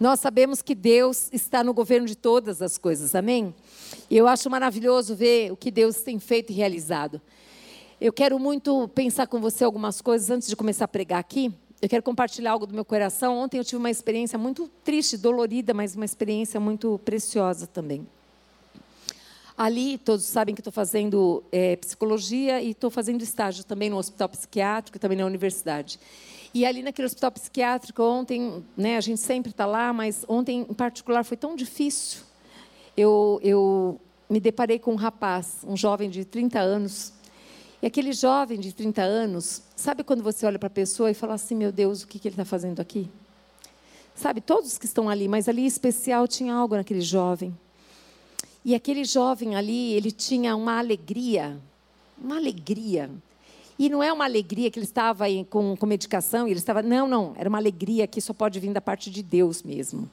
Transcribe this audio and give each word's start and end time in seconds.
Nós 0.00 0.20
sabemos 0.20 0.62
que 0.62 0.76
Deus 0.76 1.28
está 1.32 1.64
no 1.64 1.74
governo 1.74 2.06
de 2.06 2.14
todas 2.14 2.62
as 2.62 2.78
coisas, 2.78 3.16
amém? 3.16 3.52
E 4.08 4.16
eu 4.16 4.28
acho 4.28 4.48
maravilhoso 4.48 5.16
ver 5.16 5.50
o 5.50 5.56
que 5.56 5.72
Deus 5.72 6.02
tem 6.02 6.20
feito 6.20 6.50
e 6.50 6.54
realizado. 6.54 7.20
Eu 8.00 8.12
quero 8.12 8.38
muito 8.38 8.86
pensar 8.94 9.26
com 9.26 9.40
você 9.40 9.64
algumas 9.64 10.00
coisas 10.00 10.30
antes 10.30 10.46
de 10.46 10.54
começar 10.54 10.84
a 10.84 10.88
pregar 10.88 11.18
aqui. 11.18 11.52
Eu 11.82 11.88
quero 11.88 12.02
compartilhar 12.04 12.52
algo 12.52 12.64
do 12.64 12.72
meu 12.72 12.84
coração. 12.84 13.36
Ontem 13.36 13.58
eu 13.58 13.64
tive 13.64 13.78
uma 13.78 13.90
experiência 13.90 14.38
muito 14.38 14.70
triste, 14.84 15.16
dolorida, 15.16 15.74
mas 15.74 15.96
uma 15.96 16.04
experiência 16.04 16.60
muito 16.60 17.00
preciosa 17.04 17.66
também. 17.66 18.06
Ali, 19.56 19.98
todos 19.98 20.24
sabem 20.24 20.54
que 20.54 20.60
estou 20.60 20.72
fazendo 20.72 21.42
é, 21.50 21.74
psicologia 21.74 22.62
e 22.62 22.70
estou 22.70 22.88
fazendo 22.88 23.22
estágio 23.22 23.64
também 23.64 23.90
no 23.90 23.96
hospital 23.96 24.28
psiquiátrico 24.28 24.96
e 24.96 25.00
também 25.00 25.18
na 25.18 25.26
universidade. 25.26 25.98
E 26.58 26.66
ali 26.66 26.82
naquele 26.82 27.06
hospital 27.06 27.30
psiquiátrico, 27.30 28.02
ontem, 28.02 28.64
né, 28.76 28.96
a 28.96 29.00
gente 29.00 29.20
sempre 29.20 29.52
está 29.52 29.64
lá, 29.64 29.92
mas 29.92 30.24
ontem 30.26 30.66
em 30.68 30.74
particular 30.74 31.22
foi 31.22 31.36
tão 31.36 31.54
difícil. 31.54 32.22
Eu, 32.96 33.38
eu 33.44 34.00
me 34.28 34.40
deparei 34.40 34.76
com 34.76 34.90
um 34.90 34.96
rapaz, 34.96 35.58
um 35.64 35.76
jovem 35.76 36.10
de 36.10 36.24
30 36.24 36.58
anos. 36.58 37.12
E 37.80 37.86
aquele 37.86 38.12
jovem 38.12 38.58
de 38.58 38.72
30 38.72 39.00
anos, 39.00 39.62
sabe 39.76 40.02
quando 40.02 40.20
você 40.20 40.46
olha 40.46 40.58
para 40.58 40.66
a 40.66 40.70
pessoa 40.70 41.08
e 41.08 41.14
fala 41.14 41.34
assim: 41.34 41.54
meu 41.54 41.70
Deus, 41.70 42.02
o 42.02 42.08
que, 42.08 42.18
que 42.18 42.26
ele 42.26 42.32
está 42.32 42.44
fazendo 42.44 42.80
aqui? 42.80 43.08
Sabe, 44.12 44.40
todos 44.40 44.78
que 44.78 44.86
estão 44.86 45.08
ali, 45.08 45.28
mas 45.28 45.48
ali 45.48 45.62
em 45.62 45.66
especial 45.66 46.26
tinha 46.26 46.52
algo 46.52 46.74
naquele 46.74 47.02
jovem. 47.02 47.56
E 48.64 48.74
aquele 48.74 49.04
jovem 49.04 49.54
ali, 49.54 49.92
ele 49.92 50.10
tinha 50.10 50.56
uma 50.56 50.76
alegria, 50.76 51.56
uma 52.20 52.36
alegria. 52.36 53.08
E 53.78 53.88
não 53.88 54.02
é 54.02 54.12
uma 54.12 54.24
alegria 54.24 54.70
que 54.70 54.78
ele 54.78 54.86
estava 54.86 55.26
com, 55.48 55.76
com 55.76 55.86
medicação, 55.86 56.48
ele 56.48 56.58
estava. 56.58 56.82
Não, 56.82 57.06
não. 57.06 57.32
Era 57.36 57.48
uma 57.48 57.58
alegria 57.58 58.06
que 58.06 58.20
só 58.20 58.32
pode 58.32 58.58
vir 58.58 58.72
da 58.72 58.80
parte 58.80 59.10
de 59.10 59.22
Deus 59.22 59.62
mesmo. 59.62 60.10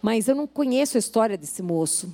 Mas 0.00 0.26
eu 0.26 0.34
não 0.34 0.46
conheço 0.46 0.96
a 0.96 1.00
história 1.00 1.36
desse 1.36 1.62
moço. 1.62 2.12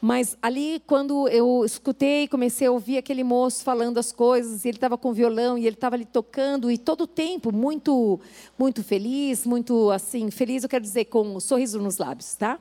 Mas 0.00 0.36
ali, 0.42 0.82
quando 0.86 1.28
eu 1.28 1.64
escutei, 1.64 2.26
comecei 2.26 2.66
a 2.66 2.72
ouvir 2.72 2.98
aquele 2.98 3.22
moço 3.22 3.62
falando 3.62 3.98
as 3.98 4.10
coisas, 4.10 4.64
e 4.64 4.68
ele 4.68 4.76
estava 4.76 4.98
com 4.98 5.12
violão, 5.12 5.56
e 5.56 5.64
ele 5.64 5.76
estava 5.76 5.94
ali 5.94 6.04
tocando, 6.04 6.70
e 6.72 6.76
todo 6.76 7.02
o 7.02 7.06
tempo 7.06 7.52
muito, 7.52 8.20
muito 8.58 8.82
feliz, 8.82 9.46
muito 9.46 9.90
assim, 9.92 10.28
feliz, 10.30 10.64
eu 10.64 10.68
quero 10.68 10.82
dizer, 10.82 11.04
com 11.04 11.22
um 11.36 11.38
sorriso 11.38 11.80
nos 11.80 11.98
lábios, 11.98 12.34
tá? 12.34 12.58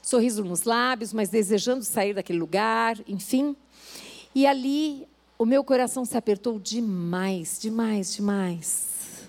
Sorriso 0.00 0.42
nos 0.42 0.62
lábios, 0.62 1.12
mas 1.12 1.28
desejando 1.28 1.84
sair 1.84 2.14
daquele 2.14 2.38
lugar, 2.38 2.98
enfim. 3.06 3.54
E 4.34 4.46
ali 4.46 5.06
o 5.38 5.44
meu 5.44 5.64
coração 5.64 6.04
se 6.04 6.16
apertou 6.16 6.58
demais, 6.58 7.58
demais, 7.60 8.14
demais. 8.14 9.28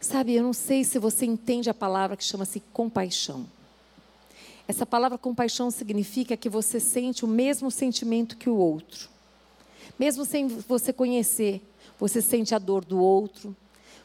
Sabe, 0.00 0.34
eu 0.34 0.42
não 0.42 0.52
sei 0.52 0.84
se 0.84 0.98
você 0.98 1.26
entende 1.26 1.68
a 1.68 1.74
palavra 1.74 2.16
que 2.16 2.24
chama-se 2.24 2.60
compaixão. 2.72 3.46
Essa 4.66 4.86
palavra 4.86 5.18
compaixão 5.18 5.70
significa 5.70 6.36
que 6.36 6.48
você 6.48 6.78
sente 6.78 7.24
o 7.24 7.28
mesmo 7.28 7.70
sentimento 7.70 8.36
que 8.36 8.48
o 8.48 8.56
outro. 8.56 9.10
Mesmo 9.98 10.24
sem 10.24 10.46
você 10.46 10.92
conhecer, 10.92 11.60
você 11.98 12.22
sente 12.22 12.54
a 12.54 12.58
dor 12.58 12.84
do 12.84 12.98
outro. 12.98 13.54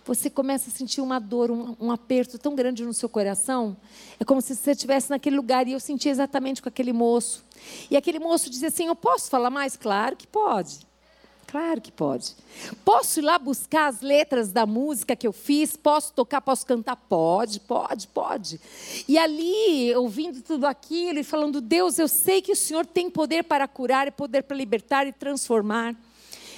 Você 0.03 0.29
começa 0.29 0.69
a 0.69 0.73
sentir 0.73 1.01
uma 1.01 1.19
dor, 1.19 1.49
um, 1.49 1.75
um 1.79 1.91
aperto 1.91 2.37
tão 2.37 2.55
grande 2.55 2.83
no 2.83 2.93
seu 2.93 3.07
coração. 3.07 3.77
É 4.19 4.25
como 4.25 4.41
se 4.41 4.55
você 4.55 4.71
estivesse 4.71 5.09
naquele 5.09 5.35
lugar 5.35 5.67
e 5.67 5.73
eu 5.73 5.79
senti 5.79 6.09
exatamente 6.09 6.61
com 6.61 6.69
aquele 6.69 6.91
moço. 6.91 7.45
E 7.89 7.95
aquele 7.95 8.19
moço 8.19 8.49
dizia 8.49 8.67
assim: 8.67 8.87
Eu 8.87 8.95
posso 8.95 9.29
falar 9.29 9.49
mais? 9.49 9.77
Claro 9.77 10.15
que 10.15 10.27
pode. 10.27 10.79
Claro 11.55 11.79
que 11.79 11.89
pode. 11.89 12.35
Posso 12.83 13.21
ir 13.21 13.23
lá 13.23 13.39
buscar 13.39 13.87
as 13.87 14.01
letras 14.01 14.51
da 14.51 14.65
música 14.65 15.15
que 15.15 15.25
eu 15.25 15.31
fiz? 15.31 15.77
Posso 15.77 16.11
tocar, 16.11 16.41
posso 16.41 16.65
cantar? 16.65 16.97
Pode, 16.97 17.61
pode, 17.61 18.09
pode. 18.09 18.59
E 19.07 19.17
ali, 19.17 19.95
ouvindo 19.95 20.41
tudo 20.41 20.65
aquilo 20.67 21.17
e 21.17 21.23
falando: 21.23 21.61
Deus, 21.61 21.97
eu 21.97 22.09
sei 22.09 22.41
que 22.41 22.51
o 22.51 22.55
Senhor 22.57 22.85
tem 22.85 23.09
poder 23.09 23.45
para 23.45 23.65
curar, 23.69 24.05
e 24.05 24.11
poder 24.11 24.43
para 24.43 24.57
libertar 24.57 25.07
e 25.07 25.13
transformar. 25.13 25.95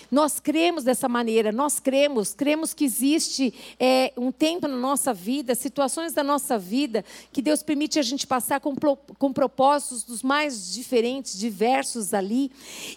Nós 0.10 0.40
cremos 0.40 0.84
dessa 0.84 1.10
maneira, 1.10 1.52
nós 1.52 1.80
cremos, 1.80 2.34
cremos 2.34 2.74
que 2.74 2.86
existe 2.86 3.54
é, 3.80 4.14
um 4.18 4.32
tempo 4.32 4.68
na 4.68 4.78
nossa 4.78 5.14
vida, 5.14 5.54
situações 5.54 6.14
da 6.14 6.24
nossa 6.24 6.58
vida, 6.58 7.04
que 7.32 7.42
Deus 7.42 7.62
permite 7.62 8.00
a 8.00 8.02
gente 8.02 8.26
passar 8.26 8.60
com, 8.60 8.74
com 8.76 9.34
propósitos 9.34 10.04
dos 10.04 10.24
mais 10.24 10.74
diferentes, 10.74 11.38
diversos 11.38 12.14
ali. 12.14 12.52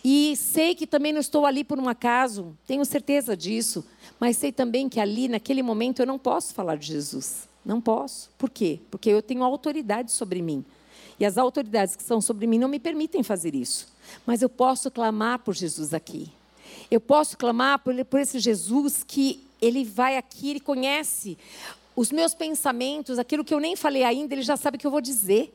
E 0.05 0.37
sei 0.37 0.75
que 0.75 0.87
também 0.87 1.13
não 1.13 1.21
estou 1.21 1.45
ali 1.47 1.65
por 1.65 1.79
um 1.79 1.89
acaso, 1.89 2.57
tenho 2.67 2.85
certeza 2.85 3.37
disso, 3.37 3.85
mas 4.19 4.37
sei 4.37 4.53
também 4.53 4.89
que 4.89 5.01
ali, 5.01 5.29
naquele 5.29 5.63
momento, 5.63 6.01
eu 6.01 6.07
não 6.07 6.19
posso 6.19 6.55
falar 6.55 6.77
de 6.77 6.87
Jesus. 6.87 7.49
Não 7.65 7.81
posso. 7.81 8.31
Por 8.39 8.49
quê? 8.49 8.81
Porque 8.91 9.11
eu 9.11 9.21
tenho 9.21 9.43
autoridade 9.43 10.13
sobre 10.13 10.41
mim. 10.41 10.65
E 11.19 11.27
as 11.27 11.37
autoridades 11.37 11.95
que 11.95 12.03
são 12.03 12.21
sobre 12.21 12.47
mim 12.47 12.59
não 12.59 12.69
me 12.69 12.79
permitem 12.79 13.23
fazer 13.23 13.55
isso. 13.55 13.89
Mas 14.25 14.41
eu 14.41 14.49
posso 14.49 14.91
clamar 14.91 15.41
por 15.41 15.55
Jesus 15.55 15.93
aqui. 15.93 16.33
Eu 16.91 17.01
posso 17.01 17.37
clamar 17.37 17.79
por, 17.81 17.95
por 18.05 18.21
esse 18.21 18.39
Jesus 18.39 19.05
que 19.07 19.47
ele 19.61 19.85
vai 19.85 20.17
aqui, 20.17 20.51
ele 20.51 20.61
conhece 20.61 21.37
os 21.95 22.11
meus 22.11 22.35
pensamentos, 22.35 23.19
aquilo 23.19 23.45
que 23.45 23.53
eu 23.53 23.61
nem 23.61 23.77
falei 23.77 24.05
ainda, 24.05 24.35
ele 24.35 24.43
já 24.43 24.57
sabe 24.57 24.77
o 24.77 24.81
que 24.81 24.87
eu 24.87 24.91
vou 24.91 25.01
dizer. 25.01 25.53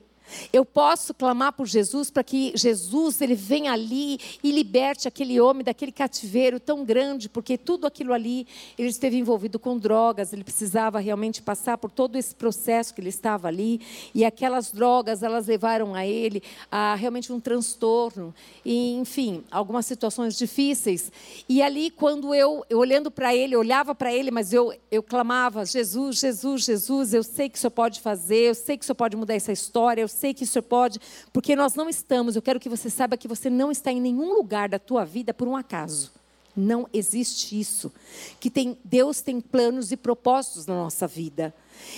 Eu 0.51 0.65
posso 0.65 1.13
clamar 1.13 1.53
por 1.53 1.65
Jesus 1.65 2.09
para 2.09 2.23
que 2.23 2.51
Jesus 2.55 3.21
ele 3.21 3.35
venha 3.35 3.71
ali 3.71 4.19
e 4.43 4.51
liberte 4.51 5.07
aquele 5.07 5.39
homem 5.39 5.63
daquele 5.63 5.91
cativeiro 5.91 6.59
tão 6.59 6.83
grande, 6.83 7.29
porque 7.29 7.57
tudo 7.57 7.87
aquilo 7.87 8.13
ali 8.13 8.47
ele 8.77 8.89
esteve 8.89 9.17
envolvido 9.17 9.59
com 9.59 9.77
drogas, 9.77 10.33
ele 10.33 10.43
precisava 10.43 10.99
realmente 10.99 11.41
passar 11.41 11.77
por 11.77 11.91
todo 11.91 12.15
esse 12.15 12.33
processo 12.33 12.93
que 12.93 13.01
ele 13.01 13.09
estava 13.09 13.47
ali, 13.47 13.81
e 14.13 14.25
aquelas 14.25 14.71
drogas 14.71 15.23
elas 15.23 15.47
levaram 15.47 15.93
a 15.95 16.05
ele 16.05 16.41
a 16.71 16.95
realmente 16.95 17.31
um 17.31 17.39
transtorno 17.39 18.33
e 18.63 18.93
enfim, 18.93 19.43
algumas 19.51 19.85
situações 19.85 20.37
difíceis. 20.37 21.11
E 21.47 21.61
ali 21.61 21.89
quando 21.89 22.33
eu, 22.33 22.65
eu 22.69 22.79
olhando 22.79 23.11
para 23.11 23.35
ele, 23.35 23.55
eu 23.55 23.59
olhava 23.59 23.93
para 23.93 24.13
ele, 24.13 24.31
mas 24.31 24.53
eu 24.53 24.73
eu 24.91 25.03
clamava, 25.03 25.65
Jesus, 25.65 26.19
Jesus, 26.19 26.63
Jesus, 26.63 27.13
eu 27.13 27.23
sei 27.23 27.49
que 27.49 27.57
o 27.57 27.61
Senhor 27.61 27.71
pode 27.71 27.99
fazer, 27.99 28.49
eu 28.49 28.55
sei 28.55 28.77
que 28.77 28.83
o 28.83 28.85
Senhor 28.85 28.95
pode 28.95 29.15
mudar 29.15 29.33
essa 29.33 29.51
história, 29.51 30.01
eu 30.01 30.07
sei 30.15 30.33
que 30.33 30.43
o 30.43 30.47
Senhor 30.47 30.63
pode, 30.63 30.99
porque 31.31 31.55
nós 31.55 31.75
não 31.75 31.89
estamos, 31.89 32.35
eu 32.35 32.41
quero 32.41 32.59
que 32.59 32.69
você 32.69 32.89
saiba 32.89 33.17
que 33.17 33.27
você 33.27 33.49
não 33.49 33.71
está 33.71 33.91
em 33.91 34.01
nenhum 34.01 34.33
lugar 34.33 34.69
da 34.69 34.79
tua 34.79 35.05
vida 35.05 35.33
por 35.33 35.47
um 35.47 35.55
acaso. 35.55 36.11
Não 36.55 36.87
existe 36.93 37.59
isso. 37.59 37.91
Que 38.39 38.49
tem, 38.49 38.77
Deus 38.83 39.19
tem 39.21 39.41
planos 39.41 39.91
e 39.91 39.97
propósitos 39.97 40.65
na 40.65 40.73
nossa 40.73 41.05
vida. 41.05 41.53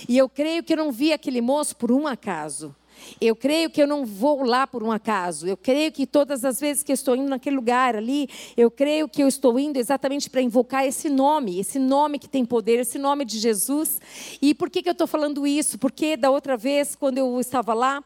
E 0.08 0.18
eu 0.18 0.28
creio 0.28 0.64
que 0.64 0.72
eu 0.72 0.76
não 0.76 0.90
vi 0.90 1.12
aquele 1.12 1.40
moço 1.40 1.76
por 1.76 1.92
um 1.92 2.06
acaso. 2.06 2.74
Eu 3.20 3.34
creio 3.36 3.70
que 3.70 3.82
eu 3.82 3.86
não 3.86 4.04
vou 4.04 4.44
lá 4.44 4.66
por 4.66 4.82
um 4.82 4.92
acaso. 4.92 5.46
Eu 5.46 5.56
creio 5.56 5.90
que 5.92 6.06
todas 6.06 6.44
as 6.44 6.60
vezes 6.60 6.82
que 6.82 6.92
eu 6.92 6.94
estou 6.94 7.16
indo 7.16 7.28
naquele 7.28 7.56
lugar 7.56 7.96
ali, 7.96 8.28
eu 8.56 8.70
creio 8.70 9.08
que 9.08 9.22
eu 9.22 9.28
estou 9.28 9.58
indo 9.58 9.78
exatamente 9.78 10.28
para 10.30 10.40
invocar 10.40 10.86
esse 10.86 11.08
nome, 11.08 11.58
esse 11.58 11.78
nome 11.78 12.18
que 12.18 12.28
tem 12.28 12.44
poder, 12.44 12.80
esse 12.80 12.98
nome 12.98 13.24
de 13.24 13.38
Jesus. 13.38 14.00
E 14.40 14.54
por 14.54 14.70
que, 14.70 14.82
que 14.82 14.88
eu 14.88 14.92
estou 14.92 15.06
falando 15.06 15.46
isso? 15.46 15.78
Porque 15.78 16.16
da 16.16 16.30
outra 16.30 16.56
vez, 16.56 16.94
quando 16.94 17.18
eu 17.18 17.40
estava 17.40 17.74
lá, 17.74 18.02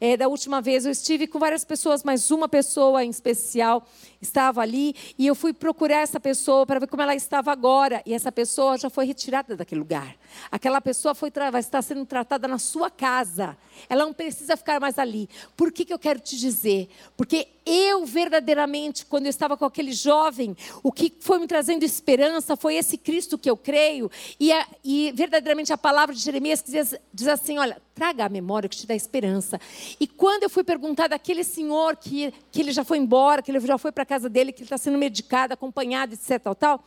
é, 0.00 0.16
da 0.16 0.28
última 0.28 0.60
vez 0.60 0.84
eu 0.84 0.92
estive 0.92 1.26
com 1.26 1.38
várias 1.38 1.64
pessoas, 1.64 2.02
mas 2.02 2.30
uma 2.30 2.48
pessoa 2.48 3.04
em 3.04 3.10
especial 3.10 3.86
estava 4.24 4.60
ali 4.60 4.94
e 5.18 5.26
eu 5.26 5.34
fui 5.34 5.52
procurar 5.52 6.00
essa 6.00 6.18
pessoa 6.18 6.66
para 6.66 6.80
ver 6.80 6.88
como 6.88 7.02
ela 7.02 7.14
estava 7.14 7.52
agora. 7.52 8.02
E 8.06 8.14
essa 8.14 8.32
pessoa 8.32 8.78
já 8.78 8.90
foi 8.90 9.06
retirada 9.06 9.56
daquele 9.56 9.80
lugar. 9.80 10.16
Aquela 10.50 10.80
pessoa 10.80 11.14
foi 11.14 11.30
vai 11.50 11.60
estar 11.60 11.82
sendo 11.82 12.06
tratada 12.06 12.46
na 12.46 12.58
sua 12.58 12.90
casa. 12.90 13.56
Ela 13.88 14.04
não 14.04 14.12
precisa 14.12 14.56
ficar 14.56 14.80
mais 14.80 14.98
ali. 14.98 15.28
Por 15.56 15.72
que, 15.72 15.84
que 15.84 15.92
eu 15.92 15.98
quero 15.98 16.20
te 16.20 16.36
dizer? 16.36 16.88
Porque 17.16 17.48
eu 17.66 18.04
verdadeiramente, 18.04 19.06
quando 19.06 19.26
eu 19.26 19.30
estava 19.30 19.56
com 19.56 19.64
aquele 19.64 19.92
jovem, 19.92 20.56
o 20.82 20.92
que 20.92 21.12
foi 21.20 21.38
me 21.38 21.46
trazendo 21.46 21.82
esperança 21.82 22.56
foi 22.56 22.76
esse 22.76 22.96
Cristo 22.96 23.38
que 23.38 23.50
eu 23.50 23.56
creio. 23.56 24.10
E, 24.38 24.52
a, 24.52 24.66
e 24.84 25.12
verdadeiramente 25.14 25.72
a 25.72 25.78
palavra 25.78 26.14
de 26.14 26.20
Jeremias 26.20 26.62
diz, 26.64 26.94
diz 27.12 27.26
assim: 27.26 27.58
olha, 27.58 27.80
traga 27.94 28.26
a 28.26 28.28
memória 28.28 28.68
que 28.68 28.76
te 28.76 28.86
dá 28.86 28.94
esperança. 28.94 29.60
E 29.98 30.06
quando 30.06 30.42
eu 30.42 30.50
fui 30.50 30.64
perguntar 30.64 31.08
daquele 31.08 31.44
senhor 31.44 31.96
que, 31.96 32.32
que 32.50 32.60
ele 32.60 32.72
já 32.72 32.84
foi 32.84 32.98
embora, 32.98 33.42
que 33.42 33.50
ele 33.50 33.60
já 33.60 33.78
foi 33.78 33.92
para 33.92 34.04
casa 34.14 34.28
dele, 34.28 34.52
que 34.52 34.60
ele 34.60 34.66
está 34.66 34.78
sendo 34.78 34.96
medicado, 34.96 35.54
acompanhado, 35.54 36.14
etc. 36.14 36.40
Tal, 36.40 36.54
tal, 36.54 36.84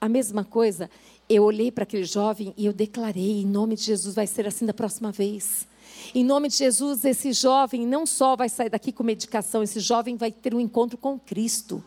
a 0.00 0.08
mesma 0.08 0.44
coisa, 0.44 0.90
eu 1.28 1.42
olhei 1.42 1.72
para 1.72 1.84
aquele 1.84 2.04
jovem 2.04 2.52
e 2.56 2.66
eu 2.66 2.72
declarei: 2.72 3.40
em 3.40 3.46
nome 3.46 3.74
de 3.74 3.82
Jesus, 3.82 4.14
vai 4.14 4.26
ser 4.26 4.46
assim 4.46 4.66
da 4.66 4.74
próxima 4.74 5.10
vez. 5.10 5.66
Em 6.14 6.22
nome 6.22 6.48
de 6.48 6.56
Jesus, 6.56 7.04
esse 7.04 7.32
jovem 7.32 7.86
não 7.86 8.06
só 8.06 8.36
vai 8.36 8.48
sair 8.48 8.68
daqui 8.68 8.92
com 8.92 9.02
medicação, 9.02 9.62
esse 9.62 9.80
jovem 9.80 10.16
vai 10.16 10.30
ter 10.30 10.54
um 10.54 10.60
encontro 10.60 10.96
com 10.96 11.18
Cristo. 11.18 11.82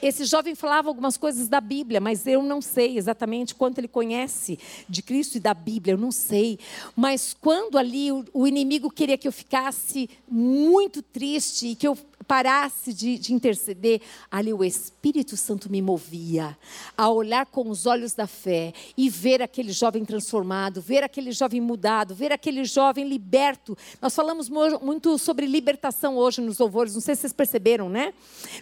Esse 0.00 0.24
jovem 0.24 0.54
falava 0.54 0.88
algumas 0.88 1.16
coisas 1.16 1.48
da 1.48 1.60
Bíblia, 1.60 2.00
mas 2.00 2.26
eu 2.26 2.42
não 2.42 2.60
sei 2.60 2.96
exatamente 2.96 3.54
quanto 3.54 3.78
ele 3.78 3.88
conhece 3.88 4.58
de 4.88 5.02
Cristo 5.02 5.36
e 5.36 5.40
da 5.40 5.52
Bíblia, 5.54 5.94
eu 5.94 5.98
não 5.98 6.12
sei. 6.12 6.58
Mas 6.94 7.34
quando 7.34 7.76
ali 7.76 8.12
o, 8.12 8.24
o 8.32 8.46
inimigo 8.46 8.90
queria 8.90 9.18
que 9.18 9.26
eu 9.26 9.32
ficasse 9.32 10.08
muito 10.28 11.02
triste 11.02 11.68
e 11.68 11.74
que 11.74 11.88
eu 11.88 11.98
parasse 12.24 12.92
de, 12.92 13.18
de, 13.18 13.32
interceder, 13.32 14.00
ali 14.30 14.52
o 14.52 14.64
Espírito 14.64 15.36
Santo 15.36 15.70
me 15.70 15.80
movia 15.80 16.56
a 16.96 17.08
olhar 17.08 17.46
com 17.46 17.68
os 17.70 17.86
olhos 17.86 18.14
da 18.14 18.26
fé 18.26 18.72
e 18.96 19.08
ver 19.08 19.42
aquele 19.42 19.72
jovem 19.72 20.04
transformado, 20.04 20.80
ver 20.80 21.02
aquele 21.02 21.32
jovem 21.32 21.60
mudado, 21.60 22.14
ver 22.14 22.32
aquele 22.32 22.64
jovem 22.64 23.08
liberto. 23.08 23.76
Nós 24.00 24.14
falamos 24.14 24.48
muito 24.48 25.18
sobre 25.18 25.46
libertação 25.46 26.16
hoje 26.16 26.40
nos 26.40 26.58
louvores, 26.58 26.94
não 26.94 27.00
sei 27.00 27.14
se 27.14 27.22
vocês 27.22 27.32
perceberam, 27.32 27.88
né? 27.88 28.12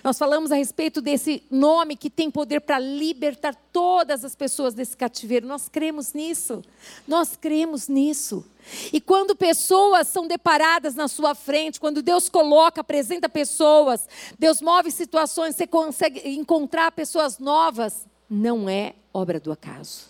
Nós 0.03 0.19
falamos 0.19 0.53
a 0.53 0.57
respeito 0.57 1.01
desse 1.01 1.43
nome 1.51 1.97
que 1.97 2.11
tem 2.11 2.31
poder 2.31 2.61
para 2.61 2.79
libertar 2.79 3.55
todas 3.73 4.25
as 4.25 4.35
pessoas 4.35 4.75
desse 4.75 4.97
cativeiro. 4.97 5.47
Nós 5.47 5.69
cremos 5.69 6.13
nisso. 6.13 6.63
Nós 7.07 7.37
cremos 7.37 7.89
nisso. 7.89 8.45
E 8.93 9.01
quando 9.01 9.37
pessoas 9.37 10.09
são 10.09 10.27
deparadas 10.27 10.95
na 10.95 11.09
sua 11.09 11.35
frente, 11.35 11.81
quando 11.81 12.03
Deus 12.03 12.29
coloca, 12.29 12.81
apresenta 12.81 13.29
pessoas, 13.29 14.09
Deus 14.39 14.61
move 14.61 14.91
situações, 14.91 15.57
você 15.57 15.67
consegue 15.67 16.29
encontrar 16.31 16.91
pessoas 16.93 17.39
novas, 17.39 18.07
não 18.29 18.69
é 18.69 18.95
obra 19.13 19.39
do 19.39 19.53
acaso. 19.53 20.09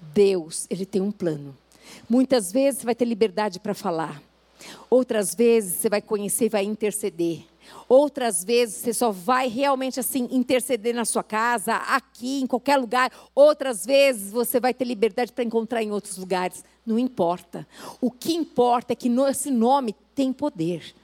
Deus, 0.00 0.66
ele 0.68 0.84
tem 0.84 1.00
um 1.00 1.12
plano. 1.12 1.56
Muitas 2.08 2.50
vezes 2.50 2.80
você 2.80 2.86
vai 2.86 2.94
ter 2.94 3.04
liberdade 3.04 3.60
para 3.60 3.74
falar. 3.74 4.20
Outras 4.90 5.34
vezes 5.34 5.76
você 5.76 5.88
vai 5.88 6.02
conhecer 6.02 6.46
e 6.46 6.48
vai 6.48 6.64
interceder. 6.64 7.44
Outras 7.88 8.44
vezes 8.44 8.76
você 8.76 8.92
só 8.92 9.10
vai 9.10 9.48
realmente 9.48 10.00
assim 10.00 10.28
interceder 10.30 10.94
na 10.94 11.04
sua 11.04 11.22
casa, 11.22 11.74
aqui, 11.74 12.40
em 12.40 12.46
qualquer 12.46 12.76
lugar. 12.76 13.10
Outras 13.34 13.84
vezes 13.84 14.32
você 14.32 14.60
vai 14.60 14.72
ter 14.72 14.84
liberdade 14.84 15.32
para 15.32 15.44
encontrar 15.44 15.82
em 15.82 15.90
outros 15.90 16.16
lugares. 16.16 16.64
Não 16.84 16.98
importa. 16.98 17.66
O 18.00 18.10
que 18.10 18.34
importa 18.34 18.92
é 18.92 18.96
que 18.96 19.08
esse 19.28 19.50
nome 19.50 19.94
tem 20.14 20.32
poder. 20.32 20.94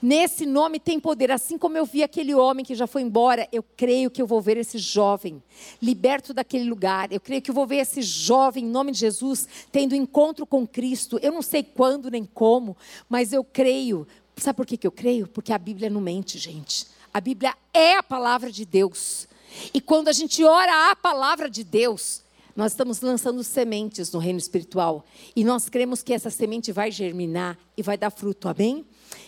Nesse 0.00 0.44
nome 0.46 0.78
tem 0.78 1.00
poder. 1.00 1.30
Assim 1.30 1.56
como 1.56 1.76
eu 1.76 1.84
vi 1.84 2.02
aquele 2.02 2.34
homem 2.34 2.64
que 2.64 2.74
já 2.74 2.86
foi 2.86 3.02
embora, 3.02 3.48
eu 3.50 3.64
creio 3.76 4.10
que 4.10 4.20
eu 4.20 4.26
vou 4.26 4.40
ver 4.40 4.56
esse 4.56 4.78
jovem 4.78 5.42
liberto 5.80 6.34
daquele 6.34 6.68
lugar. 6.68 7.10
Eu 7.12 7.20
creio 7.20 7.42
que 7.42 7.50
eu 7.50 7.54
vou 7.54 7.66
ver 7.66 7.76
esse 7.76 8.02
jovem, 8.02 8.64
em 8.64 8.68
nome 8.68 8.92
de 8.92 8.98
Jesus, 8.98 9.48
tendo 9.72 9.94
encontro 9.94 10.46
com 10.46 10.66
Cristo. 10.66 11.18
Eu 11.22 11.32
não 11.32 11.42
sei 11.42 11.62
quando 11.62 12.10
nem 12.10 12.24
como, 12.24 12.76
mas 13.08 13.32
eu 13.32 13.42
creio, 13.42 14.06
Sabe 14.40 14.56
por 14.56 14.66
que, 14.66 14.76
que 14.76 14.86
eu 14.86 14.92
creio? 14.92 15.26
Porque 15.26 15.52
a 15.52 15.58
Bíblia 15.58 15.90
não 15.90 16.00
mente, 16.00 16.38
gente. 16.38 16.86
A 17.12 17.20
Bíblia 17.20 17.54
é 17.74 17.96
a 17.96 18.02
palavra 18.02 18.50
de 18.52 18.64
Deus. 18.64 19.26
E 19.72 19.80
quando 19.80 20.08
a 20.08 20.12
gente 20.12 20.44
ora 20.44 20.90
a 20.90 20.96
palavra 20.96 21.50
de 21.50 21.64
Deus, 21.64 22.22
nós 22.54 22.72
estamos 22.72 23.00
lançando 23.00 23.42
sementes 23.42 24.12
no 24.12 24.18
reino 24.18 24.38
espiritual. 24.38 25.04
E 25.34 25.44
nós 25.44 25.68
cremos 25.68 26.02
que 26.02 26.12
essa 26.12 26.30
semente 26.30 26.72
vai 26.72 26.90
germinar 26.90 27.58
e 27.76 27.82
vai 27.82 27.96
dar 27.96 28.10
fruto, 28.10 28.48
amém? 28.48 28.84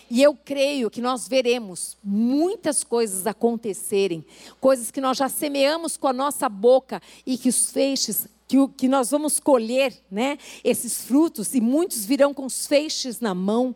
E 0.09 0.21
eu 0.21 0.35
creio 0.35 0.89
que 0.89 1.01
nós 1.01 1.27
veremos 1.27 1.97
muitas 2.03 2.83
coisas 2.83 3.25
acontecerem, 3.25 4.25
coisas 4.59 4.91
que 4.91 5.01
nós 5.01 5.17
já 5.17 5.29
semeamos 5.29 5.97
com 5.97 6.07
a 6.07 6.13
nossa 6.13 6.47
boca 6.47 7.01
e 7.25 7.37
que 7.37 7.49
os 7.49 7.71
feixes, 7.71 8.27
que, 8.47 8.57
o, 8.57 8.67
que 8.67 8.87
nós 8.87 9.11
vamos 9.11 9.39
colher, 9.39 9.93
né? 10.11 10.37
Esses 10.63 11.01
frutos, 11.01 11.53
e 11.55 11.61
muitos 11.61 12.05
virão 12.05 12.33
com 12.33 12.45
os 12.45 12.67
feixes 12.67 13.19
na 13.19 13.33
mão 13.33 13.75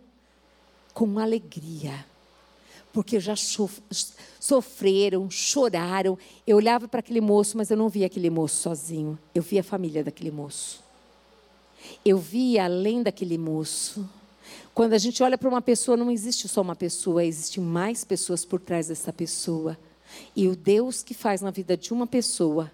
com 0.96 1.20
alegria, 1.20 2.06
porque 2.94 3.20
já 3.20 3.36
sofreram, 4.40 5.30
choraram. 5.30 6.18
Eu 6.48 6.56
olhava 6.56 6.88
para 6.88 7.02
aquele 7.02 7.20
moço, 7.20 7.58
mas 7.58 7.70
eu 7.70 7.76
não 7.76 7.90
via 7.90 8.06
aquele 8.06 8.30
moço 8.30 8.56
sozinho, 8.56 9.20
eu 9.36 9.44
via 9.44 9.60
a 9.60 9.64
família 9.64 10.06
daquele 10.06 10.32
moço. 10.32 10.82
Eu 12.04 12.18
via 12.18 12.64
além 12.64 13.04
daquele 13.04 13.38
moço. 13.38 14.10
Quando 14.74 14.94
a 14.94 14.98
gente 14.98 15.22
olha 15.22 15.38
para 15.38 15.50
uma 15.50 15.62
pessoa, 15.62 15.98
não 15.98 16.10
existe 16.10 16.48
só 16.48 16.62
uma 16.62 16.76
pessoa, 16.76 17.26
existem 17.26 17.62
mais 17.62 18.06
pessoas 18.06 18.46
por 18.46 18.62
trás 18.62 18.88
dessa 18.88 19.12
pessoa. 19.12 19.78
E 20.34 20.48
o 20.48 20.56
Deus 20.56 21.04
que 21.04 21.14
faz 21.14 21.42
na 21.42 21.52
vida 21.52 21.76
de 21.76 21.92
uma 21.92 22.08
pessoa, 22.08 22.72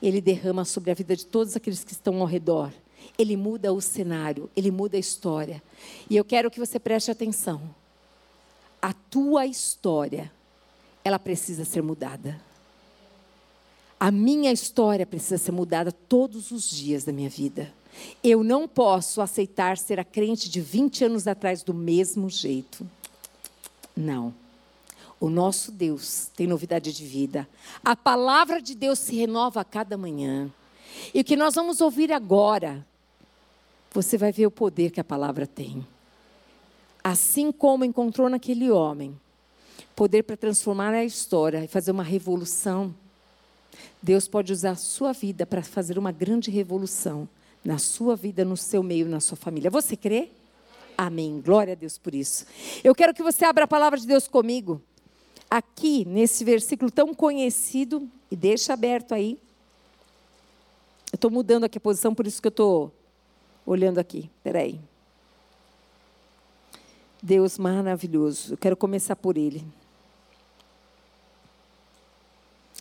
ele 0.00 0.20
derrama 0.20 0.64
sobre 0.64 0.92
a 0.92 0.94
vida 0.94 1.16
de 1.16 1.26
todos 1.26 1.56
aqueles 1.56 1.82
que 1.82 1.92
estão 1.92 2.20
ao 2.20 2.26
redor 2.26 2.72
ele 3.18 3.36
muda 3.36 3.72
o 3.72 3.80
cenário, 3.80 4.50
ele 4.56 4.70
muda 4.70 4.96
a 4.96 5.00
história. 5.00 5.62
E 6.08 6.16
eu 6.16 6.24
quero 6.24 6.50
que 6.50 6.58
você 6.58 6.78
preste 6.78 7.10
atenção. 7.10 7.62
A 8.80 8.92
tua 8.92 9.46
história, 9.46 10.30
ela 11.04 11.18
precisa 11.18 11.64
ser 11.64 11.82
mudada. 11.82 12.40
A 13.98 14.10
minha 14.10 14.52
história 14.52 15.06
precisa 15.06 15.38
ser 15.38 15.52
mudada 15.52 15.90
todos 15.90 16.50
os 16.50 16.68
dias 16.68 17.04
da 17.04 17.12
minha 17.12 17.30
vida. 17.30 17.72
Eu 18.22 18.42
não 18.42 18.66
posso 18.66 19.20
aceitar 19.20 19.78
ser 19.78 20.00
a 20.00 20.04
crente 20.04 20.50
de 20.50 20.60
20 20.60 21.04
anos 21.04 21.26
atrás 21.26 21.62
do 21.62 21.72
mesmo 21.72 22.28
jeito. 22.28 22.86
Não. 23.96 24.34
O 25.20 25.30
nosso 25.30 25.70
Deus 25.70 26.28
tem 26.36 26.46
novidade 26.46 26.92
de 26.92 27.04
vida. 27.06 27.48
A 27.84 27.94
palavra 27.94 28.60
de 28.60 28.74
Deus 28.74 28.98
se 28.98 29.14
renova 29.14 29.60
a 29.60 29.64
cada 29.64 29.96
manhã. 29.96 30.50
E 31.14 31.20
o 31.20 31.24
que 31.24 31.36
nós 31.36 31.54
vamos 31.54 31.80
ouvir 31.80 32.12
agora 32.12 32.84
você 33.94 34.18
vai 34.18 34.32
ver 34.32 34.46
o 34.46 34.50
poder 34.50 34.90
que 34.90 35.00
a 35.00 35.04
palavra 35.04 35.46
tem. 35.46 35.86
Assim 37.02 37.52
como 37.52 37.84
encontrou 37.84 38.28
naquele 38.28 38.68
homem 38.68 39.18
poder 39.94 40.24
para 40.24 40.36
transformar 40.36 40.92
a 40.92 41.04
história 41.04 41.64
e 41.64 41.68
fazer 41.68 41.92
uma 41.92 42.02
revolução, 42.02 42.92
Deus 44.02 44.26
pode 44.26 44.52
usar 44.52 44.72
a 44.72 44.76
sua 44.76 45.12
vida 45.12 45.46
para 45.46 45.62
fazer 45.62 45.96
uma 45.96 46.10
grande 46.10 46.50
revolução 46.50 47.28
na 47.64 47.78
sua 47.78 48.16
vida, 48.16 48.44
no 48.44 48.56
seu 48.56 48.82
meio, 48.82 49.08
na 49.08 49.20
sua 49.20 49.36
família. 49.36 49.70
Você 49.70 49.96
crê? 49.96 50.28
Amém. 50.98 51.40
Glória 51.40 51.72
a 51.72 51.76
Deus 51.76 51.96
por 51.96 52.14
isso. 52.14 52.46
Eu 52.82 52.94
quero 52.94 53.14
que 53.14 53.22
você 53.22 53.44
abra 53.44 53.64
a 53.64 53.68
palavra 53.68 53.98
de 53.98 54.06
Deus 54.06 54.26
comigo. 54.26 54.82
Aqui, 55.48 56.04
nesse 56.04 56.44
versículo 56.44 56.90
tão 56.90 57.14
conhecido, 57.14 58.08
e 58.28 58.34
deixa 58.34 58.72
aberto 58.72 59.14
aí. 59.14 59.38
Eu 61.12 61.16
estou 61.16 61.30
mudando 61.30 61.62
aqui 61.62 61.78
a 61.78 61.80
posição, 61.80 62.12
por 62.12 62.26
isso 62.26 62.42
que 62.42 62.48
eu 62.48 62.50
estou 62.50 62.92
olhando 63.66 63.98
aqui. 63.98 64.30
Peraí. 64.42 64.80
Deus 67.22 67.58
maravilhoso. 67.58 68.54
Eu 68.54 68.58
quero 68.58 68.76
começar 68.76 69.16
por 69.16 69.38
Ele. 69.38 69.66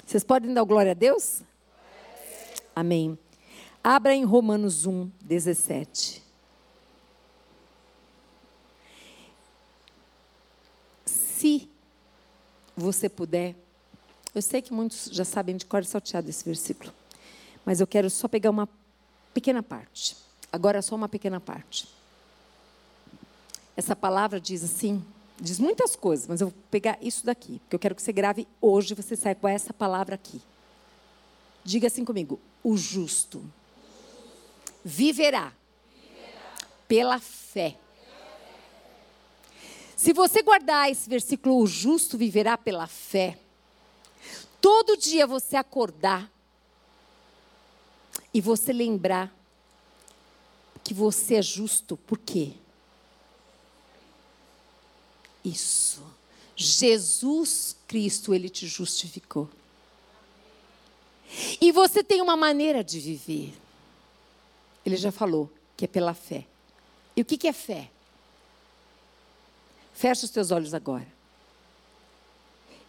Vocês 0.05 0.23
podem 0.23 0.53
dar 0.53 0.63
glória 0.63 0.91
a 0.91 0.95
Deus? 0.95 1.41
Amém. 2.75 3.17
Abra 3.83 4.13
em 4.13 4.23
Romanos 4.23 4.85
1, 4.85 5.09
17. 5.21 6.23
Se 11.05 11.69
você 12.75 13.09
puder, 13.09 13.55
eu 14.33 14.41
sei 14.41 14.61
que 14.61 14.73
muitos 14.73 15.09
já 15.11 15.25
sabem 15.25 15.57
de 15.57 15.65
cor 15.65 15.83
salteado 15.85 16.29
esse 16.29 16.43
versículo, 16.43 16.93
mas 17.65 17.79
eu 17.79 17.87
quero 17.87 18.09
só 18.09 18.27
pegar 18.27 18.49
uma 18.49 18.67
pequena 19.33 19.61
parte. 19.61 20.22
Agora, 20.53 20.83
só 20.83 20.93
uma 20.93 21.09
pequena 21.09 21.39
parte. 21.39 21.87
Essa 23.75 23.95
palavra 23.95 24.39
diz 24.39 24.63
assim, 24.63 25.03
diz 25.41 25.57
muitas 25.57 25.95
coisas, 25.95 26.27
mas 26.27 26.41
eu 26.41 26.49
vou 26.49 26.57
pegar 26.69 26.95
isso 27.01 27.25
daqui, 27.25 27.57
porque 27.57 27.75
eu 27.75 27.79
quero 27.79 27.95
que 27.95 28.03
você 28.03 28.13
grave 28.13 28.47
hoje, 28.61 28.93
você 28.93 29.15
saiba 29.15 29.41
com 29.41 29.47
essa 29.47 29.73
palavra 29.73 30.13
aqui. 30.13 30.39
Diga 31.63 31.87
assim 31.87 32.05
comigo: 32.05 32.39
o 32.63 32.77
justo 32.77 33.43
viverá, 34.85 35.51
pela 36.87 37.19
fé. 37.19 37.75
Se 39.97 40.13
você 40.13 40.43
guardar 40.43 40.91
esse 40.91 41.09
versículo, 41.09 41.57
o 41.57 41.65
justo 41.65 42.15
viverá 42.15 42.59
pela 42.59 42.85
fé, 42.85 43.39
todo 44.61 44.97
dia 44.97 45.25
você 45.25 45.55
acordar 45.55 46.29
e 48.31 48.39
você 48.39 48.71
lembrar 48.71 49.33
que 50.83 50.93
você 50.93 51.35
é 51.35 51.41
justo. 51.41 51.95
Por 51.97 52.17
quê? 52.17 52.51
Isso. 55.43 56.03
Jesus 56.55 57.75
Cristo, 57.87 58.33
ele 58.33 58.49
te 58.49 58.67
justificou. 58.67 59.49
E 61.59 61.71
você 61.71 62.03
tem 62.03 62.21
uma 62.21 62.37
maneira 62.37 62.83
de 62.83 62.99
viver. 62.99 63.53
Ele 64.85 64.95
já 64.95 65.11
falou 65.11 65.49
que 65.75 65.85
é 65.85 65.87
pela 65.87 66.13
fé. 66.13 66.45
E 67.15 67.21
o 67.21 67.25
que 67.25 67.47
é 67.47 67.53
fé? 67.53 67.89
Feche 69.93 70.25
os 70.25 70.31
teus 70.31 70.51
olhos 70.51 70.73
agora. 70.73 71.07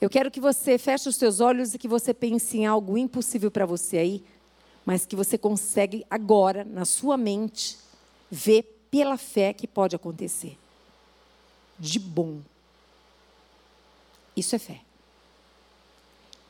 Eu 0.01 0.11
quero 0.11 0.31
que 0.31 0.41
você 0.41 0.77
feche 0.77 1.09
os 1.09 1.17
teus 1.17 1.41
olhos 1.41 1.75
e 1.75 1.79
que 1.79 1.89
você 1.89 2.13
pense 2.13 2.59
em 2.59 2.67
algo 2.67 2.99
impossível 2.99 3.51
para 3.51 3.65
você 3.65 3.97
aí, 3.99 4.25
mas 4.85 5.07
que 5.07 5.17
você 5.17 5.39
consegue 5.39 6.05
agora, 6.11 6.65
na 6.65 6.85
sua 6.85 7.17
mente, 7.17 7.79
vê 8.31 8.63
pela 8.91 9.17
fé 9.17 9.53
que 9.53 9.67
pode 9.67 9.97
acontecer. 9.97 10.59
De 11.79 11.99
bom. 11.99 12.41
Isso 14.37 14.55
é 14.55 14.59
fé. 14.59 14.81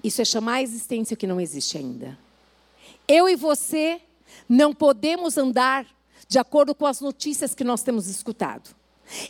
Isso 0.03 0.21
é 0.21 0.25
chamar 0.25 0.55
a 0.55 0.63
existência 0.63 1.17
que 1.17 1.27
não 1.27 1.41
existe 1.41 1.79
ainda. 1.79 2.19
Eu 3.09 3.29
e 3.29 3.37
você 3.37 4.01
não 4.49 4.75
podemos 4.75 5.39
andar 5.39 5.87
de 6.29 6.39
acordo 6.39 6.75
com 6.75 6.87
as 6.87 7.01
notícias 7.01 7.55
que 7.55 7.65
nós 7.65 7.83
temos 7.83 8.07
escutado. 8.07 8.75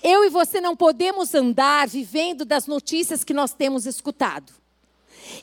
Eu 0.02 0.24
e 0.24 0.30
você 0.30 0.60
não 0.60 0.76
podemos 0.76 1.34
andar 1.34 1.88
vivendo 1.88 2.44
das 2.44 2.66
notícias 2.66 3.24
que 3.24 3.34
nós 3.34 3.52
temos 3.52 3.86
escutado. 3.86 4.52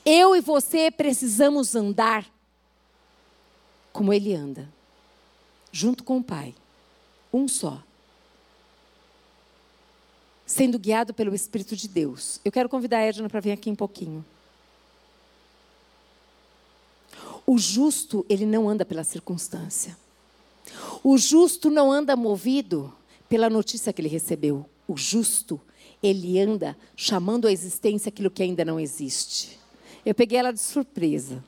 Eu 0.05 0.35
e 0.35 0.41
você 0.41 0.89
precisamos 0.89 1.75
andar 1.75 2.25
como 3.91 4.13
ele 4.13 4.33
anda, 4.33 4.69
junto 5.71 6.03
com 6.03 6.17
o 6.17 6.23
Pai, 6.23 6.55
um 7.33 7.47
só, 7.47 7.81
sendo 10.45 10.77
guiado 10.77 11.13
pelo 11.13 11.33
Espírito 11.33 11.75
de 11.75 11.87
Deus. 11.87 12.39
Eu 12.43 12.51
quero 12.51 12.67
convidar 12.67 12.97
a 12.97 13.01
Edna 13.01 13.29
para 13.29 13.39
vir 13.39 13.51
aqui 13.51 13.69
um 13.69 13.75
pouquinho. 13.75 14.25
O 17.45 17.57
justo, 17.57 18.25
ele 18.29 18.45
não 18.45 18.69
anda 18.69 18.85
pela 18.85 19.03
circunstância. 19.03 19.97
O 21.03 21.17
justo 21.17 21.69
não 21.69 21.91
anda 21.91 22.15
movido 22.15 22.93
pela 23.27 23.49
notícia 23.49 23.91
que 23.91 24.01
ele 24.01 24.09
recebeu. 24.09 24.65
O 24.87 24.95
justo, 24.97 25.59
ele 26.03 26.39
anda 26.39 26.77
chamando 26.95 27.47
à 27.47 27.51
existência 27.51 28.09
aquilo 28.09 28.29
que 28.29 28.43
ainda 28.43 28.63
não 28.63 28.79
existe. 28.79 29.59
Eu 30.05 30.13
peguei 30.13 30.37
ela 30.37 30.51
de 30.51 30.59
surpresa. 30.59 31.43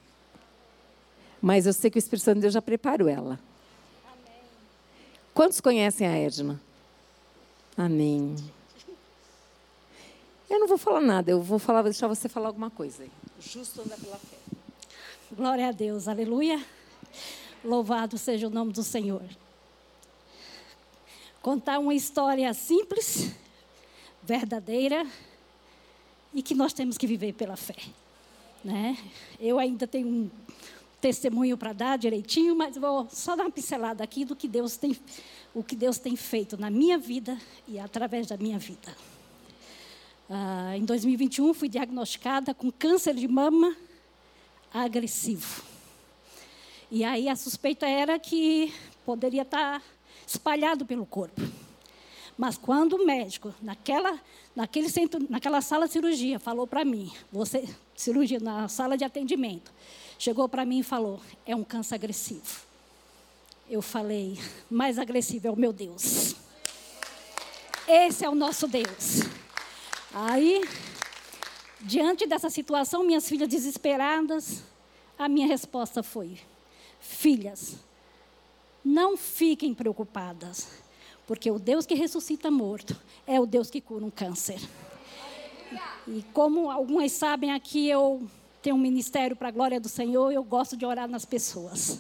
Mas 1.42 1.66
eu 1.66 1.74
sei 1.74 1.92
que 1.92 1.98
o 1.98 2.00
Espírito 2.00 2.24
Santo 2.24 2.36
de 2.36 2.42
Deus 2.42 2.54
já 2.54 2.62
preparou 2.62 3.08
ela. 3.08 3.40
Quantos 5.34 5.60
conhecem 5.60 6.08
a 6.08 6.16
Edna? 6.16 6.62
Amém. 7.76 8.36
Eu 10.48 10.60
não 10.60 10.68
vou 10.68 10.78
falar 10.78 11.02
nada, 11.02 11.32
eu 11.32 11.42
vou 11.42 11.58
falar, 11.58 11.82
deixar 11.82 12.08
você 12.08 12.30
falar 12.30 12.48
alguma 12.50 12.70
coisa. 12.70 13.04
O 13.04 13.42
justo 13.42 13.82
anda 13.82 13.98
pela 13.98 14.18
fé. 14.18 14.38
Glória 15.32 15.70
a 15.70 15.72
Deus, 15.72 16.08
aleluia. 16.08 16.64
Louvado 17.64 18.16
seja 18.20 18.46
o 18.46 18.52
nome 18.52 18.72
do 18.72 18.84
Senhor. 18.84 19.24
Contar 21.42 21.80
uma 21.80 21.96
história 21.96 22.54
simples, 22.54 23.34
verdadeira 24.22 25.04
e 26.32 26.44
que 26.44 26.54
nós 26.54 26.74
temos 26.74 26.96
que 26.96 27.08
viver 27.08 27.34
pela 27.34 27.56
fé. 27.56 27.78
Né? 28.64 28.96
Eu 29.40 29.58
ainda 29.58 29.88
tenho 29.88 30.08
um 30.08 30.32
testemunho 31.04 31.58
para 31.58 31.74
dar 31.74 31.98
direitinho, 31.98 32.56
mas 32.56 32.78
vou 32.78 33.10
só 33.12 33.36
dar 33.36 33.44
uma 33.44 33.52
pincelada 33.52 34.02
aqui 34.02 34.24
do 34.24 34.38
que 34.38 34.48
Deus 34.48 34.78
tem, 34.78 34.98
o 35.54 35.62
que 35.62 35.76
Deus 35.76 35.98
tem 35.98 36.16
feito 36.16 36.56
na 36.56 36.70
minha 36.70 36.98
vida 36.98 37.38
e 37.68 37.78
através 37.78 38.28
da 38.28 38.38
minha 38.38 38.58
vida. 38.58 38.96
Ah, 40.30 40.78
em 40.78 40.86
2021 40.86 41.54
fui 41.54 41.68
diagnosticada 41.68 42.54
com 42.54 42.72
câncer 42.72 43.16
de 43.16 43.28
mama 43.28 43.76
agressivo. 44.74 45.62
E 46.90 47.04
aí 47.04 47.28
a 47.28 47.36
suspeita 47.36 47.86
era 47.86 48.18
que 48.18 48.74
poderia 49.06 49.42
estar 49.42 49.84
espalhado 50.26 50.86
pelo 50.86 51.06
corpo. 51.06 51.42
Mas 52.38 52.58
quando 52.58 52.94
o 52.94 53.06
médico, 53.06 53.54
naquela, 53.62 54.18
naquele 54.56 54.88
centro, 54.88 55.22
naquela 55.30 55.60
sala 55.60 55.86
de 55.86 55.92
cirurgia, 55.92 56.40
falou 56.40 56.66
para 56.66 56.86
mim, 56.86 57.12
você, 57.30 57.68
cirurgia 57.94 58.40
na 58.40 58.70
sala 58.70 58.98
de 58.98 59.04
atendimento, 59.04 59.70
chegou 60.24 60.48
para 60.48 60.66
mim 60.66 60.80
e 60.80 60.84
falou: 60.84 61.20
é 61.46 61.56
um 61.56 61.64
câncer 61.64 61.96
agressivo. 61.96 62.62
Eu 63.70 63.82
falei: 63.82 64.40
mais 64.70 64.98
agressivo 64.98 65.48
é 65.48 65.52
o 65.52 65.56
meu 65.56 65.74
Deus. 65.74 66.36
Esse 67.88 68.24
é 68.26 68.30
o 68.30 68.36
nosso 68.36 68.68
Deus. 68.68 69.22
Aí 70.14 70.62
Diante 71.86 72.26
dessa 72.26 72.50
situação, 72.50 73.04
minhas 73.04 73.28
filhas 73.28 73.50
desesperadas, 73.50 74.64
a 75.20 75.28
minha 75.28 75.46
resposta 75.46 76.02
foi: 76.02 76.40
Filhas, 77.02 77.76
não 78.86 79.18
fiquem 79.18 79.74
preocupadas, 79.74 80.82
porque 81.28 81.52
o 81.52 81.60
Deus 81.60 81.86
que 81.86 81.94
ressuscita 81.94 82.50
morto 82.50 82.96
é 83.28 83.38
o 83.38 83.46
Deus 83.46 83.70
que 83.70 83.82
cura 83.82 84.06
um 84.06 84.10
câncer. 84.10 84.62
E 86.08 86.24
como 86.32 86.72
algumas 86.72 87.12
sabem 87.12 87.52
aqui, 87.52 87.90
eu 87.90 88.26
tenho 88.64 88.78
um 88.78 88.80
ministério 88.80 89.36
para 89.36 89.50
a 89.50 89.52
glória 89.52 89.78
do 89.78 89.90
Senhor, 89.90 90.32
eu 90.32 90.42
gosto 90.42 90.78
de 90.78 90.86
orar 90.86 91.08
nas 91.08 91.26
pessoas. 91.26 92.00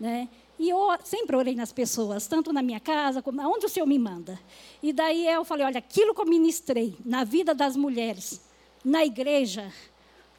Né? 0.00 0.26
E 0.58 0.70
eu 0.70 0.78
sempre 1.04 1.36
orei 1.36 1.54
nas 1.54 1.70
pessoas, 1.70 2.26
tanto 2.26 2.50
na 2.50 2.62
minha 2.62 2.80
casa, 2.80 3.20
como 3.20 3.42
onde 3.42 3.66
o 3.66 3.68
Senhor 3.68 3.86
me 3.86 3.98
manda. 3.98 4.40
E 4.82 4.90
daí 4.90 5.28
eu 5.28 5.44
falei: 5.44 5.66
olha, 5.66 5.78
aquilo 5.78 6.14
que 6.14 6.20
eu 6.22 6.26
ministrei 6.26 6.96
na 7.04 7.24
vida 7.24 7.54
das 7.54 7.76
mulheres, 7.76 8.40
na 8.82 9.04
igreja, 9.04 9.70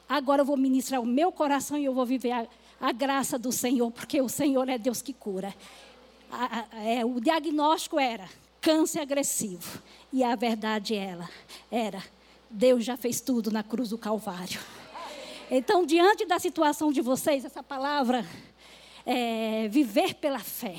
agora 0.10 0.42
eu 0.42 0.46
vou 0.46 0.58
ministrar 0.58 1.00
o 1.00 1.06
meu 1.06 1.32
coração 1.32 1.78
e 1.78 1.86
eu 1.86 1.94
vou 1.94 2.06
viver 2.06 2.32
a, 2.32 2.48
a 2.82 2.92
graça 2.92 3.38
do 3.38 3.52
Senhor, 3.52 3.92
porque 3.92 4.20
o 4.22 4.30
Senhor 4.30 4.68
é 4.68 4.78
Deus 4.80 5.04
que 5.04 5.14
cura. 5.14 5.54
A, 6.32 6.66
a, 6.72 6.84
é, 6.84 7.06
o 7.06 7.20
diagnóstico 7.22 8.00
era 8.00 8.28
câncer 8.60 9.02
agressivo. 9.02 9.82
E 10.12 10.24
a 10.24 10.36
verdade 10.36 10.96
ela 10.96 11.30
era, 11.70 12.04
Deus 12.50 12.84
já 12.84 12.98
fez 12.98 13.22
tudo 13.22 13.52
na 13.52 13.62
cruz 13.62 13.90
do 13.90 14.00
Calvário. 14.00 14.60
Então, 15.56 15.86
diante 15.86 16.26
da 16.26 16.40
situação 16.40 16.92
de 16.92 17.00
vocês, 17.00 17.46
essa 17.46 17.62
palavra 17.62 18.26
é, 19.06 19.68
viver 19.68 20.16
pela 20.16 20.40
fé, 20.40 20.76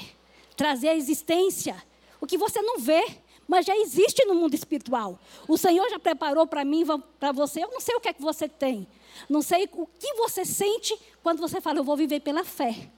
trazer 0.57 0.89
à 0.89 0.97
existência 0.97 1.81
o 2.21 2.27
que 2.27 2.37
você 2.37 2.61
não 2.61 2.81
vê, 2.81 3.07
mas 3.47 3.67
já 3.67 3.77
existe 3.77 4.25
no 4.25 4.35
mundo 4.35 4.53
espiritual. 4.53 5.17
O 5.47 5.57
Senhor 5.57 5.89
já 5.91 6.01
preparou 6.01 6.45
para 6.45 6.65
mim, 6.65 6.85
para 7.21 7.31
você. 7.31 7.63
Eu 7.63 7.71
não 7.71 7.81
sei 7.81 7.95
o 7.95 8.01
que 8.01 8.09
é 8.09 8.13
que 8.13 8.21
você 8.21 8.49
tem. 8.49 8.85
Não 9.29 9.43
sei 9.43 9.69
o 9.75 9.87
que 9.87 10.13
você 10.15 10.45
sente 10.45 10.99
quando 11.23 11.39
você 11.39 11.61
fala, 11.61 11.79
eu 11.79 11.85
vou 11.85 11.97
viver 11.97 12.19
pela 12.19 12.43
fé. 12.43 12.91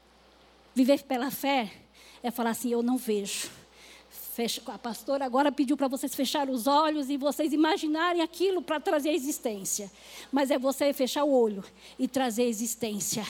Viver 0.75 1.03
pela 1.03 1.31
fé 1.31 1.71
é 2.23 2.31
falar 2.31 2.51
assim, 2.53 2.73
eu 2.73 2.83
não 2.83 2.97
vejo 2.97 3.51
Fecha, 4.37 4.61
a 4.67 4.77
pastora 4.77 5.25
agora 5.25 5.51
pediu 5.51 5.79
para 5.79 5.89
vocês 5.89 6.15
fechar 6.15 6.51
os 6.51 6.67
olhos 6.67 7.09
e 7.09 7.17
vocês 7.17 7.55
imaginarem 7.55 8.21
aquilo 8.21 8.61
para 8.61 8.79
trazer 8.79 9.09
a 9.09 9.15
existência. 9.15 9.91
Mas 10.31 10.51
é 10.51 10.59
você 10.59 10.93
fechar 10.93 11.25
o 11.25 11.33
olho 11.33 11.65
e 11.99 12.07
trazer 12.07 12.43
a 12.43 12.47
existência. 12.47 13.27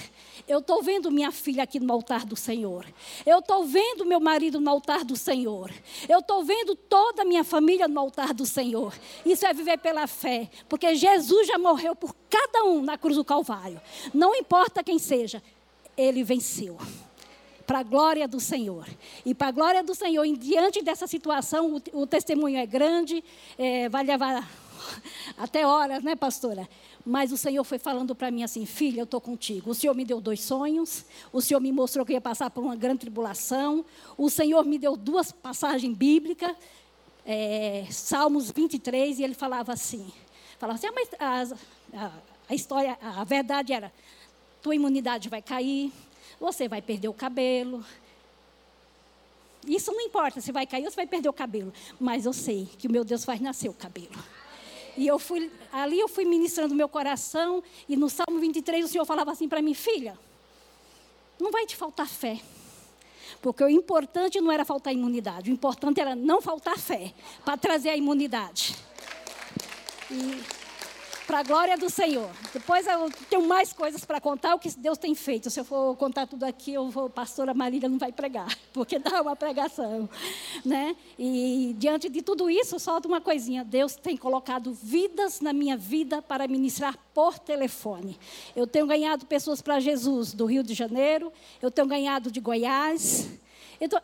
Eu 0.49 0.59
estou 0.59 0.83
vendo 0.83 1.09
minha 1.13 1.31
filha 1.31 1.63
aqui 1.63 1.79
no 1.79 1.93
altar 1.93 2.27
do 2.27 2.35
Senhor. 2.35 2.85
Eu 3.25 3.39
estou 3.39 3.65
vendo 3.65 4.05
meu 4.05 4.19
marido 4.19 4.61
no 4.61 4.69
altar 4.69 5.05
do 5.05 5.15
Senhor. 5.15 5.71
Eu 6.09 6.19
estou 6.19 6.43
vendo 6.43 6.75
toda 6.75 7.23
a 7.23 7.25
minha 7.25 7.45
família 7.45 7.87
no 7.87 8.01
altar 8.01 8.35
do 8.35 8.45
Senhor. 8.45 8.93
Isso 9.25 9.47
é 9.47 9.55
viver 9.55 9.79
pela 9.79 10.09
fé, 10.09 10.51
porque 10.69 10.93
Jesus 10.97 11.47
já 11.47 11.57
morreu 11.57 11.95
por 11.95 12.17
cada 12.29 12.65
um 12.65 12.83
na 12.83 12.99
cruz 12.99 13.15
do 13.15 13.25
Calvário. 13.25 13.81
Não 14.13 14.35
importa 14.35 14.83
quem 14.83 14.99
seja, 14.99 15.41
ele 15.97 16.25
venceu 16.25 16.77
para 17.67 17.81
a 17.81 17.83
glória 17.83 18.29
do 18.29 18.39
Senhor. 18.39 18.87
E 19.25 19.35
para 19.35 19.49
a 19.49 19.51
glória 19.51 19.83
do 19.83 19.95
Senhor, 19.95 20.25
diante 20.37 20.83
dessa 20.83 21.07
situação, 21.07 21.77
o, 21.93 22.01
o 22.03 22.07
testemunho 22.07 22.59
é 22.59 22.67
grande, 22.67 23.25
é, 23.59 23.89
vai 23.89 24.05
levar 24.05 24.49
até 25.37 25.67
horas, 25.67 26.03
né, 26.03 26.15
pastora? 26.15 26.69
Mas 27.05 27.33
o 27.33 27.37
Senhor 27.37 27.63
foi 27.65 27.79
falando 27.79 28.15
para 28.15 28.31
mim 28.31 28.43
assim: 28.43 28.65
filha, 28.67 29.01
eu 29.01 29.05
estou 29.05 29.21
contigo. 29.21 29.71
O 29.71 29.75
Senhor 29.75 29.95
me 29.95 30.05
deu 30.05 30.21
dois 30.21 30.41
sonhos, 30.41 31.05
o 31.33 31.41
Senhor 31.41 31.61
me 31.61 31.73
mostrou 31.73 32.07
que 32.07 32.13
ia 32.13 32.21
passar 32.21 32.51
por 32.51 32.63
uma 32.63 32.77
grande 32.77 33.01
tribulação, 33.01 33.85
o 34.17 34.31
Senhor 34.31 34.65
me 34.65 34.79
deu 34.79 34.97
duas 34.97 35.33
passagens 35.33 35.97
bíblicas, 35.97 36.55
é, 37.25 37.87
Salmos 37.91 38.51
23, 38.51 39.19
e 39.19 39.25
ele 39.25 39.35
falava 39.35 39.73
assim: 39.73 40.13
falava 40.59 40.79
assim, 40.79 40.89
ah, 40.89 40.93
mas 40.95 41.53
a, 41.53 42.07
a, 42.07 42.13
a 42.49 42.55
história, 42.55 42.99
a 43.01 43.25
verdade 43.25 43.73
era: 43.73 43.93
tua 44.63 44.75
imunidade 44.75 45.29
vai 45.29 45.43
cair, 45.43 45.93
você 46.41 46.69
vai 46.69 46.83
perder 46.83 47.09
o 47.09 47.15
cabelo. 47.15 47.85
Isso 49.67 49.91
não 49.93 50.01
importa 50.01 50.41
se 50.41 50.53
vai 50.53 50.67
cair 50.67 50.85
ou 50.85 50.91
se 50.91 50.97
vai 50.97 51.07
perder 51.07 51.29
o 51.29 51.33
cabelo. 51.33 51.73
Mas 51.99 52.25
eu 52.27 52.33
sei 52.33 52.69
que 52.79 52.87
o 52.87 52.91
meu 52.91 53.05
Deus 53.05 53.25
faz 53.25 53.41
nascer 53.41 53.69
o 53.69 53.75
cabelo. 53.75 54.17
E 54.97 55.07
eu 55.07 55.19
fui, 55.19 55.51
ali 55.73 56.01
eu 56.01 56.09
fui 56.09 56.25
ministrando 56.25 56.75
meu 56.75 56.89
coração, 56.89 57.63
e 57.89 57.97
no 57.97 58.09
Salmo 58.09 58.41
23 58.41 58.85
o 58.85 58.89
Senhor 58.89 59.05
falava 59.05 59.31
assim 59.31 59.47
para 59.47 59.61
mim, 59.61 59.75
filha, 59.75 60.19
não 61.39 61.51
vai 61.51 61.67
te 61.67 61.77
faltar 61.77 62.09
fé. 62.09 62.41
Porque 63.43 63.63
o 63.63 63.69
importante 63.69 64.41
não 64.41 64.51
era 64.51 64.65
faltar 64.65 64.95
imunidade, 64.95 65.51
o 65.51 65.53
importante 65.53 66.01
era 66.01 66.15
não 66.15 66.41
faltar 66.41 66.79
fé, 66.79 67.13
para 67.45 67.59
trazer 67.59 67.91
a 67.91 67.97
imunidade. 67.97 68.75
E 70.11 70.41
para 71.27 71.41
a 71.41 71.43
glória 71.43 71.77
do 71.77 71.91
Senhor. 71.91 72.31
Depois 72.53 72.87
eu 72.87 73.11
tenho 73.29 73.47
mais 73.47 73.73
coisas 73.73 74.05
para 74.05 74.21
contar 74.21 74.55
o 74.55 74.59
que 74.59 74.71
Deus 74.79 74.97
tem 74.97 75.15
feito. 75.15 75.51
Se 75.51 75.59
eu 75.59 75.65
for 75.65 75.97
contar 75.97 76.27
tudo 76.27 76.45
aqui, 76.45 76.73
eu 76.73 76.89
vou, 76.89 77.11
pastora 77.11 77.53
Marília 77.53 77.89
não 77.89 77.99
vai 77.99 78.13
pregar, 78.13 78.57
porque 78.73 78.99
dá 78.99 79.21
uma 79.23 79.35
pregação, 79.35 80.09
né? 80.65 80.97
E 81.19 81.75
diante 81.79 82.09
de 82.09 82.23
tudo 82.23 82.49
isso, 82.49 82.79
só 82.79 82.99
uma 83.05 83.21
coisinha. 83.21 83.65
Deus 83.65 83.97
tem 83.97 84.17
colocado 84.17 84.73
vidas 84.73 85.41
na 85.41 85.53
minha 85.53 85.77
vida 85.77 86.23
para 86.23 86.47
ministrar 86.47 86.97
por 87.13 87.39
telefone. 87.39 88.19
Eu 88.55 88.67
tenho 88.67 88.87
ganhado 88.87 89.27
pessoas 89.27 89.61
para 89.61 89.81
Jesus 89.81 90.33
do 90.33 90.47
Rio 90.47 90.63
de 90.63 90.75
Janeiro, 90.75 91.33
eu 91.61 91.71
tenho 91.71 91.89
ganhado 91.89 92.31
de 92.31 92.41
Goiás. 92.41 93.29
Então, 93.81 94.01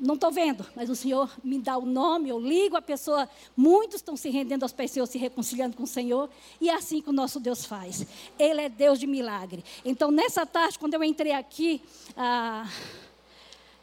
não 0.00 0.14
estou 0.14 0.30
vendo, 0.30 0.66
mas 0.74 0.88
o 0.88 0.96
Senhor 0.96 1.30
me 1.44 1.58
dá 1.58 1.76
o 1.76 1.84
nome, 1.84 2.30
eu 2.30 2.38
ligo 2.40 2.76
a 2.76 2.82
pessoa, 2.82 3.28
muitos 3.56 3.96
estão 3.96 4.16
se 4.16 4.30
rendendo 4.30 4.62
aos 4.62 4.72
pés 4.72 4.90
se 4.90 5.18
reconciliando 5.18 5.76
com 5.76 5.82
o 5.82 5.86
Senhor, 5.86 6.30
e 6.60 6.70
é 6.70 6.74
assim 6.74 7.02
que 7.02 7.10
o 7.10 7.12
nosso 7.12 7.38
Deus 7.38 7.64
faz. 7.64 8.06
Ele 8.38 8.62
é 8.62 8.68
Deus 8.68 8.98
de 8.98 9.06
milagre. 9.06 9.62
Então, 9.84 10.10
nessa 10.10 10.46
tarde, 10.46 10.78
quando 10.78 10.94
eu 10.94 11.04
entrei 11.04 11.32
aqui, 11.32 11.82
a, 12.16 12.66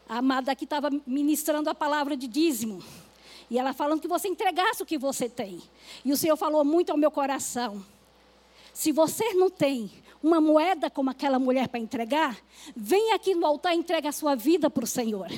a 0.08 0.18
amada 0.18 0.50
aqui 0.50 0.64
estava 0.64 0.90
ministrando 1.06 1.70
a 1.70 1.74
palavra 1.74 2.16
de 2.16 2.26
dízimo. 2.26 2.82
E 3.50 3.58
ela 3.58 3.72
falando 3.72 4.00
que 4.00 4.08
você 4.08 4.28
entregasse 4.28 4.82
o 4.82 4.86
que 4.86 4.98
você 4.98 5.28
tem. 5.28 5.62
E 6.04 6.12
o 6.12 6.16
Senhor 6.16 6.36
falou 6.36 6.64
muito 6.64 6.90
ao 6.90 6.98
meu 6.98 7.10
coração. 7.10 7.82
Se 8.74 8.92
você 8.92 9.32
não 9.34 9.48
tem 9.48 9.90
uma 10.22 10.40
moeda 10.40 10.90
como 10.90 11.10
aquela 11.10 11.38
mulher 11.38 11.68
para 11.68 11.80
entregar, 11.80 12.36
vem 12.76 13.12
aqui 13.12 13.34
no 13.34 13.46
altar 13.46 13.74
e 13.74 13.78
entrega 13.78 14.08
a 14.08 14.12
sua 14.12 14.34
vida 14.34 14.68
para 14.68 14.84
o 14.84 14.86
Senhor. 14.86 15.28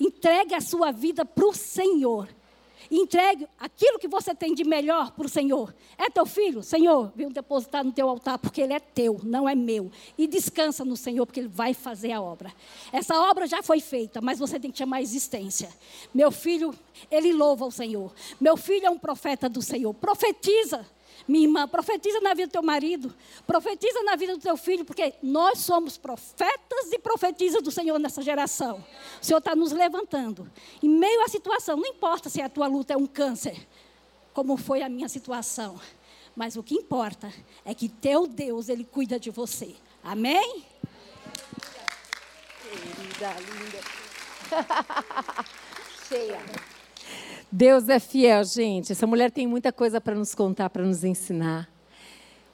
Entregue 0.00 0.54
a 0.54 0.60
sua 0.60 0.90
vida 0.90 1.24
para 1.24 1.46
o 1.46 1.52
Senhor. 1.52 2.28
Entregue 2.90 3.46
aquilo 3.58 3.98
que 3.98 4.08
você 4.08 4.34
tem 4.34 4.54
de 4.54 4.64
melhor 4.64 5.12
para 5.12 5.26
o 5.26 5.28
Senhor. 5.28 5.74
É 5.98 6.08
teu 6.08 6.24
filho? 6.24 6.62
Senhor, 6.62 7.12
venho 7.14 7.30
depositar 7.30 7.84
no 7.84 7.92
teu 7.92 8.08
altar, 8.08 8.38
porque 8.38 8.62
ele 8.62 8.72
é 8.72 8.80
teu, 8.80 9.20
não 9.22 9.46
é 9.46 9.54
meu. 9.54 9.90
E 10.16 10.26
descansa 10.26 10.84
no 10.84 10.96
Senhor, 10.96 11.26
porque 11.26 11.40
ele 11.40 11.48
vai 11.48 11.74
fazer 11.74 12.12
a 12.12 12.20
obra. 12.20 12.52
Essa 12.90 13.14
obra 13.28 13.46
já 13.46 13.62
foi 13.62 13.80
feita, 13.80 14.20
mas 14.22 14.38
você 14.38 14.58
tem 14.58 14.70
que 14.70 14.78
chamar 14.78 15.02
existência. 15.02 15.68
Meu 16.14 16.30
filho, 16.30 16.74
ele 17.10 17.32
louva 17.32 17.66
o 17.66 17.70
Senhor. 17.70 18.12
Meu 18.40 18.56
filho 18.56 18.86
é 18.86 18.90
um 18.90 18.98
profeta 18.98 19.48
do 19.48 19.60
Senhor. 19.60 19.92
Profetiza. 19.92 20.86
Minha 21.28 21.46
irmã, 21.46 21.68
profetiza 21.68 22.20
na 22.20 22.32
vida 22.32 22.46
do 22.46 22.52
teu 22.52 22.62
marido, 22.62 23.14
profetiza 23.46 24.02
na 24.02 24.16
vida 24.16 24.34
do 24.34 24.40
teu 24.40 24.56
filho, 24.56 24.82
porque 24.82 25.12
nós 25.22 25.58
somos 25.58 25.98
profetas 25.98 26.90
e 26.90 26.98
profetizas 26.98 27.62
do 27.62 27.70
Senhor 27.70 27.98
nessa 27.98 28.22
geração. 28.22 28.82
O 29.20 29.24
Senhor 29.24 29.38
está 29.38 29.54
nos 29.54 29.70
levantando. 29.70 30.50
Em 30.82 30.88
meio 30.88 31.22
à 31.22 31.28
situação, 31.28 31.76
não 31.76 31.86
importa 31.86 32.30
se 32.30 32.40
a 32.40 32.48
tua 32.48 32.66
luta 32.66 32.94
é 32.94 32.96
um 32.96 33.06
câncer, 33.06 33.68
como 34.32 34.56
foi 34.56 34.80
a 34.80 34.88
minha 34.88 35.08
situação, 35.08 35.78
mas 36.34 36.56
o 36.56 36.62
que 36.62 36.74
importa 36.74 37.30
é 37.62 37.74
que 37.74 37.90
teu 37.90 38.26
Deus, 38.26 38.70
Ele 38.70 38.84
cuida 38.84 39.20
de 39.20 39.28
você. 39.28 39.76
Amém? 40.02 40.64
Querida, 42.62 43.34
linda. 43.40 43.80
Cheia. 46.08 46.77
Deus 47.50 47.88
é 47.88 47.98
fiel, 47.98 48.44
gente. 48.44 48.92
Essa 48.92 49.06
mulher 49.06 49.30
tem 49.30 49.46
muita 49.46 49.72
coisa 49.72 50.00
para 50.00 50.14
nos 50.14 50.34
contar, 50.34 50.68
para 50.68 50.84
nos 50.84 51.02
ensinar. 51.02 51.68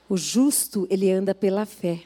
O 0.09 0.17
justo, 0.17 0.87
ele 0.89 1.11
anda 1.11 1.35
pela 1.35 1.67
fé. 1.67 2.03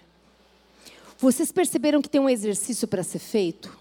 Vocês 1.19 1.53
perceberam 1.53 2.01
que 2.01 2.09
tem 2.09 2.21
um 2.21 2.29
exercício 2.29 2.89
para 2.89 3.03
ser 3.03 3.19
feito? 3.19 3.77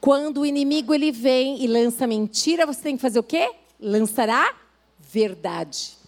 Quando 0.00 0.42
o 0.42 0.46
inimigo 0.46 0.94
ele 0.94 1.10
vem 1.10 1.62
e 1.62 1.66
lança 1.66 2.06
mentira, 2.06 2.64
você 2.64 2.80
tem 2.80 2.96
que 2.96 3.02
fazer 3.02 3.18
o 3.18 3.22
quê? 3.22 3.52
Lançará 3.80 4.54
verdade. 4.98 5.98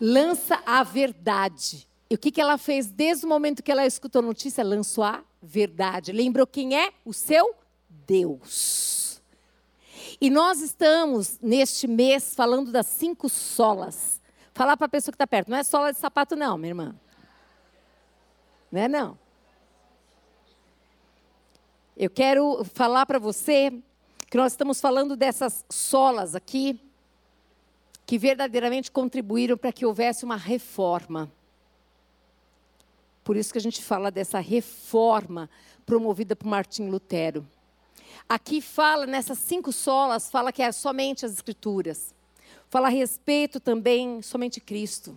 Lança 0.00 0.60
a 0.66 0.82
verdade. 0.82 1.86
E 2.10 2.14
o 2.14 2.18
que, 2.18 2.30
que 2.30 2.40
ela 2.40 2.58
fez 2.58 2.88
desde 2.88 3.24
o 3.24 3.28
momento 3.28 3.62
que 3.62 3.70
ela 3.70 3.86
escutou 3.86 4.18
a 4.18 4.26
notícia? 4.26 4.62
Lançou 4.62 5.04
a 5.04 5.22
verdade. 5.40 6.12
Lembrou 6.12 6.46
quem 6.46 6.76
é? 6.76 6.92
O 7.04 7.12
seu 7.12 7.54
Deus. 7.88 8.91
E 10.22 10.30
nós 10.30 10.60
estamos, 10.60 11.40
neste 11.42 11.88
mês, 11.88 12.32
falando 12.32 12.70
das 12.70 12.86
cinco 12.86 13.28
solas. 13.28 14.22
Falar 14.54 14.76
para 14.76 14.86
a 14.86 14.88
pessoa 14.88 15.10
que 15.10 15.16
está 15.16 15.26
perto, 15.26 15.50
não 15.50 15.58
é 15.58 15.64
sola 15.64 15.92
de 15.92 15.98
sapato, 15.98 16.36
não, 16.36 16.56
minha 16.56 16.70
irmã. 16.70 16.94
Não 18.70 18.80
é, 18.80 18.86
não. 18.86 19.18
Eu 21.96 22.08
quero 22.08 22.62
falar 22.72 23.04
para 23.04 23.18
você 23.18 23.72
que 24.30 24.36
nós 24.36 24.52
estamos 24.52 24.80
falando 24.80 25.16
dessas 25.16 25.64
solas 25.68 26.36
aqui, 26.36 26.80
que 28.06 28.16
verdadeiramente 28.16 28.92
contribuíram 28.92 29.56
para 29.56 29.72
que 29.72 29.84
houvesse 29.84 30.24
uma 30.24 30.36
reforma. 30.36 31.28
Por 33.24 33.36
isso 33.36 33.50
que 33.50 33.58
a 33.58 33.62
gente 33.62 33.82
fala 33.82 34.08
dessa 34.08 34.38
reforma 34.38 35.50
promovida 35.84 36.36
por 36.36 36.46
Martim 36.46 36.88
Lutero. 36.88 37.44
Aqui 38.28 38.60
fala, 38.60 39.06
nessas 39.06 39.38
cinco 39.38 39.72
solas, 39.72 40.30
fala 40.30 40.52
que 40.52 40.62
é 40.62 40.72
somente 40.72 41.24
as 41.24 41.32
Escrituras. 41.32 42.14
Fala 42.70 42.88
a 42.88 42.90
respeito 42.90 43.60
também 43.60 44.22
somente 44.22 44.60
Cristo. 44.60 45.16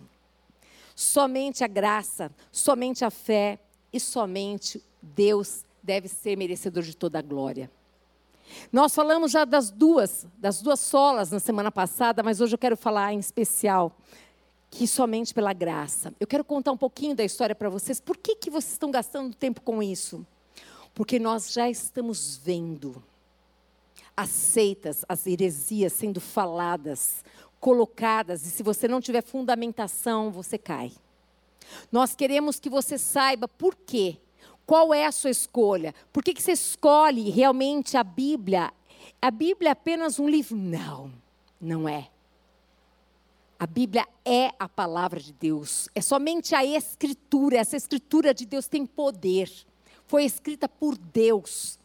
Somente 0.94 1.64
a 1.64 1.66
graça, 1.66 2.30
somente 2.52 3.04
a 3.04 3.10
fé 3.10 3.58
e 3.92 4.00
somente 4.00 4.82
Deus 5.00 5.64
deve 5.82 6.08
ser 6.08 6.36
merecedor 6.36 6.82
de 6.82 6.96
toda 6.96 7.18
a 7.18 7.22
glória. 7.22 7.70
Nós 8.72 8.94
falamos 8.94 9.32
já 9.32 9.44
das 9.44 9.70
duas, 9.70 10.26
das 10.38 10.60
duas 10.60 10.80
solas 10.80 11.30
na 11.30 11.40
semana 11.40 11.70
passada, 11.70 12.22
mas 12.22 12.40
hoje 12.40 12.54
eu 12.54 12.58
quero 12.58 12.76
falar 12.76 13.12
em 13.12 13.18
especial 13.18 13.96
que 14.70 14.86
somente 14.86 15.32
pela 15.32 15.52
graça. 15.52 16.12
Eu 16.20 16.26
quero 16.26 16.44
contar 16.44 16.72
um 16.72 16.76
pouquinho 16.76 17.14
da 17.14 17.24
história 17.24 17.54
para 17.54 17.68
vocês. 17.68 18.00
Por 18.00 18.16
que, 18.16 18.36
que 18.36 18.50
vocês 18.50 18.72
estão 18.72 18.90
gastando 18.90 19.34
tempo 19.34 19.60
com 19.62 19.82
isso? 19.82 20.26
Porque 20.96 21.18
nós 21.18 21.52
já 21.52 21.68
estamos 21.68 22.40
vendo 22.42 23.04
as 24.16 24.30
seitas, 24.30 25.04
as 25.06 25.26
heresias 25.26 25.92
sendo 25.92 26.22
faladas, 26.22 27.22
colocadas, 27.60 28.46
e 28.46 28.50
se 28.50 28.62
você 28.62 28.88
não 28.88 28.98
tiver 28.98 29.22
fundamentação, 29.22 30.30
você 30.30 30.56
cai. 30.56 30.90
Nós 31.92 32.14
queremos 32.14 32.58
que 32.58 32.70
você 32.70 32.96
saiba 32.96 33.46
por 33.46 33.76
quê. 33.76 34.16
Qual 34.64 34.94
é 34.94 35.04
a 35.04 35.12
sua 35.12 35.28
escolha? 35.28 35.94
Por 36.10 36.24
que, 36.24 36.32
que 36.32 36.42
você 36.42 36.52
escolhe 36.52 37.28
realmente 37.28 37.98
a 37.98 38.02
Bíblia? 38.02 38.72
A 39.20 39.30
Bíblia 39.30 39.68
é 39.68 39.72
apenas 39.72 40.18
um 40.18 40.26
livro? 40.26 40.56
Não, 40.56 41.12
não 41.60 41.86
é. 41.86 42.08
A 43.58 43.66
Bíblia 43.66 44.08
é 44.24 44.50
a 44.58 44.66
palavra 44.66 45.20
de 45.20 45.34
Deus. 45.34 45.90
É 45.94 46.00
somente 46.00 46.54
a 46.54 46.64
Escritura. 46.64 47.58
Essa 47.58 47.76
Escritura 47.76 48.32
de 48.32 48.46
Deus 48.46 48.66
tem 48.66 48.86
poder 48.86 49.50
foi 50.06 50.24
escrita 50.24 50.68
por 50.68 50.96
Deus. 50.96 51.78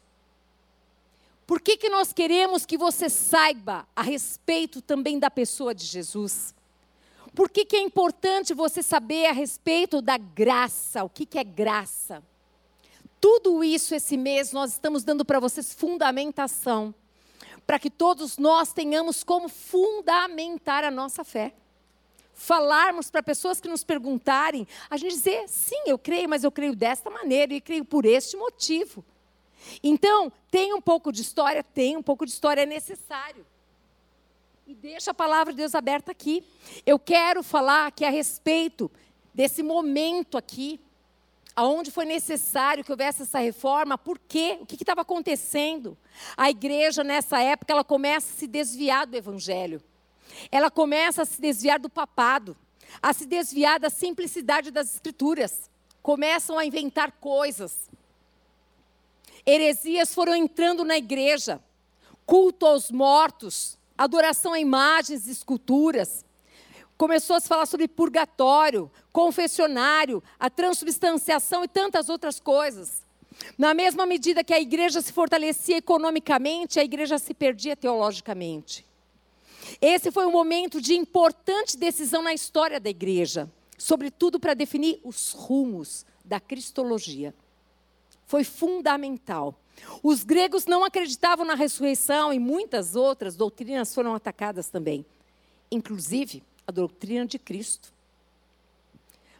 Por 1.45 1.59
que, 1.59 1.75
que 1.75 1.89
nós 1.89 2.13
queremos 2.13 2.65
que 2.65 2.77
você 2.77 3.09
saiba 3.09 3.87
a 3.95 4.01
respeito 4.01 4.81
também 4.81 5.19
da 5.19 5.29
pessoa 5.29 5.75
de 5.75 5.85
Jesus? 5.85 6.55
Por 7.35 7.49
que, 7.49 7.65
que 7.65 7.75
é 7.75 7.81
importante 7.81 8.53
você 8.53 8.81
saber 8.81 9.25
a 9.25 9.31
respeito 9.31 10.01
da 10.01 10.17
graça? 10.17 11.03
O 11.03 11.09
que, 11.09 11.25
que 11.25 11.37
é 11.37 11.43
graça? 11.43 12.23
Tudo 13.19 13.63
isso 13.63 13.93
esse 13.93 14.17
mês 14.17 14.51
nós 14.51 14.71
estamos 14.71 15.03
dando 15.03 15.23
para 15.23 15.39
vocês 15.39 15.73
fundamentação, 15.73 16.93
para 17.67 17.77
que 17.77 17.89
todos 17.89 18.37
nós 18.37 18.73
tenhamos 18.73 19.23
como 19.23 19.47
fundamentar 19.47 20.83
a 20.83 20.91
nossa 20.91 21.23
fé 21.23 21.53
falarmos 22.41 23.11
para 23.11 23.21
pessoas 23.21 23.61
que 23.61 23.69
nos 23.69 23.83
perguntarem, 23.83 24.67
a 24.89 24.97
gente 24.97 25.13
dizer, 25.13 25.47
sim, 25.47 25.83
eu 25.85 25.97
creio, 25.97 26.27
mas 26.27 26.43
eu 26.43 26.51
creio 26.51 26.75
desta 26.75 27.09
maneira 27.09 27.53
e 27.53 27.61
creio 27.61 27.85
por 27.85 28.03
este 28.03 28.35
motivo. 28.35 29.05
Então, 29.83 30.31
tem 30.49 30.73
um 30.73 30.81
pouco 30.81 31.11
de 31.11 31.21
história, 31.21 31.63
tem 31.63 31.95
um 31.95 32.01
pouco 32.01 32.25
de 32.25 32.31
história, 32.31 32.63
é 32.63 32.65
necessário. 32.65 33.45
E 34.65 34.73
deixa 34.73 35.11
a 35.11 35.13
palavra 35.13 35.53
de 35.53 35.57
Deus 35.57 35.75
aberta 35.75 36.11
aqui. 36.11 36.43
Eu 36.83 36.97
quero 36.97 37.43
falar 37.43 37.85
aqui 37.85 38.03
a 38.03 38.09
respeito 38.09 38.89
desse 39.31 39.61
momento 39.61 40.35
aqui, 40.35 40.79
aonde 41.55 41.91
foi 41.91 42.05
necessário 42.05 42.83
que 42.83 42.91
houvesse 42.91 43.21
essa 43.21 43.37
reforma, 43.37 43.99
por 43.99 44.17
quê? 44.17 44.57
O 44.61 44.65
que 44.65 44.81
estava 44.81 45.01
acontecendo? 45.01 45.95
A 46.35 46.49
igreja, 46.49 47.03
nessa 47.03 47.39
época, 47.39 47.71
ela 47.71 47.83
começa 47.83 48.33
a 48.33 48.35
se 48.35 48.47
desviar 48.47 49.05
do 49.05 49.15
evangelho 49.15 49.79
ela 50.51 50.71
começa 50.71 51.21
a 51.21 51.25
se 51.25 51.39
desviar 51.39 51.79
do 51.79 51.89
papado, 51.89 52.55
a 53.01 53.13
se 53.13 53.25
desviar 53.25 53.79
da 53.79 53.89
simplicidade 53.89 54.71
das 54.71 54.93
escrituras. 54.93 55.69
Começam 56.01 56.57
a 56.57 56.65
inventar 56.65 57.11
coisas. 57.13 57.89
Heresias 59.45 60.13
foram 60.13 60.35
entrando 60.35 60.83
na 60.83 60.97
igreja, 60.97 61.61
culto 62.25 62.65
aos 62.65 62.91
mortos, 62.91 63.77
adoração 63.97 64.53
a 64.53 64.59
imagens 64.59 65.27
e 65.27 65.31
esculturas. 65.31 66.25
Começou 66.97 67.35
a 67.35 67.39
se 67.39 67.47
falar 67.47 67.65
sobre 67.65 67.87
purgatório, 67.87 68.91
confessionário, 69.11 70.23
a 70.39 70.49
transubstanciação 70.49 71.63
e 71.63 71.67
tantas 71.67 72.09
outras 72.09 72.39
coisas. 72.39 73.01
Na 73.57 73.73
mesma 73.73 74.05
medida 74.05 74.43
que 74.43 74.53
a 74.53 74.59
igreja 74.59 75.01
se 75.01 75.11
fortalecia 75.11 75.77
economicamente, 75.77 76.79
a 76.79 76.83
igreja 76.83 77.17
se 77.17 77.33
perdia 77.33 77.75
teologicamente. 77.75 78.85
Esse 79.79 80.11
foi 80.11 80.25
um 80.25 80.31
momento 80.31 80.81
de 80.81 80.93
importante 80.93 81.77
decisão 81.77 82.21
na 82.21 82.33
história 82.33 82.79
da 82.79 82.89
igreja, 82.89 83.49
sobretudo 83.77 84.39
para 84.39 84.53
definir 84.53 84.99
os 85.03 85.31
rumos 85.31 86.05
da 86.25 86.39
cristologia. 86.39 87.33
Foi 88.25 88.43
fundamental. 88.43 89.55
Os 90.03 90.23
gregos 90.23 90.65
não 90.65 90.83
acreditavam 90.83 91.45
na 91.45 91.55
ressurreição 91.55 92.33
e 92.33 92.39
muitas 92.39 92.95
outras 92.95 93.35
doutrinas 93.35 93.93
foram 93.93 94.13
atacadas 94.15 94.69
também, 94.69 95.05
inclusive 95.71 96.43
a 96.67 96.71
doutrina 96.71 97.25
de 97.25 97.39
Cristo. 97.39 97.93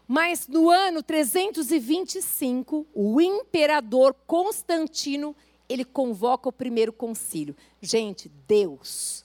Mas 0.07 0.47
no 0.47 0.69
ano 0.69 1.01
325, 1.01 2.85
o 2.93 3.21
imperador 3.21 4.13
Constantino, 4.27 5.33
ele 5.69 5.85
convoca 5.85 6.49
o 6.49 6.51
primeiro 6.51 6.91
concílio. 6.91 7.55
Gente, 7.81 8.29
Deus 8.45 9.23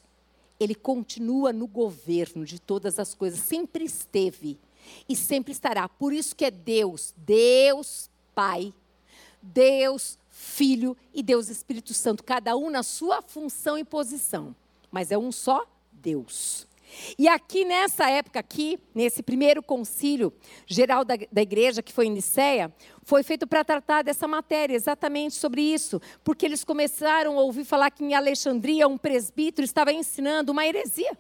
ele 0.59 0.75
continua 0.75 1.53
no 1.53 1.66
governo 1.66 2.45
de 2.45 2.59
todas 2.59 2.99
as 2.99 3.14
coisas, 3.14 3.40
sempre 3.40 3.85
esteve 3.85 4.59
e 5.09 5.14
sempre 5.16 5.53
estará. 5.53 5.88
Por 5.88 6.12
isso 6.12 6.35
que 6.35 6.45
é 6.45 6.51
Deus, 6.51 7.14
Deus 7.16 8.11
Pai, 8.35 8.73
Deus 9.42 10.19
Filho 10.31 10.97
e 11.14 11.23
Deus 11.23 11.49
Espírito 11.49 11.95
Santo, 11.95 12.23
cada 12.23 12.57
um 12.57 12.71
na 12.71 12.83
sua 12.83 13.23
função 13.23 13.79
e 13.79 13.85
posição. 13.85 14.55
mas 14.90 15.11
é 15.11 15.19
um 15.19 15.33
só 15.33 15.66
Deus. 15.92 16.66
E 17.19 17.29
aqui 17.29 17.64
nessa 17.64 18.09
época 18.09 18.38
aqui, 18.38 18.79
nesse 18.95 19.23
primeiro 19.23 19.62
concílio 19.62 20.33
geral 20.66 21.05
da, 21.05 21.14
da 21.31 21.42
igreja 21.42 21.83
que 21.83 21.92
foi 21.92 22.07
em 22.07 22.11
Nicéia, 22.11 22.73
foi 23.07 23.23
feito 23.23 23.47
para 23.47 23.62
tratar 23.62 24.03
dessa 24.03 24.27
matéria, 24.27 24.75
exatamente 24.75 25.37
sobre 25.37 25.62
isso, 25.62 26.03
porque 26.25 26.45
eles 26.45 26.64
começaram 26.64 27.38
a 27.38 27.42
ouvir 27.42 27.64
falar 27.64 27.88
que 27.88 28.03
em 28.03 28.14
Alexandria 28.14 28.88
um 28.88 28.99
presbítero 28.99 29.64
estava 29.64 29.92
ensinando 29.92 30.51
uma 30.51 30.66
heresia. 30.66 31.16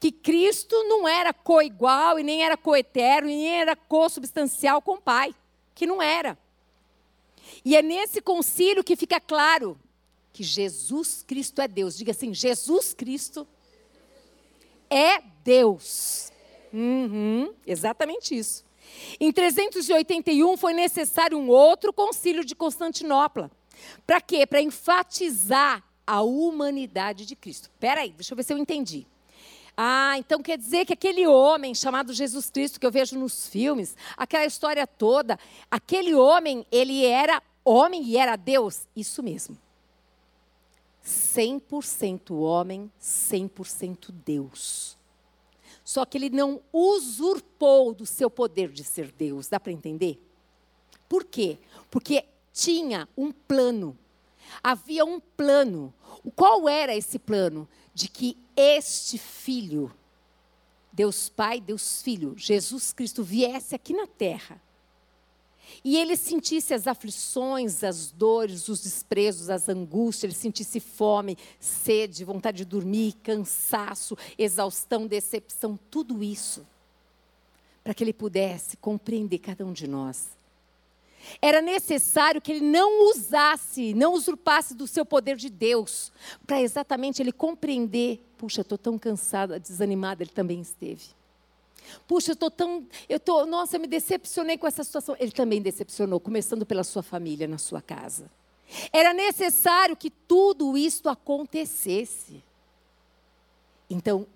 Que 0.00 0.10
Cristo 0.10 0.74
não 0.88 1.06
era 1.06 1.32
coigual 1.32 2.18
e 2.18 2.24
nem 2.24 2.42
era 2.42 2.56
coeterno 2.56 3.30
e 3.30 3.36
nem 3.36 3.60
era 3.60 3.76
co-substancial 3.76 4.82
com 4.82 4.94
o 4.94 5.00
Pai, 5.00 5.32
que 5.72 5.86
não 5.86 6.02
era. 6.02 6.36
E 7.64 7.76
é 7.76 7.80
nesse 7.80 8.20
concílio 8.20 8.82
que 8.82 8.96
fica 8.96 9.20
claro 9.20 9.78
que 10.32 10.42
Jesus 10.42 11.22
Cristo 11.24 11.62
é 11.62 11.68
Deus. 11.68 11.96
Diga 11.96 12.10
assim: 12.10 12.34
Jesus 12.34 12.92
Cristo 12.92 13.46
é 14.90 15.22
Deus. 15.44 16.32
Uhum, 16.72 17.54
exatamente 17.64 18.36
isso. 18.36 18.63
Em 19.20 19.32
381 19.32 20.56
foi 20.56 20.72
necessário 20.72 21.38
um 21.38 21.48
outro 21.48 21.92
concílio 21.92 22.44
de 22.44 22.54
Constantinopla. 22.54 23.50
Para 24.06 24.20
quê? 24.20 24.46
Para 24.46 24.62
enfatizar 24.62 25.82
a 26.06 26.22
humanidade 26.22 27.26
de 27.26 27.34
Cristo. 27.34 27.64
Espera 27.64 28.02
aí, 28.02 28.10
deixa 28.10 28.32
eu 28.32 28.36
ver 28.36 28.42
se 28.42 28.52
eu 28.52 28.58
entendi. 28.58 29.06
Ah, 29.76 30.14
então 30.18 30.40
quer 30.40 30.56
dizer 30.56 30.84
que 30.84 30.92
aquele 30.92 31.26
homem 31.26 31.74
chamado 31.74 32.12
Jesus 32.12 32.48
Cristo 32.48 32.78
que 32.78 32.86
eu 32.86 32.92
vejo 32.92 33.18
nos 33.18 33.48
filmes, 33.48 33.96
aquela 34.16 34.44
história 34.44 34.86
toda, 34.86 35.38
aquele 35.70 36.14
homem, 36.14 36.64
ele 36.70 37.04
era 37.04 37.42
homem 37.64 38.02
e 38.04 38.16
era 38.16 38.36
Deus? 38.36 38.86
Isso 38.94 39.22
mesmo. 39.22 39.58
100% 41.04 42.30
homem, 42.30 42.90
100% 43.00 44.10
Deus. 44.24 44.93
Só 45.84 46.04
que 46.04 46.16
ele 46.16 46.30
não 46.30 46.62
usurpou 46.72 47.94
do 47.94 48.06
seu 48.06 48.30
poder 48.30 48.70
de 48.72 48.82
ser 48.82 49.12
Deus. 49.12 49.48
Dá 49.48 49.60
para 49.60 49.70
entender? 49.70 50.18
Por 51.08 51.24
quê? 51.24 51.58
Porque 51.90 52.24
tinha 52.52 53.06
um 53.16 53.30
plano. 53.30 53.96
Havia 54.62 55.04
um 55.04 55.20
plano. 55.20 55.92
Qual 56.34 56.68
era 56.68 56.96
esse 56.96 57.18
plano? 57.18 57.68
De 57.92 58.08
que 58.08 58.38
este 58.56 59.18
filho, 59.18 59.92
Deus 60.90 61.28
Pai, 61.28 61.60
Deus 61.60 62.00
Filho, 62.00 62.34
Jesus 62.36 62.92
Cristo, 62.92 63.22
viesse 63.22 63.74
aqui 63.74 63.92
na 63.92 64.06
terra 64.06 64.63
e 65.84 65.96
ele 65.96 66.16
sentisse 66.16 66.72
as 66.72 66.86
aflições, 66.86 67.84
as 67.84 68.10
dores, 68.10 68.68
os 68.68 68.82
desprezos, 68.82 69.50
as 69.50 69.68
angústias, 69.68 70.24
ele 70.24 70.40
sentisse 70.40 70.80
fome, 70.80 71.36
sede, 71.60 72.24
vontade 72.24 72.58
de 72.58 72.64
dormir, 72.64 73.14
cansaço, 73.22 74.16
exaustão, 74.38 75.06
decepção, 75.06 75.78
tudo 75.90 76.22
isso, 76.22 76.66
para 77.82 77.92
que 77.92 78.02
ele 78.02 78.12
pudesse 78.12 78.76
compreender 78.76 79.38
cada 79.38 79.64
um 79.64 79.72
de 79.72 79.86
nós. 79.86 80.28
Era 81.40 81.62
necessário 81.62 82.40
que 82.40 82.52
ele 82.52 82.64
não 82.64 83.10
usasse, 83.10 83.94
não 83.94 84.12
usurpasse 84.12 84.74
do 84.74 84.86
seu 84.86 85.04
poder 85.06 85.36
de 85.36 85.48
Deus, 85.48 86.12
para 86.46 86.60
exatamente 86.60 87.22
ele 87.22 87.32
compreender: 87.32 88.20
puxa, 88.36 88.60
estou 88.60 88.76
tão 88.76 88.98
cansada, 88.98 89.58
desanimada, 89.58 90.22
ele 90.22 90.30
também 90.30 90.60
esteve. 90.60 91.04
Puxa, 92.06 92.30
eu 92.30 92.34
estou 92.34 92.50
tão. 92.50 92.86
Eu 93.08 93.20
tô, 93.20 93.46
nossa, 93.46 93.76
eu 93.76 93.80
me 93.80 93.86
decepcionei 93.86 94.58
com 94.58 94.66
essa 94.66 94.84
situação. 94.84 95.16
Ele 95.18 95.32
também 95.32 95.60
decepcionou, 95.60 96.20
começando 96.20 96.64
pela 96.66 96.84
sua 96.84 97.02
família, 97.02 97.46
na 97.46 97.58
sua 97.58 97.80
casa. 97.80 98.30
Era 98.92 99.12
necessário 99.12 99.96
que 99.96 100.10
tudo 100.10 100.76
isto 100.76 101.08
acontecesse. 101.08 102.42
Então, 103.88 104.26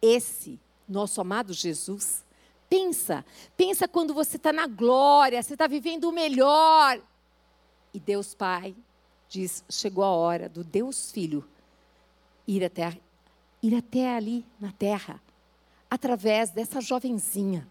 esse 0.00 0.60
nosso 0.88 1.20
amado 1.20 1.52
Jesus, 1.52 2.24
pensa, 2.68 3.24
pensa 3.56 3.88
quando 3.88 4.14
você 4.14 4.36
está 4.36 4.52
na 4.52 4.66
glória, 4.66 5.42
você 5.42 5.54
está 5.54 5.66
vivendo 5.66 6.04
o 6.04 6.12
melhor. 6.12 7.00
E 7.92 7.98
Deus 7.98 8.34
Pai 8.34 8.76
diz: 9.28 9.64
chegou 9.68 10.04
a 10.04 10.10
hora 10.10 10.48
do 10.48 10.62
Deus 10.62 11.10
Filho 11.10 11.46
ir 12.46 12.64
até, 12.64 12.98
ir 13.62 13.74
até 13.74 14.14
ali 14.14 14.44
na 14.60 14.70
terra 14.72 15.20
através 15.96 16.50
dessa 16.50 16.80
jovenzinha. 16.80 17.66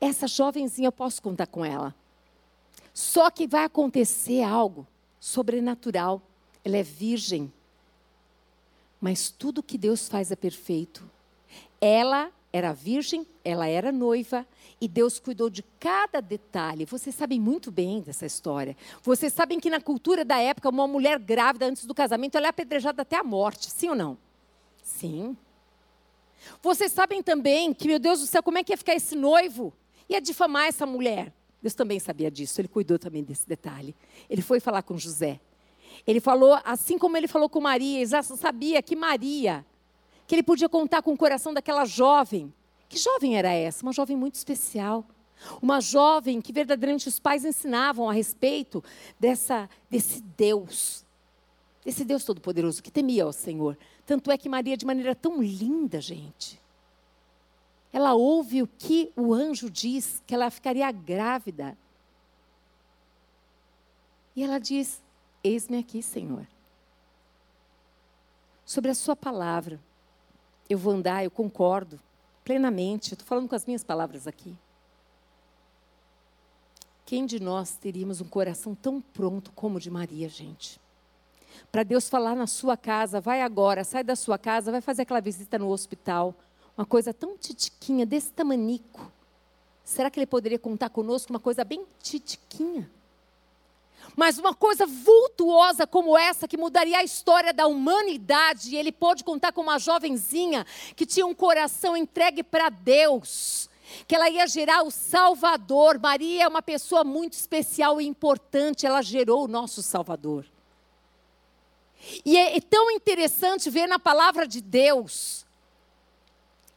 Essa 0.00 0.28
jovenzinha 0.28 0.88
eu 0.88 0.92
posso 0.92 1.20
contar 1.20 1.46
com 1.46 1.64
ela. 1.64 1.94
Só 2.94 3.30
que 3.30 3.46
vai 3.46 3.64
acontecer 3.64 4.42
algo 4.42 4.86
sobrenatural. 5.18 6.22
Ela 6.64 6.76
é 6.76 6.82
virgem. 6.82 7.52
Mas 9.00 9.30
tudo 9.30 9.62
que 9.62 9.76
Deus 9.76 10.08
faz 10.08 10.30
é 10.30 10.36
perfeito. 10.36 11.08
Ela 11.80 12.30
era 12.52 12.72
virgem, 12.72 13.26
ela 13.44 13.66
era 13.66 13.90
noiva 13.90 14.46
e 14.80 14.86
Deus 14.86 15.18
cuidou 15.18 15.48
de 15.48 15.62
cada 15.78 16.20
detalhe. 16.20 16.84
Vocês 16.84 17.14
sabem 17.14 17.40
muito 17.40 17.70
bem 17.70 18.00
dessa 18.00 18.26
história. 18.26 18.76
Vocês 19.02 19.32
sabem 19.32 19.58
que 19.58 19.70
na 19.70 19.80
cultura 19.80 20.24
da 20.24 20.38
época, 20.38 20.68
uma 20.68 20.86
mulher 20.86 21.18
grávida 21.18 21.66
antes 21.66 21.86
do 21.86 21.94
casamento, 21.94 22.36
ela 22.36 22.46
é 22.46 22.50
apedrejada 22.50 23.02
até 23.02 23.16
a 23.16 23.24
morte, 23.24 23.70
sim 23.70 23.88
ou 23.88 23.94
não? 23.94 24.18
Sim. 24.82 25.36
Vocês 26.62 26.92
sabem 26.92 27.22
também 27.22 27.72
que, 27.72 27.88
meu 27.88 27.98
Deus 27.98 28.20
do 28.20 28.26
céu, 28.26 28.42
como 28.42 28.58
é 28.58 28.64
que 28.64 28.72
ia 28.72 28.76
ficar 28.76 28.94
esse 28.94 29.14
noivo? 29.14 29.72
Ia 30.08 30.20
difamar 30.20 30.66
essa 30.66 30.86
mulher. 30.86 31.32
Deus 31.62 31.74
também 31.74 31.98
sabia 32.00 32.30
disso, 32.30 32.60
ele 32.60 32.68
cuidou 32.68 32.98
também 32.98 33.22
desse 33.22 33.46
detalhe. 33.46 33.94
Ele 34.28 34.42
foi 34.42 34.60
falar 34.60 34.82
com 34.82 34.96
José. 34.96 35.38
Ele 36.06 36.20
falou, 36.20 36.58
assim 36.64 36.98
como 36.98 37.16
ele 37.16 37.28
falou 37.28 37.48
com 37.48 37.60
Maria, 37.60 38.00
ele 38.00 38.22
sabia 38.22 38.82
que 38.82 38.96
Maria, 38.96 39.64
que 40.26 40.34
ele 40.34 40.42
podia 40.42 40.68
contar 40.68 41.02
com 41.02 41.12
o 41.12 41.16
coração 41.16 41.52
daquela 41.52 41.84
jovem. 41.84 42.52
Que 42.88 42.98
jovem 42.98 43.36
era 43.36 43.52
essa? 43.52 43.82
Uma 43.82 43.92
jovem 43.92 44.16
muito 44.16 44.34
especial. 44.34 45.06
Uma 45.60 45.80
jovem 45.80 46.40
que 46.40 46.52
verdadeiramente 46.52 47.08
os 47.08 47.18
pais 47.18 47.44
ensinavam 47.44 48.08
a 48.08 48.12
respeito 48.12 48.82
dessa, 49.18 49.68
desse 49.88 50.20
Deus, 50.20 51.04
desse 51.84 52.04
Deus 52.04 52.24
Todo-Poderoso 52.24 52.82
que 52.82 52.90
temia 52.90 53.24
ao 53.24 53.32
Senhor. 53.32 53.76
Tanto 54.06 54.30
é 54.30 54.38
que 54.38 54.48
Maria, 54.48 54.76
de 54.76 54.86
maneira 54.86 55.14
tão 55.14 55.42
linda, 55.42 56.00
gente, 56.00 56.60
ela 57.92 58.14
ouve 58.14 58.62
o 58.62 58.66
que 58.66 59.12
o 59.16 59.34
anjo 59.34 59.68
diz, 59.68 60.22
que 60.26 60.34
ela 60.34 60.50
ficaria 60.50 60.90
grávida. 60.92 61.76
E 64.36 64.42
ela 64.42 64.58
diz: 64.58 65.02
Eis-me 65.42 65.78
aqui, 65.78 66.02
Senhor. 66.02 66.46
Sobre 68.64 68.90
a 68.90 68.94
Sua 68.94 69.16
palavra, 69.16 69.80
eu 70.68 70.78
vou 70.78 70.92
andar, 70.92 71.24
eu 71.24 71.30
concordo 71.30 72.00
plenamente, 72.44 73.12
estou 73.12 73.26
falando 73.26 73.48
com 73.48 73.54
as 73.54 73.66
minhas 73.66 73.82
palavras 73.82 74.26
aqui. 74.26 74.56
Quem 77.04 77.26
de 77.26 77.40
nós 77.40 77.76
teríamos 77.76 78.20
um 78.20 78.28
coração 78.28 78.72
tão 78.74 79.00
pronto 79.00 79.50
como 79.52 79.76
o 79.76 79.80
de 79.80 79.90
Maria, 79.90 80.28
gente? 80.28 80.80
Para 81.70 81.82
Deus 81.82 82.08
falar 82.08 82.34
na 82.34 82.46
sua 82.46 82.76
casa, 82.76 83.20
vai 83.20 83.42
agora, 83.42 83.84
sai 83.84 84.02
da 84.02 84.16
sua 84.16 84.38
casa, 84.38 84.70
vai 84.70 84.80
fazer 84.80 85.02
aquela 85.02 85.20
visita 85.20 85.58
no 85.58 85.68
hospital. 85.70 86.34
Uma 86.76 86.86
coisa 86.86 87.12
tão 87.12 87.36
titiquinha, 87.36 88.06
desse 88.06 88.32
tamanico. 88.32 89.10
Será 89.84 90.10
que 90.10 90.18
ele 90.18 90.26
poderia 90.26 90.58
contar 90.58 90.88
conosco 90.88 91.32
uma 91.32 91.40
coisa 91.40 91.64
bem 91.64 91.84
titiquinha? 92.02 92.90
Mas 94.16 94.38
uma 94.38 94.54
coisa 94.54 94.86
vultuosa 94.86 95.86
como 95.86 96.16
essa, 96.16 96.48
que 96.48 96.56
mudaria 96.56 96.98
a 96.98 97.04
história 97.04 97.52
da 97.52 97.66
humanidade, 97.66 98.76
ele 98.76 98.92
pôde 98.92 99.24
contar 99.24 99.52
com 99.52 99.60
uma 99.60 99.78
jovenzinha 99.78 100.66
que 100.96 101.06
tinha 101.06 101.26
um 101.26 101.34
coração 101.34 101.96
entregue 101.96 102.42
para 102.42 102.68
Deus, 102.68 103.68
que 104.06 104.14
ela 104.14 104.28
ia 104.28 104.46
gerar 104.46 104.82
o 104.82 104.90
Salvador. 104.90 105.98
Maria 105.98 106.44
é 106.44 106.48
uma 106.48 106.62
pessoa 106.62 107.04
muito 107.04 107.34
especial 107.34 108.00
e 108.00 108.06
importante, 108.06 108.86
ela 108.86 109.02
gerou 109.02 109.44
o 109.44 109.48
nosso 109.48 109.82
Salvador. 109.82 110.46
E 112.24 112.36
é, 112.36 112.56
é 112.56 112.60
tão 112.60 112.90
interessante 112.90 113.68
ver 113.70 113.86
na 113.86 113.98
palavra 113.98 114.46
de 114.46 114.60
Deus 114.60 115.46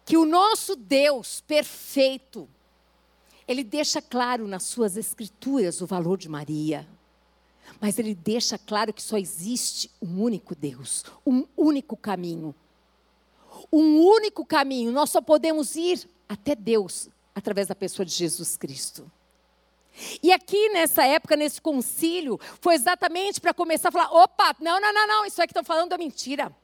que 0.05 0.17
o 0.17 0.25
nosso 0.25 0.75
Deus 0.75 1.41
perfeito, 1.41 2.49
ele 3.47 3.63
deixa 3.63 4.01
claro 4.01 4.47
nas 4.47 4.63
suas 4.63 4.97
escrituras 4.97 5.81
o 5.81 5.87
valor 5.87 6.17
de 6.17 6.27
Maria. 6.27 6.87
Mas 7.79 7.97
ele 7.97 8.13
deixa 8.13 8.57
claro 8.57 8.93
que 8.93 9.01
só 9.01 9.17
existe 9.17 9.89
um 10.01 10.21
único 10.21 10.53
Deus, 10.53 11.05
um 11.25 11.45
único 11.55 11.95
caminho. 11.95 12.53
Um 13.71 13.99
único 13.99 14.45
caminho, 14.45 14.91
nós 14.91 15.09
só 15.09 15.21
podemos 15.21 15.75
ir 15.75 16.07
até 16.27 16.55
Deus 16.55 17.09
através 17.33 17.67
da 17.67 17.75
pessoa 17.75 18.05
de 18.05 18.11
Jesus 18.11 18.57
Cristo. 18.57 19.09
E 20.21 20.31
aqui 20.31 20.69
nessa 20.69 21.05
época, 21.05 21.35
nesse 21.35 21.61
concílio, 21.61 22.39
foi 22.59 22.75
exatamente 22.75 23.39
para 23.39 23.53
começar 23.53 23.89
a 23.89 23.91
falar: 23.91 24.11
opa, 24.11 24.55
não, 24.59 24.79
não, 24.79 24.93
não, 24.93 25.07
não, 25.07 25.25
isso 25.25 25.41
aí 25.41 25.47
que 25.47 25.51
estão 25.51 25.63
falando 25.63 25.93
é 25.93 25.97
mentira. 25.97 26.55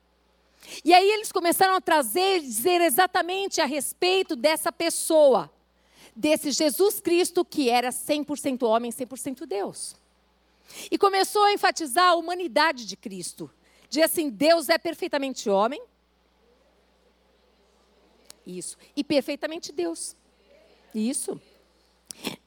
E 0.84 0.94
aí 0.94 1.10
eles 1.12 1.32
começaram 1.32 1.76
a 1.76 1.82
trazer, 1.82 2.42
dizer 2.42 2.82
exatamente 2.82 3.62
a 3.62 3.66
respeito 3.66 4.36
dessa 4.36 4.72
pessoa, 4.72 5.50
desse 6.16 6.52
Jesus 6.52 7.00
Cristo 7.00 7.46
que 7.46 7.70
era 7.70 7.90
100% 7.90 8.64
homem, 8.64 8.92
100% 8.92 9.46
Deus. 9.46 9.96
E 10.92 10.98
começou 10.98 11.44
a 11.44 11.54
enfatizar 11.54 12.10
a 12.10 12.16
humanidade 12.16 12.86
de 12.86 12.96
Cristo. 12.96 13.50
Diz 13.90 14.04
assim: 14.04 14.30
Deus 14.30 14.70
é 14.70 14.78
perfeitamente 14.78 15.50
homem. 15.50 15.82
Isso. 18.46 18.78
E 18.96 19.04
perfeitamente 19.04 19.72
Deus. 19.72 20.16
Isso. 20.94 21.40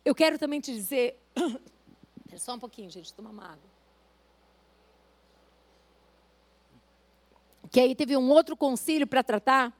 Eu 0.05 0.15
quero 0.15 0.39
também 0.39 0.61
te 0.61 0.73
dizer. 0.73 1.19
Só 2.37 2.55
um 2.55 2.59
pouquinho, 2.59 2.91
gente, 2.91 3.13
toma 3.13 3.31
uma 3.31 3.45
água. 3.45 3.73
Que 7.71 7.81
aí 7.81 7.95
teve 7.95 8.17
um 8.17 8.29
outro 8.31 8.57
concílio 8.57 9.07
para 9.07 9.23
tratar 9.23 9.73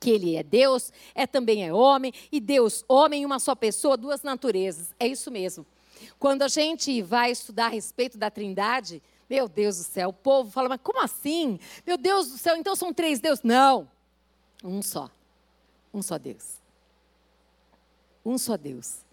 que 0.00 0.10
ele 0.10 0.34
é 0.34 0.42
Deus, 0.42 0.90
é 1.14 1.26
também 1.26 1.64
é 1.64 1.72
homem, 1.72 2.12
e 2.32 2.40
Deus, 2.40 2.82
homem, 2.88 3.26
uma 3.26 3.38
só 3.38 3.54
pessoa, 3.54 3.98
duas 3.98 4.22
naturezas. 4.22 4.94
É 4.98 5.06
isso 5.06 5.30
mesmo. 5.30 5.66
Quando 6.18 6.42
a 6.42 6.48
gente 6.48 7.02
vai 7.02 7.30
estudar 7.30 7.66
a 7.66 7.68
respeito 7.68 8.16
da 8.16 8.30
Trindade, 8.30 9.02
meu 9.28 9.46
Deus 9.46 9.76
do 9.76 9.84
céu, 9.84 10.08
o 10.08 10.12
povo 10.12 10.50
fala, 10.50 10.70
mas 10.70 10.80
como 10.82 11.02
assim? 11.02 11.60
Meu 11.86 11.98
Deus 11.98 12.30
do 12.30 12.38
céu, 12.38 12.56
então 12.56 12.74
são 12.74 12.94
três 12.94 13.20
deuses? 13.20 13.44
Não, 13.44 13.88
um 14.64 14.80
só. 14.80 15.10
Um 15.92 16.00
só 16.00 16.16
Deus. 16.16 16.56
Um 18.24 18.38
só 18.38 18.56
Deus. 18.56 19.04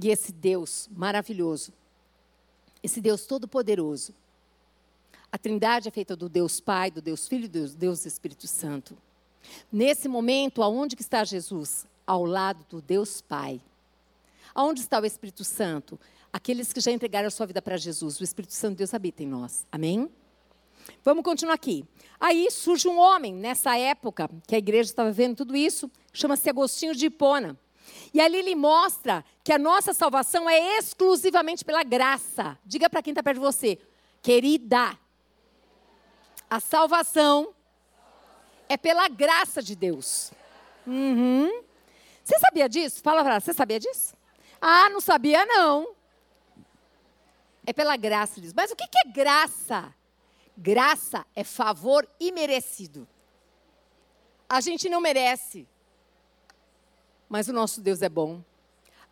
E 0.00 0.08
esse 0.08 0.32
Deus 0.32 0.88
maravilhoso, 0.92 1.72
esse 2.82 3.00
Deus 3.00 3.26
todo-poderoso, 3.26 4.14
a 5.30 5.36
Trindade 5.36 5.88
é 5.88 5.90
feita 5.90 6.16
do 6.16 6.28
Deus 6.28 6.60
Pai, 6.60 6.90
do 6.90 7.02
Deus 7.02 7.28
Filho 7.28 7.44
e 7.44 7.48
do 7.48 7.68
Deus 7.68 8.06
Espírito 8.06 8.46
Santo. 8.46 8.96
Nesse 9.70 10.08
momento, 10.08 10.62
aonde 10.62 10.96
que 10.96 11.02
está 11.02 11.22
Jesus? 11.24 11.86
Ao 12.06 12.24
lado 12.24 12.64
do 12.70 12.80
Deus 12.80 13.20
Pai. 13.20 13.60
Aonde 14.54 14.80
está 14.80 14.98
o 15.00 15.04
Espírito 15.04 15.44
Santo? 15.44 16.00
Aqueles 16.32 16.72
que 16.72 16.80
já 16.80 16.90
entregaram 16.90 17.28
a 17.28 17.30
sua 17.30 17.46
vida 17.46 17.60
para 17.60 17.76
Jesus. 17.76 18.20
O 18.20 18.24
Espírito 18.24 18.54
Santo 18.54 18.72
de 18.72 18.78
Deus 18.78 18.94
habita 18.94 19.22
em 19.22 19.26
nós. 19.26 19.66
Amém? 19.70 20.10
Vamos 21.04 21.22
continuar 21.22 21.54
aqui. 21.54 21.84
Aí 22.18 22.50
surge 22.50 22.88
um 22.88 22.98
homem, 22.98 23.34
nessa 23.34 23.76
época, 23.76 24.30
que 24.46 24.54
a 24.54 24.58
igreja 24.58 24.90
estava 24.90 25.12
vendo 25.12 25.36
tudo 25.36 25.54
isso, 25.54 25.90
chama-se 26.12 26.48
Agostinho 26.48 26.94
de 26.94 27.06
Hipona. 27.06 27.58
E 28.12 28.20
ali 28.20 28.38
ele 28.38 28.54
mostra 28.54 29.24
que 29.44 29.52
a 29.52 29.58
nossa 29.58 29.92
salvação 29.92 30.48
é 30.48 30.78
exclusivamente 30.78 31.64
pela 31.64 31.82
graça. 31.82 32.58
Diga 32.64 32.88
para 32.88 33.02
quem 33.02 33.12
está 33.12 33.22
perto 33.22 33.36
de 33.36 33.44
você, 33.44 33.78
querida, 34.22 34.98
a 36.48 36.60
salvação 36.60 37.54
é 38.68 38.76
pela 38.76 39.08
graça 39.08 39.62
de 39.62 39.74
Deus. 39.74 40.32
Uhum. 40.86 41.62
Você 42.24 42.38
sabia 42.38 42.68
disso? 42.68 43.02
Fala 43.02 43.22
pra 43.22 43.40
você 43.40 43.52
sabia 43.52 43.78
disso? 43.80 44.14
Ah, 44.60 44.88
não 44.90 45.00
sabia 45.00 45.44
não. 45.46 45.94
É 47.66 47.72
pela 47.72 47.96
graça 47.96 48.40
Deus. 48.40 48.52
Mas 48.54 48.70
o 48.70 48.76
que 48.76 48.84
é 48.84 49.10
graça? 49.10 49.94
Graça 50.56 51.26
é 51.36 51.44
favor 51.44 52.08
imerecido. 52.18 53.06
A 54.48 54.60
gente 54.60 54.88
não 54.88 55.00
merece. 55.00 55.68
Mas 57.28 57.48
o 57.48 57.52
nosso 57.52 57.80
Deus 57.80 58.02
é 58.02 58.08
bom. 58.08 58.42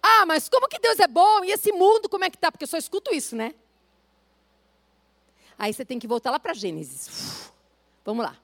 Ah, 0.02 0.24
mas 0.24 0.48
como 0.48 0.68
que 0.68 0.78
Deus 0.78 0.98
é 1.00 1.06
bom? 1.06 1.44
E 1.44 1.50
esse 1.50 1.72
mundo 1.72 2.08
como 2.08 2.24
é 2.24 2.30
que 2.30 2.38
tá? 2.38 2.50
Porque 2.50 2.64
eu 2.64 2.68
só 2.68 2.76
escuto 2.76 3.14
isso, 3.14 3.34
né? 3.34 3.54
Aí 5.58 5.72
você 5.72 5.84
tem 5.84 5.98
que 5.98 6.06
voltar 6.06 6.30
lá 6.30 6.38
para 6.38 6.54
Gênesis. 6.54 7.52
Vamos 8.04 8.24
lá. 8.24 8.36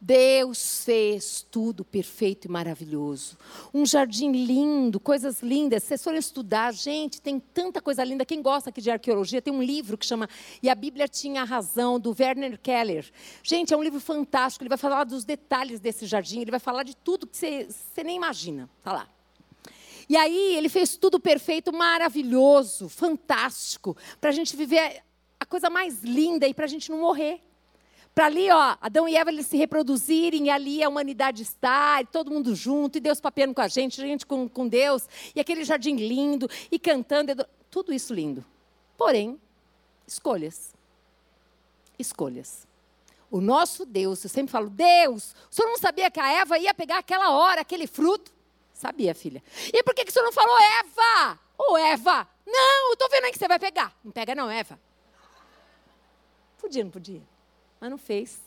Deus 0.00 0.84
fez 0.84 1.46
tudo 1.50 1.84
perfeito 1.84 2.46
e 2.46 2.50
maravilhoso. 2.50 3.36
Um 3.72 3.86
jardim 3.86 4.30
lindo, 4.30 5.00
coisas 5.00 5.42
lindas. 5.42 5.84
Vocês 5.84 6.04
foram 6.04 6.18
estudar, 6.18 6.72
gente, 6.72 7.20
tem 7.20 7.40
tanta 7.40 7.80
coisa 7.80 8.04
linda. 8.04 8.24
Quem 8.24 8.42
gosta 8.42 8.70
aqui 8.70 8.80
de 8.80 8.90
arqueologia, 8.90 9.40
tem 9.40 9.52
um 9.52 9.62
livro 9.62 9.96
que 9.96 10.04
chama 10.04 10.28
E 10.62 10.68
a 10.68 10.74
Bíblia 10.74 11.08
Tinha 11.08 11.44
Razão, 11.44 11.98
do 11.98 12.14
Werner 12.18 12.58
Keller. 12.60 13.10
Gente, 13.42 13.72
é 13.72 13.76
um 13.76 13.82
livro 13.82 14.00
fantástico. 14.00 14.62
Ele 14.62 14.68
vai 14.68 14.78
falar 14.78 15.04
dos 15.04 15.24
detalhes 15.24 15.80
desse 15.80 16.06
jardim, 16.06 16.40
ele 16.40 16.50
vai 16.50 16.60
falar 16.60 16.82
de 16.82 16.94
tudo 16.94 17.26
que 17.26 17.36
você, 17.36 17.66
você 17.68 18.04
nem 18.04 18.16
imagina. 18.16 18.68
Tá 18.82 18.92
lá. 18.92 19.08
E 20.08 20.16
aí, 20.16 20.54
ele 20.56 20.68
fez 20.68 20.96
tudo 20.96 21.18
perfeito, 21.18 21.72
maravilhoso, 21.72 22.88
fantástico, 22.88 23.96
para 24.20 24.30
a 24.30 24.32
gente 24.32 24.54
viver 24.54 25.02
a 25.40 25.44
coisa 25.44 25.68
mais 25.68 26.02
linda 26.02 26.46
e 26.46 26.54
para 26.54 26.64
a 26.64 26.68
gente 26.68 26.90
não 26.90 26.98
morrer 26.98 27.45
para 28.16 28.24
ali, 28.24 28.50
ó, 28.50 28.78
Adão 28.80 29.06
e 29.06 29.14
Eva 29.14 29.30
eles 29.30 29.46
se 29.46 29.58
reproduzirem, 29.58 30.46
e 30.46 30.50
ali 30.50 30.82
a 30.82 30.88
humanidade 30.88 31.42
está, 31.42 32.00
e 32.00 32.06
todo 32.06 32.30
mundo 32.30 32.54
junto, 32.54 32.96
e 32.96 33.00
Deus 33.00 33.20
papeando 33.20 33.54
com 33.54 33.60
a 33.60 33.68
gente, 33.68 34.00
gente 34.00 34.24
com, 34.24 34.48
com 34.48 34.66
Deus, 34.66 35.06
e 35.34 35.38
aquele 35.38 35.62
jardim 35.64 35.96
lindo, 35.96 36.48
e 36.72 36.78
cantando, 36.78 37.46
tudo 37.70 37.92
isso 37.92 38.14
lindo. 38.14 38.42
Porém, 38.96 39.38
escolhas. 40.08 40.74
Escolhas. 41.98 42.66
O 43.30 43.38
nosso 43.38 43.84
Deus, 43.84 44.24
eu 44.24 44.30
sempre 44.30 44.50
falo, 44.50 44.70
Deus, 44.70 45.34
o 45.50 45.54
senhor 45.54 45.68
não 45.68 45.78
sabia 45.78 46.10
que 46.10 46.18
a 46.18 46.40
Eva 46.40 46.58
ia 46.58 46.72
pegar 46.72 46.96
aquela 46.96 47.32
hora, 47.32 47.60
aquele 47.60 47.86
fruto? 47.86 48.32
Sabia, 48.72 49.14
filha. 49.14 49.42
E 49.74 49.82
por 49.82 49.94
que, 49.94 50.06
que 50.06 50.10
o 50.10 50.14
senhor 50.14 50.24
não 50.24 50.32
falou, 50.32 50.56
Eva? 50.58 51.38
Ô, 51.58 51.72
oh, 51.72 51.76
Eva, 51.76 52.26
não, 52.46 52.88
eu 52.88 52.92
estou 52.94 53.10
vendo 53.10 53.24
aí 53.24 53.32
que 53.32 53.38
você 53.38 53.46
vai 53.46 53.58
pegar. 53.58 53.94
Não 54.02 54.10
pega 54.10 54.34
não, 54.34 54.50
Eva. 54.50 54.80
Podia, 56.58 56.82
não 56.82 56.90
podia? 56.90 57.35
Mas 57.80 57.90
não 57.90 57.98
fez. 57.98 58.40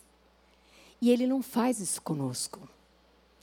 E 1.01 1.11
ele 1.11 1.25
não 1.25 1.41
faz 1.41 1.79
isso 1.79 2.01
conosco. 2.01 2.67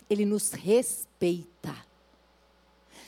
Ele 0.08 0.24
nos 0.24 0.52
respeita. 0.52 1.74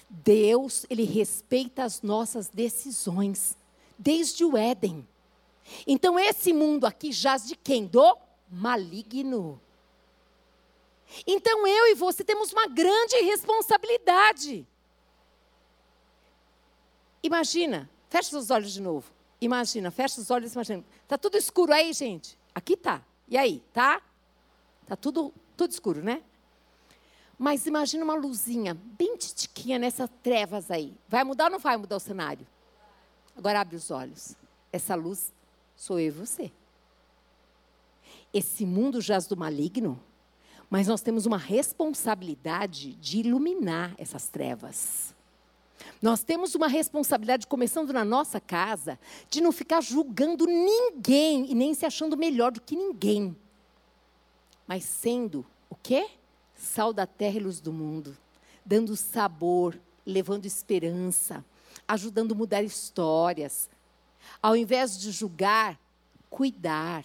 Deus, 0.08 0.86
ele 0.88 1.04
respeita 1.04 1.84
as 1.84 2.00
nossas 2.00 2.48
decisões, 2.48 3.56
desde 3.98 4.44
o 4.44 4.56
Éden. 4.56 5.06
Então 5.86 6.18
esse 6.18 6.52
mundo 6.52 6.86
aqui 6.86 7.12
jaz 7.12 7.46
de 7.46 7.54
quem? 7.54 7.86
Do 7.86 8.16
maligno. 8.50 9.60
Então 11.26 11.66
eu 11.66 11.88
e 11.88 11.94
você 11.94 12.24
temos 12.24 12.52
uma 12.52 12.66
grande 12.66 13.16
responsabilidade. 13.16 14.66
Imagina, 17.22 17.90
fecha 18.08 18.38
os 18.38 18.50
olhos 18.50 18.72
de 18.72 18.80
novo. 18.80 19.10
Imagina, 19.40 19.90
fecha 19.90 20.20
os 20.20 20.30
olhos, 20.30 20.54
imagina. 20.54 20.84
Está 21.02 21.18
tudo 21.18 21.36
escuro 21.36 21.72
aí, 21.72 21.92
gente. 21.92 22.37
Aqui 22.58 22.76
tá. 22.76 23.00
E 23.28 23.38
aí, 23.38 23.62
tá? 23.72 24.02
Tá 24.84 24.96
tudo, 24.96 25.32
tudo 25.56 25.70
escuro, 25.70 26.02
né? 26.02 26.24
Mas 27.38 27.66
imagina 27.66 28.02
uma 28.02 28.16
luzinha 28.16 28.74
bem 28.74 29.16
titiquinha 29.16 29.78
nessas 29.78 30.10
trevas 30.24 30.68
aí. 30.68 30.92
Vai 31.06 31.22
mudar 31.22 31.44
ou 31.44 31.50
não 31.52 31.60
vai 31.60 31.76
mudar 31.76 31.94
o 31.94 32.00
cenário? 32.00 32.44
Agora 33.36 33.60
abre 33.60 33.76
os 33.76 33.92
olhos. 33.92 34.34
Essa 34.72 34.96
luz 34.96 35.32
sou 35.76 36.00
eu 36.00 36.08
e 36.08 36.10
você. 36.10 36.50
Esse 38.34 38.66
mundo 38.66 39.00
jaz 39.00 39.28
do 39.28 39.36
maligno, 39.36 40.02
mas 40.68 40.88
nós 40.88 41.00
temos 41.00 41.26
uma 41.26 41.38
responsabilidade 41.38 42.94
de 42.94 43.20
iluminar 43.20 43.94
essas 43.96 44.26
trevas. 44.26 45.14
Nós 46.00 46.22
temos 46.22 46.54
uma 46.54 46.68
responsabilidade, 46.68 47.46
começando 47.46 47.92
na 47.92 48.04
nossa 48.04 48.40
casa, 48.40 48.98
de 49.30 49.40
não 49.40 49.52
ficar 49.52 49.80
julgando 49.80 50.46
ninguém 50.46 51.50
e 51.50 51.54
nem 51.54 51.74
se 51.74 51.84
achando 51.84 52.16
melhor 52.16 52.52
do 52.52 52.60
que 52.60 52.76
ninguém. 52.76 53.36
Mas 54.66 54.84
sendo 54.84 55.44
o 55.68 55.74
quê? 55.74 56.08
Sal 56.54 56.92
da 56.92 57.06
terra 57.06 57.36
e 57.36 57.40
luz 57.40 57.60
do 57.60 57.72
mundo, 57.72 58.16
dando 58.64 58.96
sabor, 58.96 59.78
levando 60.04 60.46
esperança, 60.46 61.44
ajudando 61.86 62.32
a 62.32 62.36
mudar 62.36 62.62
histórias. 62.62 63.68
Ao 64.42 64.56
invés 64.56 64.98
de 64.98 65.10
julgar, 65.10 65.78
cuidar. 66.28 67.04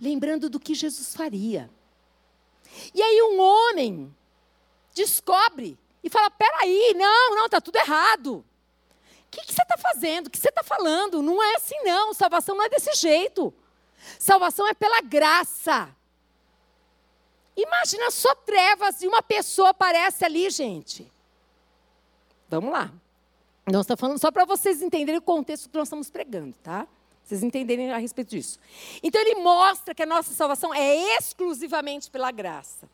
Lembrando 0.00 0.48
do 0.50 0.60
que 0.60 0.74
Jesus 0.74 1.14
faria. 1.14 1.70
E 2.94 3.02
aí 3.02 3.22
um 3.22 3.40
homem 3.40 4.14
descobre 4.94 5.78
e 6.06 6.10
fala: 6.10 6.30
peraí, 6.30 6.94
não, 6.94 7.34
não, 7.34 7.46
está 7.46 7.60
tudo 7.60 7.76
errado. 7.76 8.44
O 9.26 9.30
que, 9.30 9.44
que 9.44 9.52
você 9.52 9.62
está 9.62 9.76
fazendo? 9.76 10.28
O 10.28 10.30
que 10.30 10.38
você 10.38 10.48
está 10.48 10.62
falando? 10.62 11.20
Não 11.20 11.42
é 11.42 11.56
assim, 11.56 11.76
não. 11.82 12.14
Salvação 12.14 12.54
não 12.54 12.64
é 12.64 12.68
desse 12.68 12.94
jeito. 12.94 13.52
Salvação 14.18 14.66
é 14.68 14.74
pela 14.74 15.00
graça. 15.02 15.88
Imagina 17.56 18.10
só 18.10 18.34
trevas 18.34 19.02
e 19.02 19.08
uma 19.08 19.20
pessoa 19.20 19.70
aparece 19.70 20.24
ali, 20.24 20.48
gente. 20.48 21.10
Vamos 22.48 22.70
lá. 22.70 22.92
Não 23.66 23.80
está 23.80 23.96
falando 23.96 24.20
só 24.20 24.30
para 24.30 24.44
vocês 24.44 24.80
entenderem 24.80 25.18
o 25.18 25.22
contexto 25.22 25.68
que 25.68 25.76
nós 25.76 25.88
estamos 25.88 26.08
pregando, 26.08 26.54
tá? 26.62 26.86
Vocês 27.24 27.42
entenderem 27.42 27.90
a 27.90 27.98
respeito 27.98 28.28
disso. 28.28 28.60
Então 29.02 29.20
ele 29.20 29.34
mostra 29.36 29.92
que 29.92 30.02
a 30.02 30.06
nossa 30.06 30.32
salvação 30.32 30.72
é 30.72 31.16
exclusivamente 31.16 32.08
pela 32.08 32.30
graça 32.30 32.88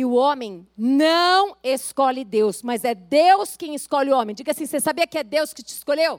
que 0.00 0.04
o 0.06 0.14
homem 0.14 0.66
não 0.78 1.54
escolhe 1.62 2.24
Deus, 2.24 2.62
mas 2.62 2.84
é 2.84 2.94
Deus 2.94 3.54
quem 3.54 3.74
escolhe 3.74 4.10
o 4.10 4.16
homem. 4.16 4.34
Diga 4.34 4.52
assim: 4.52 4.64
você 4.64 4.80
sabia 4.80 5.06
que 5.06 5.18
é 5.18 5.22
Deus 5.22 5.52
que 5.52 5.62
te 5.62 5.74
escolheu? 5.74 6.18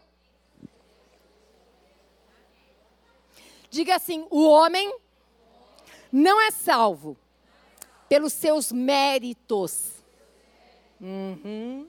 Diga 3.72 3.96
assim: 3.96 4.28
o 4.30 4.48
homem 4.48 4.96
não 6.12 6.40
é 6.40 6.52
salvo 6.52 7.18
pelos 8.08 8.34
seus 8.34 8.72
méritos. 8.72 9.94
Uhum. 11.00 11.88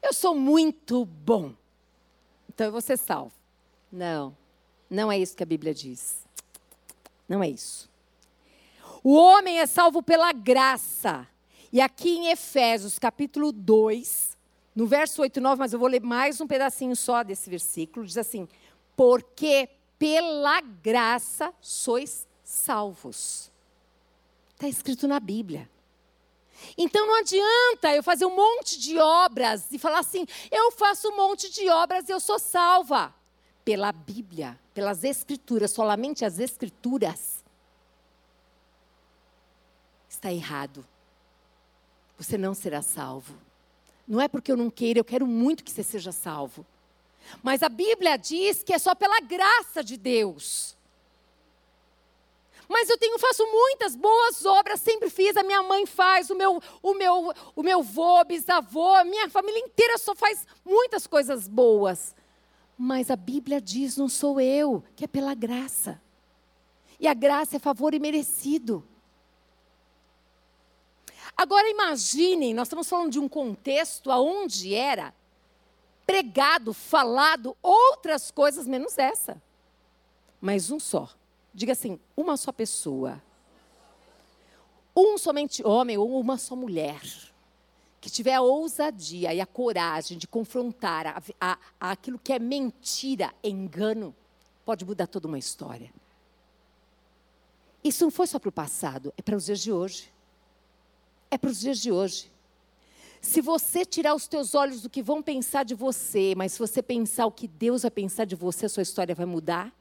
Eu 0.00 0.12
sou 0.12 0.32
muito 0.32 1.04
bom, 1.04 1.52
então 2.48 2.66
eu 2.66 2.72
vou 2.72 2.80
ser 2.80 2.96
salvo. 2.96 3.32
Não. 3.90 4.36
Não 4.88 5.10
é 5.10 5.18
isso 5.18 5.36
que 5.36 5.42
a 5.42 5.46
Bíblia 5.46 5.74
diz. 5.74 6.24
Não 7.28 7.42
é 7.42 7.48
isso. 7.48 7.89
O 9.02 9.14
homem 9.14 9.60
é 9.60 9.66
salvo 9.66 10.02
pela 10.02 10.32
graça. 10.32 11.26
E 11.72 11.80
aqui 11.80 12.10
em 12.10 12.28
Efésios, 12.28 12.98
capítulo 12.98 13.50
2, 13.50 14.36
no 14.74 14.86
verso 14.86 15.22
8 15.22 15.38
e 15.38 15.40
9, 15.40 15.58
mas 15.58 15.72
eu 15.72 15.78
vou 15.78 15.88
ler 15.88 16.02
mais 16.02 16.40
um 16.40 16.46
pedacinho 16.46 16.94
só 16.94 17.22
desse 17.22 17.48
versículo, 17.48 18.04
diz 18.04 18.18
assim: 18.18 18.46
Porque 18.96 19.68
pela 19.98 20.60
graça 20.60 21.52
sois 21.60 22.26
salvos. 22.42 23.50
Está 24.54 24.68
escrito 24.68 25.08
na 25.08 25.18
Bíblia. 25.18 25.68
Então 26.76 27.06
não 27.06 27.20
adianta 27.20 27.94
eu 27.94 28.02
fazer 28.02 28.26
um 28.26 28.36
monte 28.36 28.78
de 28.78 28.98
obras 28.98 29.72
e 29.72 29.78
falar 29.78 30.00
assim: 30.00 30.26
eu 30.50 30.72
faço 30.72 31.08
um 31.08 31.16
monte 31.16 31.50
de 31.50 31.68
obras 31.70 32.08
e 32.08 32.12
eu 32.12 32.20
sou 32.20 32.38
salva. 32.38 33.14
Pela 33.64 33.92
Bíblia, 33.92 34.58
pelas 34.74 35.04
Escrituras, 35.04 35.70
solamente 35.70 36.24
as 36.24 36.38
Escrituras. 36.38 37.39
Está 40.20 40.30
errado. 40.30 40.86
Você 42.18 42.36
não 42.36 42.52
será 42.52 42.82
salvo. 42.82 43.32
Não 44.06 44.20
é 44.20 44.28
porque 44.28 44.52
eu 44.52 44.56
não 44.56 44.68
queira, 44.68 45.00
eu 45.00 45.04
quero 45.04 45.26
muito 45.26 45.64
que 45.64 45.70
você 45.70 45.82
seja 45.82 46.12
salvo. 46.12 46.66
Mas 47.42 47.62
a 47.62 47.70
Bíblia 47.70 48.18
diz 48.18 48.62
que 48.62 48.74
é 48.74 48.78
só 48.78 48.94
pela 48.94 49.18
graça 49.20 49.82
de 49.82 49.96
Deus. 49.96 50.76
Mas 52.68 52.90
eu 52.90 52.98
tenho, 52.98 53.18
faço 53.18 53.46
muitas 53.46 53.96
boas 53.96 54.44
obras, 54.44 54.82
sempre 54.82 55.08
fiz, 55.08 55.38
a 55.38 55.42
minha 55.42 55.62
mãe 55.62 55.86
faz, 55.86 56.28
o 56.28 56.34
meu, 56.34 56.62
o 56.82 56.92
meu, 56.92 57.32
o 57.56 57.62
meu 57.62 57.82
vô, 57.82 58.22
bisavô, 58.22 58.92
a 58.96 59.04
minha 59.04 59.26
família 59.30 59.58
inteira 59.58 59.96
só 59.96 60.14
faz 60.14 60.46
muitas 60.62 61.06
coisas 61.06 61.48
boas. 61.48 62.14
Mas 62.76 63.10
a 63.10 63.16
Bíblia 63.16 63.58
diz, 63.58 63.96
não 63.96 64.08
sou 64.08 64.38
eu, 64.38 64.84
que 64.94 65.04
é 65.04 65.08
pela 65.08 65.32
graça. 65.32 65.98
E 66.98 67.08
a 67.08 67.14
graça 67.14 67.56
é 67.56 67.58
favor 67.58 67.94
imerecido. 67.94 68.86
Agora 71.40 71.70
imaginem, 71.70 72.52
nós 72.52 72.68
estamos 72.68 72.86
falando 72.86 73.12
de 73.12 73.18
um 73.18 73.26
contexto 73.26 74.10
aonde 74.10 74.74
era 74.74 75.14
pregado, 76.06 76.74
falado 76.74 77.56
outras 77.62 78.30
coisas 78.30 78.66
menos 78.66 78.98
essa. 78.98 79.40
Mas 80.38 80.70
um 80.70 80.78
só. 80.78 81.08
Diga 81.54 81.72
assim, 81.72 81.98
uma 82.14 82.36
só 82.36 82.52
pessoa. 82.52 83.22
Um 84.94 85.16
somente 85.16 85.66
homem 85.66 85.96
ou 85.96 86.20
uma 86.20 86.36
só 86.36 86.54
mulher 86.54 87.00
que 88.02 88.10
tiver 88.10 88.34
a 88.34 88.42
ousadia 88.42 89.32
e 89.32 89.40
a 89.40 89.46
coragem 89.46 90.18
de 90.18 90.28
confrontar 90.28 91.06
a, 91.06 91.22
a, 91.40 91.58
a 91.80 91.90
aquilo 91.92 92.18
que 92.18 92.34
é 92.34 92.38
mentira, 92.38 93.32
engano, 93.42 94.14
pode 94.62 94.84
mudar 94.84 95.06
toda 95.06 95.26
uma 95.26 95.38
história. 95.38 95.90
Isso 97.82 98.04
não 98.04 98.10
foi 98.10 98.26
só 98.26 98.38
para 98.38 98.50
o 98.50 98.52
passado, 98.52 99.10
é 99.16 99.22
para 99.22 99.36
os 99.36 99.46
dias 99.46 99.60
de 99.60 99.72
hoje. 99.72 100.12
É 101.30 101.38
para 101.38 101.50
os 101.50 101.60
dias 101.60 101.78
de 101.78 101.92
hoje. 101.92 102.30
Se 103.20 103.40
você 103.40 103.84
tirar 103.84 104.14
os 104.14 104.26
teus 104.26 104.54
olhos 104.54 104.82
do 104.82 104.88
que 104.88 105.02
vão 105.02 105.22
pensar 105.22 105.64
de 105.64 105.74
você, 105.74 106.34
mas 106.36 106.52
se 106.52 106.58
você 106.58 106.82
pensar 106.82 107.26
o 107.26 107.32
que 107.32 107.46
Deus 107.46 107.82
vai 107.82 107.90
pensar 107.90 108.24
de 108.24 108.34
você, 108.34 108.66
a 108.66 108.68
sua 108.68 108.82
história 108.82 109.14
vai 109.14 109.26
mudar. 109.26 109.72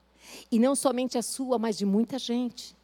E 0.51 0.59
não 0.59 0.75
somente 0.75 1.17
a 1.17 1.21
sua, 1.21 1.57
mas 1.57 1.77
de 1.77 1.85
muita 1.85 2.19
gente. 2.19 2.75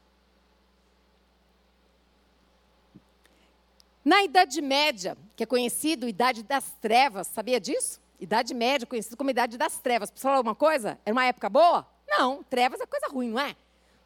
Na 4.03 4.23
Idade 4.23 4.61
Média, 4.61 5.17
que 5.35 5.43
é 5.43 5.45
conhecido 5.45 6.07
Idade 6.07 6.43
das 6.43 6.71
Trevas, 6.79 7.27
sabia 7.27 7.59
disso? 7.59 7.99
Idade 8.19 8.53
Média, 8.53 8.87
conhecido 8.87 9.17
como 9.17 9.29
Idade 9.29 9.57
das 9.57 9.79
Trevas. 9.79 10.09
Precisa 10.09 10.29
falar 10.29 10.37
alguma 10.37 10.55
coisa? 10.55 10.97
Era 11.05 11.13
uma 11.13 11.25
época 11.25 11.49
boa? 11.49 11.85
Não, 12.07 12.43
trevas 12.43 12.79
é 12.79 12.85
coisa 12.85 13.07
ruim, 13.07 13.29
não 13.29 13.39
é? 13.39 13.55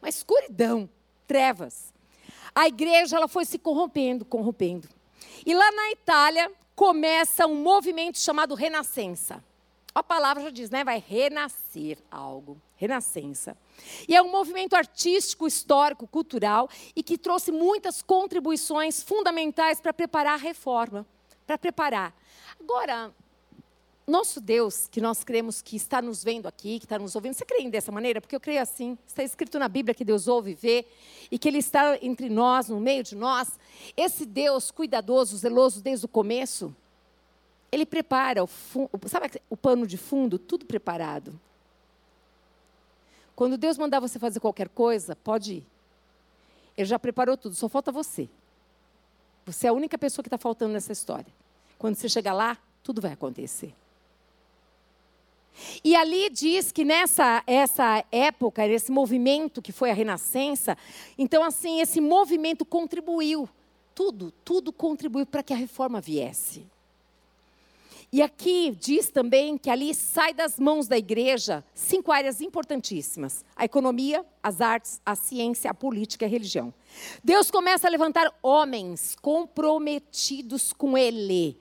Uma 0.02 0.08
escuridão, 0.08 0.88
trevas. 1.26 1.92
A 2.54 2.68
igreja 2.68 3.16
ela 3.16 3.28
foi 3.28 3.44
se 3.44 3.58
corrompendo, 3.58 4.24
corrompendo. 4.24 4.88
E 5.44 5.54
lá 5.54 5.70
na 5.72 5.90
Itália 5.90 6.50
começa 6.74 7.46
um 7.46 7.54
movimento 7.54 8.18
chamado 8.18 8.54
Renascença. 8.54 9.42
A 9.94 10.02
palavra 10.02 10.44
já 10.44 10.50
diz, 10.50 10.70
né? 10.70 10.84
Vai 10.84 11.02
renascer 11.04 11.98
algo. 12.10 12.60
Renascença. 12.76 13.56
E 14.08 14.14
é 14.14 14.22
um 14.22 14.30
movimento 14.30 14.74
artístico, 14.74 15.46
histórico, 15.46 16.06
cultural 16.06 16.68
e 16.94 17.02
que 17.02 17.18
trouxe 17.18 17.50
muitas 17.50 18.00
contribuições 18.00 19.02
fundamentais 19.02 19.80
para 19.80 19.92
preparar 19.92 20.34
a 20.34 20.42
reforma. 20.42 21.04
Para 21.46 21.58
preparar. 21.58 22.14
Agora, 22.60 23.12
nosso 24.06 24.40
Deus, 24.40 24.88
que 24.88 25.00
nós 25.00 25.22
cremos 25.22 25.62
que 25.62 25.76
está 25.76 26.02
nos 26.02 26.24
vendo 26.24 26.48
aqui, 26.48 26.78
que 26.78 26.84
está 26.84 26.98
nos 26.98 27.14
ouvindo, 27.14 27.34
você 27.34 27.44
crê 27.44 27.68
dessa 27.70 27.92
maneira? 27.92 28.20
Porque 28.20 28.34
eu 28.34 28.40
creio 28.40 28.60
assim. 28.60 28.98
Está 29.06 29.22
escrito 29.22 29.58
na 29.58 29.68
Bíblia 29.68 29.94
que 29.94 30.04
Deus 30.04 30.26
ouve 30.26 30.50
e 30.50 30.54
vê, 30.54 30.86
e 31.30 31.38
que 31.38 31.46
Ele 31.46 31.58
está 31.58 31.96
entre 32.02 32.28
nós, 32.28 32.68
no 32.68 32.80
meio 32.80 33.04
de 33.04 33.14
nós. 33.14 33.58
Esse 33.96 34.26
Deus 34.26 34.70
cuidadoso, 34.70 35.36
zeloso 35.36 35.80
desde 35.80 36.06
o 36.06 36.08
começo, 36.08 36.74
Ele 37.70 37.86
prepara 37.86 38.42
o 38.42 38.48
sabe 39.06 39.30
o 39.48 39.56
pano 39.56 39.86
de 39.86 39.96
fundo? 39.96 40.38
Tudo 40.38 40.64
preparado. 40.64 41.38
Quando 43.36 43.56
Deus 43.56 43.78
mandar 43.78 44.00
você 44.00 44.18
fazer 44.18 44.40
qualquer 44.40 44.68
coisa, 44.68 45.14
pode 45.14 45.54
ir. 45.54 45.66
Ele 46.76 46.86
já 46.86 46.98
preparou 46.98 47.36
tudo, 47.36 47.54
só 47.54 47.68
falta 47.68 47.92
você. 47.92 48.28
Você 49.46 49.66
é 49.66 49.70
a 49.70 49.72
única 49.72 49.96
pessoa 49.96 50.22
que 50.22 50.28
está 50.28 50.38
faltando 50.38 50.72
nessa 50.72 50.92
história. 50.92 51.32
Quando 51.78 51.94
você 51.94 52.08
chegar 52.08 52.32
lá, 52.32 52.58
tudo 52.82 53.00
vai 53.00 53.12
acontecer. 53.12 53.74
E 55.84 55.94
ali 55.94 56.30
diz 56.30 56.72
que 56.72 56.84
nessa 56.84 57.42
essa 57.46 58.04
época, 58.10 58.66
nesse 58.66 58.90
movimento 58.90 59.60
que 59.60 59.72
foi 59.72 59.90
a 59.90 59.94
Renascença, 59.94 60.76
então 61.18 61.42
assim, 61.42 61.80
esse 61.80 62.00
movimento 62.00 62.64
contribuiu, 62.64 63.48
tudo, 63.94 64.32
tudo 64.44 64.72
contribuiu 64.72 65.26
para 65.26 65.42
que 65.42 65.52
a 65.52 65.56
reforma 65.56 66.00
viesse. 66.00 66.66
E 68.12 68.22
aqui 68.22 68.76
diz 68.80 69.08
também 69.08 69.56
que 69.56 69.70
ali 69.70 69.94
sai 69.94 70.34
das 70.34 70.58
mãos 70.58 70.88
da 70.88 70.98
igreja 70.98 71.64
cinco 71.72 72.10
áreas 72.10 72.40
importantíssimas: 72.40 73.44
a 73.54 73.64
economia, 73.64 74.24
as 74.42 74.60
artes, 74.60 75.00
a 75.06 75.14
ciência, 75.14 75.70
a 75.70 75.74
política 75.74 76.24
e 76.24 76.26
a 76.26 76.28
religião. 76.28 76.74
Deus 77.22 77.50
começa 77.52 77.86
a 77.86 77.90
levantar 77.90 78.32
homens 78.42 79.16
comprometidos 79.22 80.72
com 80.72 80.98
Ele. 80.98 81.56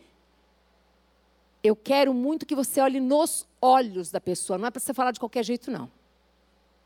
Eu 1.64 1.76
quero 1.76 2.14
muito 2.14 2.48
que 2.48 2.56
você 2.56 2.82
olhe 2.82 3.00
nos 3.00 3.46
olhos 3.62 4.12
da 4.12 4.22
pessoa. 4.22 4.58
Não 4.58 4.68
é 4.68 4.72
para 4.72 4.80
você 4.80 4.94
falar 4.94 5.12
de 5.12 5.20
qualquer 5.20 5.44
jeito, 5.44 5.72
não. 5.72 5.90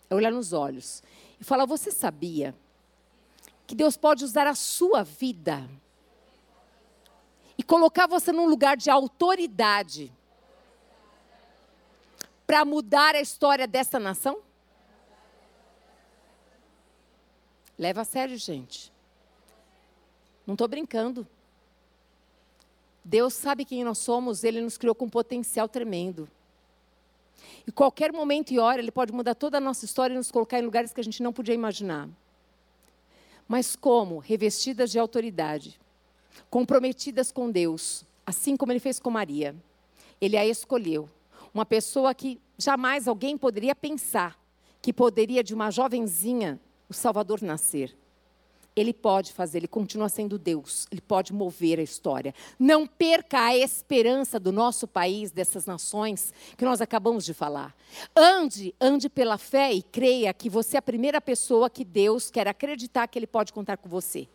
É 0.10 0.16
olhar 0.16 0.32
nos 0.32 0.54
olhos. 0.54 1.04
E 1.40 1.44
falar: 1.44 1.66
Você 1.66 1.92
sabia 1.92 2.56
que 3.66 3.76
Deus 3.76 3.98
pode 3.98 4.24
usar 4.24 4.48
a 4.48 4.56
sua 4.56 5.04
vida 5.04 5.70
e 7.58 7.64
colocar 7.64 8.08
você 8.08 8.32
num 8.32 8.48
lugar 8.48 8.76
de 8.76 8.90
autoridade 8.90 10.12
para 12.46 12.66
mudar 12.66 13.16
a 13.16 13.22
história 13.22 13.68
dessa 13.68 14.00
nação? 14.00 14.42
Leva 17.78 18.02
a 18.02 18.06
sério, 18.06 18.38
gente. 18.38 18.92
Não 20.46 20.54
estou 20.54 20.68
brincando. 20.68 21.28
Deus 23.04 23.34
sabe 23.34 23.66
quem 23.66 23.84
nós 23.84 23.98
somos, 23.98 24.44
Ele 24.44 24.62
nos 24.62 24.78
criou 24.78 24.96
com 24.96 25.06
um 25.06 25.10
potencial 25.10 25.68
tremendo. 25.68 26.30
E 27.66 27.72
qualquer 27.72 28.12
momento 28.12 28.52
e 28.52 28.60
hora 28.60 28.82
Ele 28.82 28.92
pode 28.92 29.12
mudar 29.12 29.36
toda 29.36 29.58
a 29.58 29.62
nossa 29.62 29.86
história 29.86 30.14
e 30.14 30.18
nos 30.18 30.32
colocar 30.32 30.60
em 30.60 30.64
lugares 30.64 30.94
que 30.94 31.02
a 31.02 31.04
gente 31.04 31.24
não 31.24 31.34
podia 31.34 31.56
imaginar. 31.56 32.10
Mas 33.48 33.76
como? 33.76 34.20
Revestidas 34.20 34.92
de 34.92 35.00
autoridade, 35.00 35.80
comprometidas 36.50 37.32
com 37.32 37.52
Deus, 37.52 38.06
assim 38.26 38.56
como 38.56 38.72
Ele 38.72 38.80
fez 38.80 39.00
com 39.00 39.10
Maria. 39.10 39.56
Ele 40.20 40.38
a 40.38 40.46
escolheu. 40.46 41.10
Uma 41.54 41.66
pessoa 41.66 42.14
que 42.14 42.40
jamais 42.58 43.08
alguém 43.08 43.38
poderia 43.38 43.76
pensar 43.76 44.40
que 44.82 44.92
poderia 44.92 45.44
de 45.44 45.54
uma 45.54 45.72
jovenzinha 45.72 46.60
o 46.90 46.94
Salvador 46.94 47.42
nascer. 47.42 47.96
Ele 48.76 48.94
pode 48.94 49.32
fazer, 49.32 49.60
ele 49.60 49.68
continua 49.68 50.10
sendo 50.10 50.38
Deus, 50.38 50.88
ele 50.92 51.02
pode 51.02 51.32
mover 51.32 51.80
a 51.80 51.84
história. 51.84 52.34
Não 52.58 52.88
perca 52.88 53.40
a 53.40 53.56
esperança 53.56 54.40
do 54.40 54.52
nosso 54.52 54.88
país, 54.88 55.32
dessas 55.32 55.66
nações 55.66 56.34
que 56.58 56.66
nós 56.66 56.82
acabamos 56.82 57.26
de 57.26 57.34
falar. 57.34 57.76
Ande, 58.16 58.74
ande 58.82 59.10
pela 59.10 59.38
fé 59.38 59.72
e 59.72 59.84
creia 59.84 60.34
que 60.34 60.50
você 60.50 60.78
é 60.78 60.80
a 60.80 60.82
primeira 60.82 61.22
pessoa 61.22 61.70
que 61.70 61.86
Deus 61.86 62.32
quer 62.32 62.48
acreditar 62.48 63.08
que 63.08 63.20
ele 63.20 63.28
pode 63.28 63.54
contar 63.54 63.78
com 63.78 63.88
você. 63.88 64.28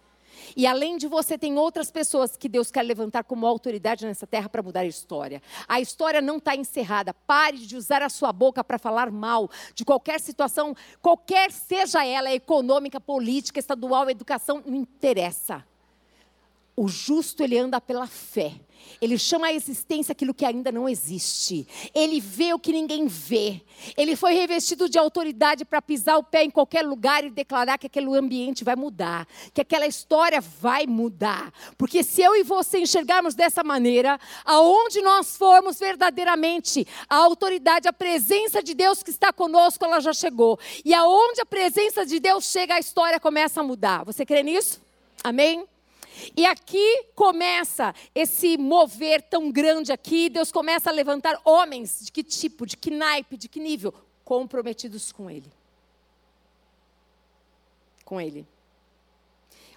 E 0.56 0.66
além 0.66 0.96
de 0.96 1.06
você, 1.06 1.38
tem 1.38 1.58
outras 1.58 1.90
pessoas 1.90 2.36
que 2.36 2.48
Deus 2.48 2.70
quer 2.70 2.82
levantar 2.82 3.24
como 3.24 3.46
autoridade 3.46 4.06
nessa 4.06 4.26
terra 4.26 4.48
para 4.48 4.62
mudar 4.62 4.80
a 4.80 4.86
história. 4.86 5.42
A 5.66 5.80
história 5.80 6.20
não 6.20 6.36
está 6.38 6.54
encerrada. 6.54 7.14
Pare 7.14 7.58
de 7.58 7.76
usar 7.76 8.02
a 8.02 8.08
sua 8.08 8.32
boca 8.32 8.62
para 8.62 8.78
falar 8.78 9.10
mal 9.10 9.50
de 9.74 9.84
qualquer 9.84 10.20
situação, 10.20 10.74
qualquer 11.00 11.50
seja 11.50 12.04
ela, 12.04 12.32
econômica, 12.32 13.00
política, 13.00 13.58
estadual, 13.58 14.08
educação, 14.10 14.62
não 14.66 14.76
interessa. 14.76 15.64
O 16.78 16.86
justo 16.86 17.42
ele 17.42 17.58
anda 17.58 17.80
pela 17.80 18.06
fé. 18.06 18.52
Ele 19.02 19.18
chama 19.18 19.48
a 19.48 19.52
existência 19.52 20.12
aquilo 20.12 20.32
que 20.32 20.44
ainda 20.44 20.70
não 20.70 20.88
existe. 20.88 21.66
Ele 21.92 22.20
vê 22.20 22.54
o 22.54 22.58
que 22.58 22.70
ninguém 22.70 23.08
vê. 23.08 23.60
Ele 23.96 24.14
foi 24.14 24.32
revestido 24.34 24.88
de 24.88 24.96
autoridade 24.96 25.64
para 25.64 25.82
pisar 25.82 26.18
o 26.18 26.22
pé 26.22 26.44
em 26.44 26.50
qualquer 26.50 26.86
lugar 26.86 27.24
e 27.24 27.30
declarar 27.30 27.78
que 27.78 27.88
aquele 27.88 28.06
ambiente 28.16 28.62
vai 28.62 28.76
mudar, 28.76 29.26
que 29.52 29.60
aquela 29.60 29.88
história 29.88 30.40
vai 30.40 30.86
mudar. 30.86 31.52
Porque 31.76 32.04
se 32.04 32.22
eu 32.22 32.36
e 32.36 32.44
você 32.44 32.78
enxergarmos 32.78 33.34
dessa 33.34 33.64
maneira, 33.64 34.16
aonde 34.44 35.02
nós 35.02 35.36
formos 35.36 35.80
verdadeiramente, 35.80 36.86
a 37.10 37.16
autoridade, 37.16 37.88
a 37.88 37.92
presença 37.92 38.62
de 38.62 38.72
Deus 38.72 39.02
que 39.02 39.10
está 39.10 39.32
conosco, 39.32 39.84
ela 39.84 39.98
já 39.98 40.12
chegou. 40.12 40.56
E 40.84 40.94
aonde 40.94 41.40
a 41.40 41.46
presença 41.46 42.06
de 42.06 42.20
Deus 42.20 42.44
chega, 42.44 42.76
a 42.76 42.78
história 42.78 43.18
começa 43.18 43.62
a 43.62 43.64
mudar. 43.64 44.04
Você 44.04 44.24
crê 44.24 44.44
nisso? 44.44 44.80
Amém? 45.24 45.66
E 46.36 46.44
aqui 46.44 47.04
começa 47.14 47.94
esse 48.14 48.58
mover 48.58 49.22
tão 49.22 49.50
grande 49.50 49.92
aqui, 49.92 50.28
Deus 50.28 50.50
começa 50.50 50.90
a 50.90 50.92
levantar 50.92 51.40
homens 51.44 52.00
de 52.02 52.12
que 52.12 52.22
tipo, 52.22 52.66
de 52.66 52.76
que 52.76 52.90
naipe, 52.90 53.36
de 53.36 53.48
que 53.48 53.60
nível? 53.60 53.94
Comprometidos 54.24 55.12
com 55.12 55.30
Ele. 55.30 55.50
Com 58.04 58.20
Ele. 58.20 58.46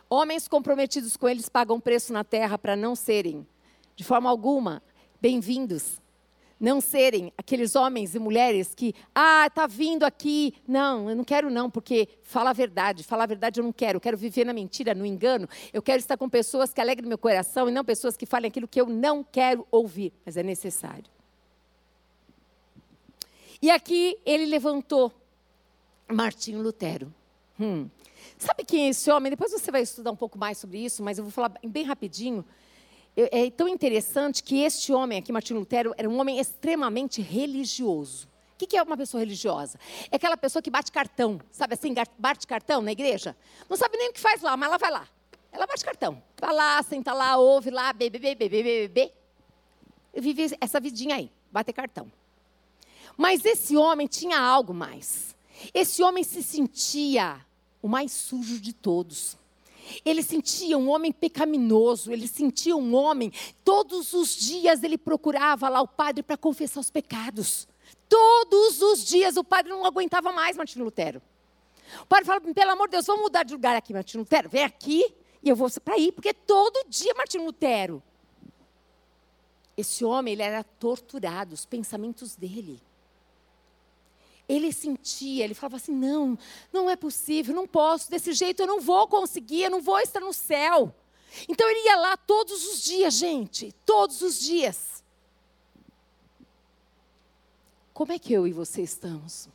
Homens 0.09 0.47
comprometidos 0.47 1.15
com 1.15 1.29
eles 1.29 1.47
pagam 1.47 1.79
preço 1.79 2.11
na 2.11 2.23
terra 2.23 2.57
para 2.57 2.75
não 2.75 2.97
serem, 2.97 3.47
de 3.95 4.03
forma 4.03 4.29
alguma, 4.29 4.83
bem-vindos 5.21 6.00
não 6.61 6.79
serem 6.79 7.33
aqueles 7.35 7.75
homens 7.75 8.13
e 8.13 8.19
mulheres 8.19 8.75
que, 8.75 8.93
ah, 9.15 9.47
está 9.47 9.65
vindo 9.65 10.03
aqui. 10.03 10.53
Não, 10.67 11.09
eu 11.09 11.15
não 11.15 11.23
quero 11.23 11.49
não, 11.49 11.71
porque 11.71 12.07
fala 12.21 12.51
a 12.51 12.53
verdade. 12.53 13.03
Falar 13.03 13.23
a 13.23 13.27
verdade 13.27 13.59
eu 13.59 13.63
não 13.63 13.73
quero. 13.73 13.97
Eu 13.97 14.01
quero 14.01 14.15
viver 14.15 14.45
na 14.45 14.53
mentira, 14.53 14.93
no 14.93 15.03
engano. 15.03 15.49
Eu 15.73 15.81
quero 15.81 15.97
estar 15.99 16.15
com 16.17 16.29
pessoas 16.29 16.71
que 16.71 16.79
alegrem 16.79 17.09
meu 17.09 17.17
coração 17.17 17.67
e 17.67 17.71
não 17.71 17.83
pessoas 17.83 18.15
que 18.15 18.27
falem 18.27 18.47
aquilo 18.47 18.67
que 18.67 18.79
eu 18.79 18.85
não 18.85 19.23
quero 19.23 19.67
ouvir, 19.71 20.13
mas 20.23 20.37
é 20.37 20.43
necessário. 20.43 21.05
E 23.59 23.71
aqui 23.71 24.19
ele 24.23 24.45
levantou 24.45 25.11
Martinho 26.07 26.61
Lutero. 26.61 27.11
Hum. 27.59 27.89
Sabe 28.37 28.63
quem 28.63 28.85
é 28.85 28.89
esse 28.89 29.09
homem? 29.09 29.31
Depois 29.31 29.51
você 29.51 29.71
vai 29.71 29.81
estudar 29.81 30.11
um 30.11 30.15
pouco 30.15 30.37
mais 30.37 30.59
sobre 30.59 30.77
isso, 30.77 31.01
mas 31.01 31.17
eu 31.17 31.23
vou 31.23 31.31
falar 31.31 31.53
bem 31.63 31.83
rapidinho 31.83 32.45
é 33.15 33.49
tão 33.49 33.67
interessante 33.67 34.41
que 34.41 34.63
este 34.63 34.93
homem 34.93 35.19
aqui, 35.19 35.31
Martinho 35.31 35.59
Lutero, 35.59 35.93
era 35.97 36.09
um 36.09 36.19
homem 36.19 36.39
extremamente 36.39 37.21
religioso. 37.21 38.27
O 38.53 38.65
que 38.65 38.77
é 38.77 38.83
uma 38.83 38.95
pessoa 38.95 39.19
religiosa? 39.19 39.79
É 40.11 40.15
aquela 40.15 40.37
pessoa 40.37 40.61
que 40.61 40.69
bate 40.69 40.91
cartão, 40.91 41.41
sabe 41.51 41.73
assim, 41.73 41.93
bate 42.17 42.45
cartão 42.45 42.81
na 42.81 42.91
igreja? 42.91 43.35
Não 43.67 43.75
sabe 43.75 43.97
nem 43.97 44.09
o 44.09 44.13
que 44.13 44.19
faz 44.19 44.41
lá, 44.41 44.55
mas 44.55 44.69
ela 44.69 44.77
vai 44.77 44.91
lá. 44.91 45.07
Ela 45.51 45.65
bate 45.67 45.83
cartão. 45.83 46.21
Vai 46.39 46.53
lá, 46.53 46.81
senta 46.83 47.11
lá, 47.11 47.37
ouve 47.37 47.69
lá, 47.69 47.91
bebe, 47.91 48.19
bebe, 48.19 48.47
bebe, 48.47 48.87
bebe. 48.87 49.11
Eu 50.13 50.21
vivi 50.21 50.55
essa 50.61 50.79
vidinha 50.79 51.15
aí, 51.15 51.31
bater 51.51 51.73
cartão. 51.73 52.11
Mas 53.17 53.43
esse 53.43 53.75
homem 53.75 54.07
tinha 54.07 54.39
algo 54.39 54.73
mais. 54.73 55.35
Esse 55.73 56.01
homem 56.01 56.23
se 56.23 56.41
sentia 56.41 57.45
o 57.81 57.87
mais 57.87 58.11
sujo 58.11 58.59
de 58.59 58.73
todos. 58.73 59.37
Ele 60.05 60.23
sentia 60.23 60.77
um 60.77 60.89
homem 60.89 61.11
pecaminoso, 61.11 62.11
ele 62.11 62.27
sentia 62.27 62.75
um 62.75 62.95
homem, 62.95 63.31
todos 63.63 64.13
os 64.13 64.35
dias 64.35 64.83
ele 64.83 64.97
procurava 64.97 65.69
lá 65.69 65.81
o 65.81 65.87
padre 65.87 66.23
para 66.23 66.37
confessar 66.37 66.79
os 66.79 66.91
pecados. 66.91 67.67
Todos 68.07 68.81
os 68.81 69.05
dias 69.05 69.37
o 69.37 69.43
padre 69.43 69.71
não 69.71 69.85
aguentava 69.85 70.31
mais 70.31 70.57
Martinho 70.57 70.85
Lutero. 70.85 71.21
O 72.01 72.05
padre 72.05 72.25
falava, 72.25 72.53
pelo 72.53 72.71
amor 72.71 72.87
de 72.87 72.91
Deus, 72.91 73.05
vamos 73.05 73.23
mudar 73.23 73.43
de 73.43 73.53
lugar 73.53 73.75
aqui, 73.75 73.93
Martinho 73.93 74.21
Lutero, 74.21 74.49
vem 74.49 74.63
aqui 74.63 75.13
e 75.43 75.49
eu 75.49 75.55
vou 75.55 75.69
para 75.83 75.95
aí, 75.95 76.11
porque 76.11 76.33
todo 76.33 76.85
dia 76.87 77.13
Martinho 77.15 77.45
Lutero. 77.45 78.01
Esse 79.75 80.05
homem, 80.05 80.33
ele 80.33 80.43
era 80.43 80.63
torturado, 80.63 81.53
os 81.53 81.65
pensamentos 81.65 82.35
dele 82.35 82.81
ele 84.51 84.73
sentia, 84.73 85.43
ele 85.43 85.53
falava 85.53 85.77
assim: 85.77 85.93
não, 85.93 86.37
não 86.73 86.89
é 86.89 86.95
possível, 86.95 87.55
não 87.55 87.65
posso, 87.65 88.09
desse 88.09 88.33
jeito 88.33 88.61
eu 88.61 88.67
não 88.67 88.81
vou 88.81 89.07
conseguir, 89.07 89.63
eu 89.63 89.71
não 89.71 89.81
vou 89.81 89.99
estar 89.99 90.19
no 90.19 90.33
céu. 90.33 90.93
Então 91.47 91.69
ele 91.69 91.85
ia 91.85 91.95
lá 91.95 92.17
todos 92.17 92.65
os 92.67 92.83
dias, 92.83 93.13
gente, 93.13 93.71
todos 93.85 94.21
os 94.21 94.39
dias. 94.39 95.01
Como 97.93 98.11
é 98.11 98.19
que 98.19 98.33
eu 98.33 98.45
e 98.45 98.51
você 98.51 98.81
estamos? 98.81 99.47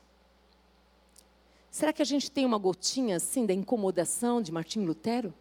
Será 1.70 1.92
que 1.92 2.00
a 2.00 2.06
gente 2.06 2.30
tem 2.30 2.46
uma 2.46 2.56
gotinha 2.56 3.16
assim 3.16 3.44
da 3.44 3.52
incomodação 3.52 4.40
de 4.40 4.50
Martim 4.50 4.86
Lutero? 4.86 5.34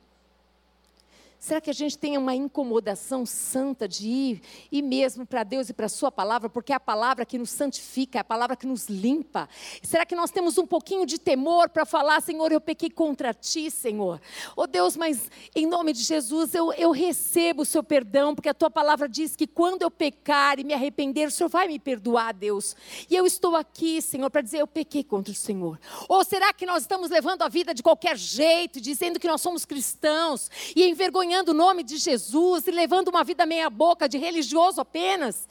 Será 1.46 1.62
que 1.62 1.70
a 1.70 1.74
gente 1.74 1.96
tem 1.96 2.18
uma 2.18 2.34
incomodação 2.34 3.24
santa 3.24 3.88
de 3.88 4.08
ir, 4.08 4.42
ir 4.72 4.82
mesmo 4.82 5.28
para 5.28 5.44
Deus 5.44 5.70
e 5.70 5.74
para 5.74 5.86
a 5.86 5.90
Sua 5.90 6.12
palavra, 6.12 6.50
porque 6.50 6.74
é 6.74 6.76
a 6.76 6.80
palavra 6.80 7.24
que 7.24 7.38
nos 7.38 7.52
santifica, 7.52 8.18
é 8.18 8.22
a 8.22 8.24
palavra 8.24 8.56
que 8.56 8.66
nos 8.66 8.88
limpa? 8.88 9.48
Será 9.84 10.08
que 10.08 10.16
nós 10.16 10.32
temos 10.32 10.58
um 10.58 10.66
pouquinho 10.66 11.06
de 11.06 11.20
temor 11.20 11.70
para 11.70 11.86
falar, 11.86 12.20
Senhor, 12.24 12.52
eu 12.52 12.60
pequei 12.60 12.90
contra 12.90 13.32
Ti, 13.32 13.70
Senhor? 13.70 14.20
Oh 14.56 14.66
Deus, 14.66 14.98
mas 14.98 15.30
em 15.56 15.68
nome 15.68 15.94
de 15.94 16.02
Jesus 16.02 16.56
eu, 16.56 16.74
eu 16.74 16.90
recebo 16.90 17.62
o 17.62 17.66
Seu 17.66 17.84
perdão, 17.84 18.34
porque 18.34 18.50
a 18.50 18.54
Tua 18.56 18.72
palavra 18.72 19.08
diz 19.08 19.36
que 19.36 19.46
quando 19.46 19.84
eu 19.84 19.92
pecar 19.92 20.60
e 20.60 20.64
me 20.64 20.74
arrepender, 20.74 21.28
o 21.28 21.32
Senhor 21.32 21.50
vai 21.50 21.68
me 21.68 21.78
perdoar, 21.78 22.34
Deus. 22.34 22.76
E 23.08 23.16
eu 23.16 23.24
estou 23.24 23.56
aqui, 23.56 24.02
Senhor, 24.02 24.32
para 24.32 24.42
dizer, 24.42 24.62
eu 24.62 24.68
pequei 24.68 25.04
contra 25.04 25.32
o 25.32 25.36
Senhor. 25.36 25.80
Ou 26.10 26.26
será 26.26 26.52
que 26.52 26.66
nós 26.66 26.82
estamos 26.82 27.12
levando 27.12 27.44
a 27.44 27.48
vida 27.48 27.72
de 27.72 27.84
qualquer 27.84 28.18
jeito, 28.18 28.82
dizendo 28.82 29.20
que 29.20 29.28
nós 29.28 29.42
somos 29.42 29.64
cristãos 29.64 30.50
e 30.76 30.84
envergonhando 30.90 31.35
envergonhando 31.36 31.52
o 31.52 31.54
nome 31.54 31.84
de 31.84 31.98
Jesus 31.98 32.68
e 32.68 32.72
levando 32.72 33.10
uma 33.10 33.24
vida 33.24 33.46
meia-boca 33.46 34.08
de 34.08 34.18
religioso 34.18 34.80
apenas. 34.80 35.48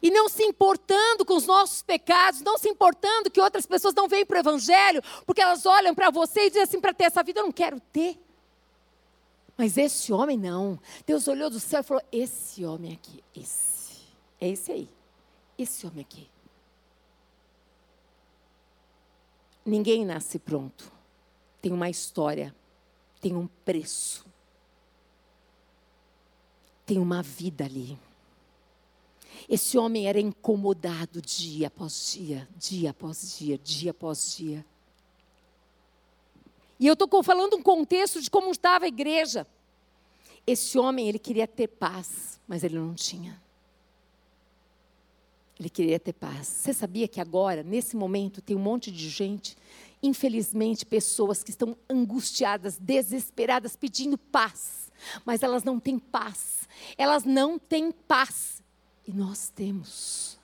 E 0.00 0.10
não 0.10 0.28
se 0.28 0.42
importando 0.42 1.24
com 1.24 1.34
os 1.34 1.46
nossos 1.46 1.82
pecados, 1.82 2.40
não 2.40 2.58
se 2.58 2.68
importando 2.68 3.30
que 3.30 3.40
outras 3.40 3.66
pessoas 3.66 3.94
não 3.94 4.08
vêm 4.08 4.24
para 4.24 4.36
o 4.36 4.40
Evangelho, 4.40 5.02
porque 5.24 5.40
elas 5.40 5.66
olham 5.66 5.94
para 5.94 6.10
você 6.10 6.46
e 6.46 6.48
dizem 6.48 6.62
assim: 6.62 6.80
para 6.80 6.94
ter 6.94 7.04
essa 7.04 7.22
vida 7.22 7.40
eu 7.40 7.44
não 7.44 7.52
quero 7.52 7.80
ter. 7.92 8.18
Mas 9.56 9.76
esse 9.78 10.12
homem 10.12 10.36
não. 10.36 10.78
Deus 11.06 11.26
olhou 11.28 11.48
do 11.50 11.58
céu 11.58 11.80
e 11.80 11.84
falou: 11.84 12.02
esse 12.12 12.64
homem 12.64 12.92
aqui, 12.92 13.24
esse, 13.34 14.02
é 14.40 14.48
esse 14.48 14.70
aí, 14.70 14.88
esse 15.58 15.86
homem 15.86 16.02
aqui. 16.02 16.28
Ninguém 19.64 20.04
nasce 20.04 20.38
pronto. 20.38 20.92
Tem 21.60 21.72
uma 21.72 21.90
história, 21.90 22.54
tem 23.20 23.34
um 23.34 23.48
preço 23.64 24.26
tem 26.86 26.98
uma 26.98 27.22
vida 27.22 27.64
ali. 27.64 27.98
Esse 29.48 29.76
homem 29.76 30.08
era 30.08 30.18
incomodado 30.18 31.20
dia 31.20 31.66
após 31.66 32.12
dia, 32.14 32.48
dia 32.56 32.90
após 32.90 33.36
dia, 33.36 33.58
dia 33.58 33.90
após 33.90 34.36
dia. 34.36 34.64
E 36.78 36.86
eu 36.86 36.94
estou 36.94 37.22
falando 37.22 37.56
um 37.56 37.62
contexto 37.62 38.22
de 38.22 38.30
como 38.30 38.50
estava 38.50 38.84
a 38.84 38.88
igreja. 38.88 39.46
Esse 40.46 40.78
homem, 40.78 41.08
ele 41.08 41.18
queria 41.18 41.46
ter 41.46 41.66
paz, 41.68 42.40
mas 42.46 42.62
ele 42.62 42.78
não 42.78 42.94
tinha. 42.94 43.40
Ele 45.58 45.70
queria 45.70 45.98
ter 45.98 46.12
paz. 46.12 46.46
Você 46.46 46.72
sabia 46.72 47.08
que 47.08 47.20
agora, 47.20 47.62
nesse 47.62 47.96
momento, 47.96 48.42
tem 48.42 48.54
um 48.54 48.60
monte 48.60 48.92
de 48.92 49.08
gente, 49.08 49.56
infelizmente, 50.02 50.84
pessoas 50.84 51.42
que 51.42 51.50
estão 51.50 51.76
angustiadas, 51.88 52.78
desesperadas, 52.78 53.74
pedindo 53.74 54.18
paz, 54.18 54.85
mas 55.24 55.42
elas 55.42 55.62
não 55.62 55.78
têm 55.78 55.98
paz 55.98 56.56
elas 56.96 57.24
não 57.24 57.58
têm 57.58 57.90
paz. 57.90 58.62
E 59.06 59.12
nós 59.12 59.48
temos. 59.48 60.38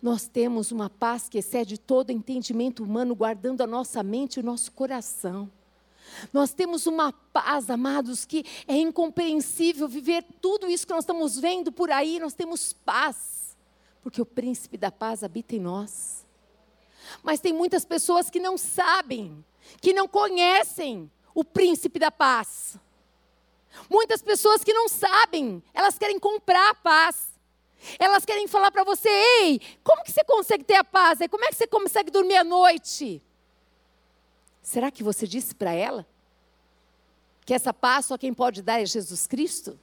Nós 0.00 0.26
temos 0.26 0.70
uma 0.70 0.90
paz 0.90 1.28
que 1.28 1.38
excede 1.38 1.78
todo 1.78 2.10
entendimento 2.10 2.84
humano, 2.84 3.14
guardando 3.14 3.62
a 3.62 3.66
nossa 3.66 4.02
mente 4.02 4.36
e 4.36 4.40
o 4.40 4.44
nosso 4.44 4.70
coração. 4.72 5.50
Nós 6.32 6.52
temos 6.52 6.86
uma 6.86 7.12
paz, 7.12 7.68
amados, 7.70 8.24
que 8.24 8.44
é 8.68 8.76
incompreensível 8.76 9.88
viver 9.88 10.24
tudo 10.40 10.68
isso 10.68 10.86
que 10.86 10.92
nós 10.92 11.02
estamos 11.02 11.38
vendo 11.38 11.72
por 11.72 11.90
aí. 11.90 12.20
Nós 12.20 12.34
temos 12.34 12.72
paz, 12.72 13.56
porque 14.02 14.20
o 14.20 14.26
príncipe 14.26 14.76
da 14.76 14.92
paz 14.92 15.24
habita 15.24 15.56
em 15.56 15.60
nós. 15.60 16.24
Mas 17.22 17.40
tem 17.40 17.52
muitas 17.52 17.84
pessoas 17.84 18.28
que 18.28 18.38
não 18.38 18.58
sabem, 18.58 19.44
que 19.80 19.92
não 19.92 20.06
conhecem 20.06 21.10
o 21.34 21.42
príncipe 21.42 21.98
da 21.98 22.10
paz. 22.10 22.78
Muitas 23.88 24.22
pessoas 24.22 24.64
que 24.64 24.72
não 24.72 24.88
sabem, 24.88 25.62
elas 25.72 25.98
querem 25.98 26.18
comprar 26.18 26.70
a 26.70 26.74
paz. 26.74 27.28
Elas 27.98 28.24
querem 28.24 28.48
falar 28.48 28.70
para 28.70 28.84
você: 28.84 29.08
ei, 29.08 29.60
como 29.84 30.02
que 30.02 30.12
você 30.12 30.24
consegue 30.24 30.64
ter 30.64 30.76
a 30.76 30.84
paz? 30.84 31.18
Como 31.30 31.44
é 31.44 31.48
que 31.48 31.54
você 31.56 31.66
consegue 31.66 32.10
dormir 32.10 32.36
à 32.36 32.44
noite? 32.44 33.22
Será 34.62 34.90
que 34.90 35.02
você 35.02 35.26
disse 35.26 35.54
para 35.54 35.72
ela 35.72 36.06
que 37.44 37.54
essa 37.54 37.72
paz 37.72 38.06
só 38.06 38.18
quem 38.18 38.34
pode 38.34 38.62
dar 38.62 38.80
é 38.80 38.86
Jesus 38.86 39.26
Cristo? 39.26 39.78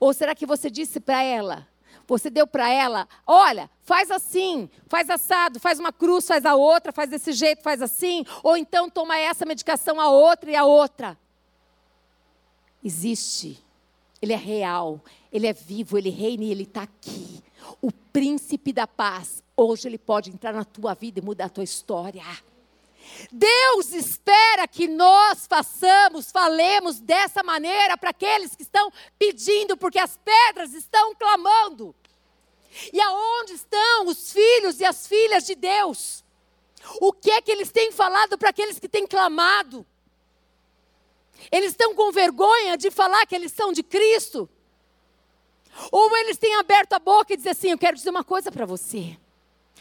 Ou 0.00 0.12
será 0.12 0.34
que 0.34 0.46
você 0.46 0.70
disse 0.70 0.98
para 0.98 1.22
ela, 1.22 1.68
você 2.06 2.28
deu 2.28 2.46
para 2.46 2.68
ela, 2.68 3.08
olha, 3.26 3.70
faz 3.82 4.10
assim, 4.10 4.68
faz 4.88 5.08
assado, 5.08 5.60
faz 5.60 5.78
uma 5.78 5.92
cruz, 5.92 6.26
faz 6.26 6.44
a 6.44 6.54
outra, 6.54 6.92
faz 6.92 7.10
desse 7.10 7.32
jeito, 7.32 7.62
faz 7.62 7.80
assim, 7.80 8.24
ou 8.42 8.56
então 8.56 8.90
toma 8.90 9.18
essa 9.18 9.46
medicação, 9.46 10.00
a 10.00 10.10
outra 10.10 10.50
e 10.50 10.56
a 10.56 10.64
outra. 10.64 11.18
Existe, 12.82 13.62
ele 14.20 14.32
é 14.32 14.36
real, 14.36 15.00
ele 15.32 15.46
é 15.46 15.52
vivo, 15.52 15.98
ele 15.98 16.10
reina 16.10 16.44
e 16.44 16.50
ele 16.50 16.62
está 16.62 16.82
aqui. 16.82 17.42
O 17.80 17.90
príncipe 17.90 18.72
da 18.72 18.86
paz, 18.86 19.42
hoje 19.56 19.88
ele 19.88 19.98
pode 19.98 20.30
entrar 20.30 20.52
na 20.52 20.64
tua 20.64 20.94
vida 20.94 21.18
e 21.18 21.22
mudar 21.22 21.46
a 21.46 21.48
tua 21.48 21.64
história. 21.64 22.24
Deus 23.30 23.92
espera 23.92 24.66
que 24.68 24.86
nós 24.86 25.46
façamos, 25.46 26.30
falemos 26.30 27.00
dessa 27.00 27.42
maneira 27.42 27.96
para 27.96 28.10
aqueles 28.10 28.54
que 28.54 28.62
estão 28.62 28.92
pedindo, 29.18 29.76
porque 29.76 29.98
as 29.98 30.18
pedras 30.18 30.72
estão 30.72 31.14
clamando. 31.14 31.94
E 32.92 33.00
aonde 33.00 33.54
estão 33.54 34.06
os 34.06 34.32
filhos 34.32 34.80
e 34.80 34.84
as 34.84 35.06
filhas 35.06 35.44
de 35.44 35.54
Deus? 35.54 36.24
O 37.00 37.12
que 37.12 37.30
é 37.30 37.40
que 37.40 37.50
eles 37.50 37.70
têm 37.70 37.92
falado 37.92 38.38
para 38.38 38.50
aqueles 38.50 38.78
que 38.78 38.88
têm 38.88 39.06
clamado? 39.06 39.86
Eles 41.50 41.70
estão 41.70 41.94
com 41.94 42.12
vergonha 42.12 42.76
de 42.76 42.90
falar 42.90 43.26
que 43.26 43.34
eles 43.34 43.52
são 43.52 43.72
de 43.72 43.82
Cristo? 43.82 44.48
Ou 45.90 46.16
eles 46.18 46.36
têm 46.36 46.54
aberto 46.56 46.92
a 46.92 46.98
boca 46.98 47.32
e 47.32 47.36
dizem 47.36 47.52
assim: 47.52 47.70
Eu 47.70 47.78
quero 47.78 47.96
dizer 47.96 48.10
uma 48.10 48.24
coisa 48.24 48.52
para 48.52 48.66
você. 48.66 49.16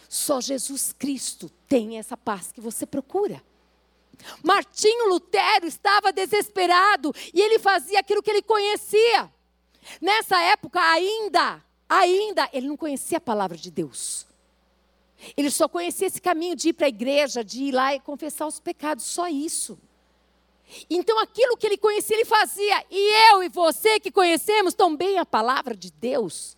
Só 0.07 0.41
Jesus 0.41 0.93
Cristo 0.93 1.49
tem 1.67 1.97
essa 1.97 2.17
paz 2.17 2.51
que 2.51 2.61
você 2.61 2.85
procura. 2.85 3.41
Martinho 4.43 5.09
Lutero 5.09 5.65
estava 5.65 6.11
desesperado 6.11 7.13
e 7.33 7.41
ele 7.41 7.59
fazia 7.59 7.99
aquilo 7.99 8.21
que 8.21 8.29
ele 8.29 8.41
conhecia. 8.41 9.31
Nessa 9.99 10.39
época 10.41 10.79
ainda, 10.79 11.63
ainda, 11.89 12.49
ele 12.53 12.67
não 12.67 12.77
conhecia 12.77 13.17
a 13.17 13.21
palavra 13.21 13.57
de 13.57 13.71
Deus. 13.71 14.27
Ele 15.37 15.49
só 15.49 15.67
conhecia 15.67 16.07
esse 16.07 16.21
caminho 16.21 16.55
de 16.55 16.69
ir 16.69 16.73
para 16.73 16.87
a 16.87 16.89
igreja, 16.89 17.43
de 17.43 17.63
ir 17.63 17.71
lá 17.71 17.95
e 17.95 17.99
confessar 17.99 18.47
os 18.47 18.59
pecados, 18.59 19.05
só 19.05 19.27
isso. 19.27 19.77
Então 20.89 21.19
aquilo 21.19 21.57
que 21.57 21.65
ele 21.67 21.77
conhecia, 21.77 22.15
ele 22.15 22.25
fazia. 22.25 22.85
E 22.89 23.31
eu 23.31 23.43
e 23.43 23.49
você 23.49 23.99
que 23.99 24.11
conhecemos 24.11 24.73
tão 24.73 24.95
bem 24.95 25.17
a 25.17 25.25
palavra 25.25 25.75
de 25.75 25.91
Deus, 25.91 26.57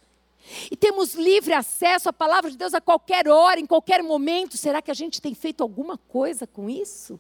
e 0.69 0.75
temos 0.75 1.15
livre 1.15 1.53
acesso 1.53 2.09
à 2.09 2.13
palavra 2.13 2.51
de 2.51 2.57
Deus 2.57 2.73
a 2.73 2.81
qualquer 2.81 3.27
hora, 3.27 3.59
em 3.59 3.65
qualquer 3.65 4.03
momento. 4.03 4.57
Será 4.57 4.81
que 4.81 4.91
a 4.91 4.93
gente 4.93 5.21
tem 5.21 5.33
feito 5.33 5.61
alguma 5.61 5.97
coisa 5.97 6.45
com 6.45 6.69
isso? 6.69 7.19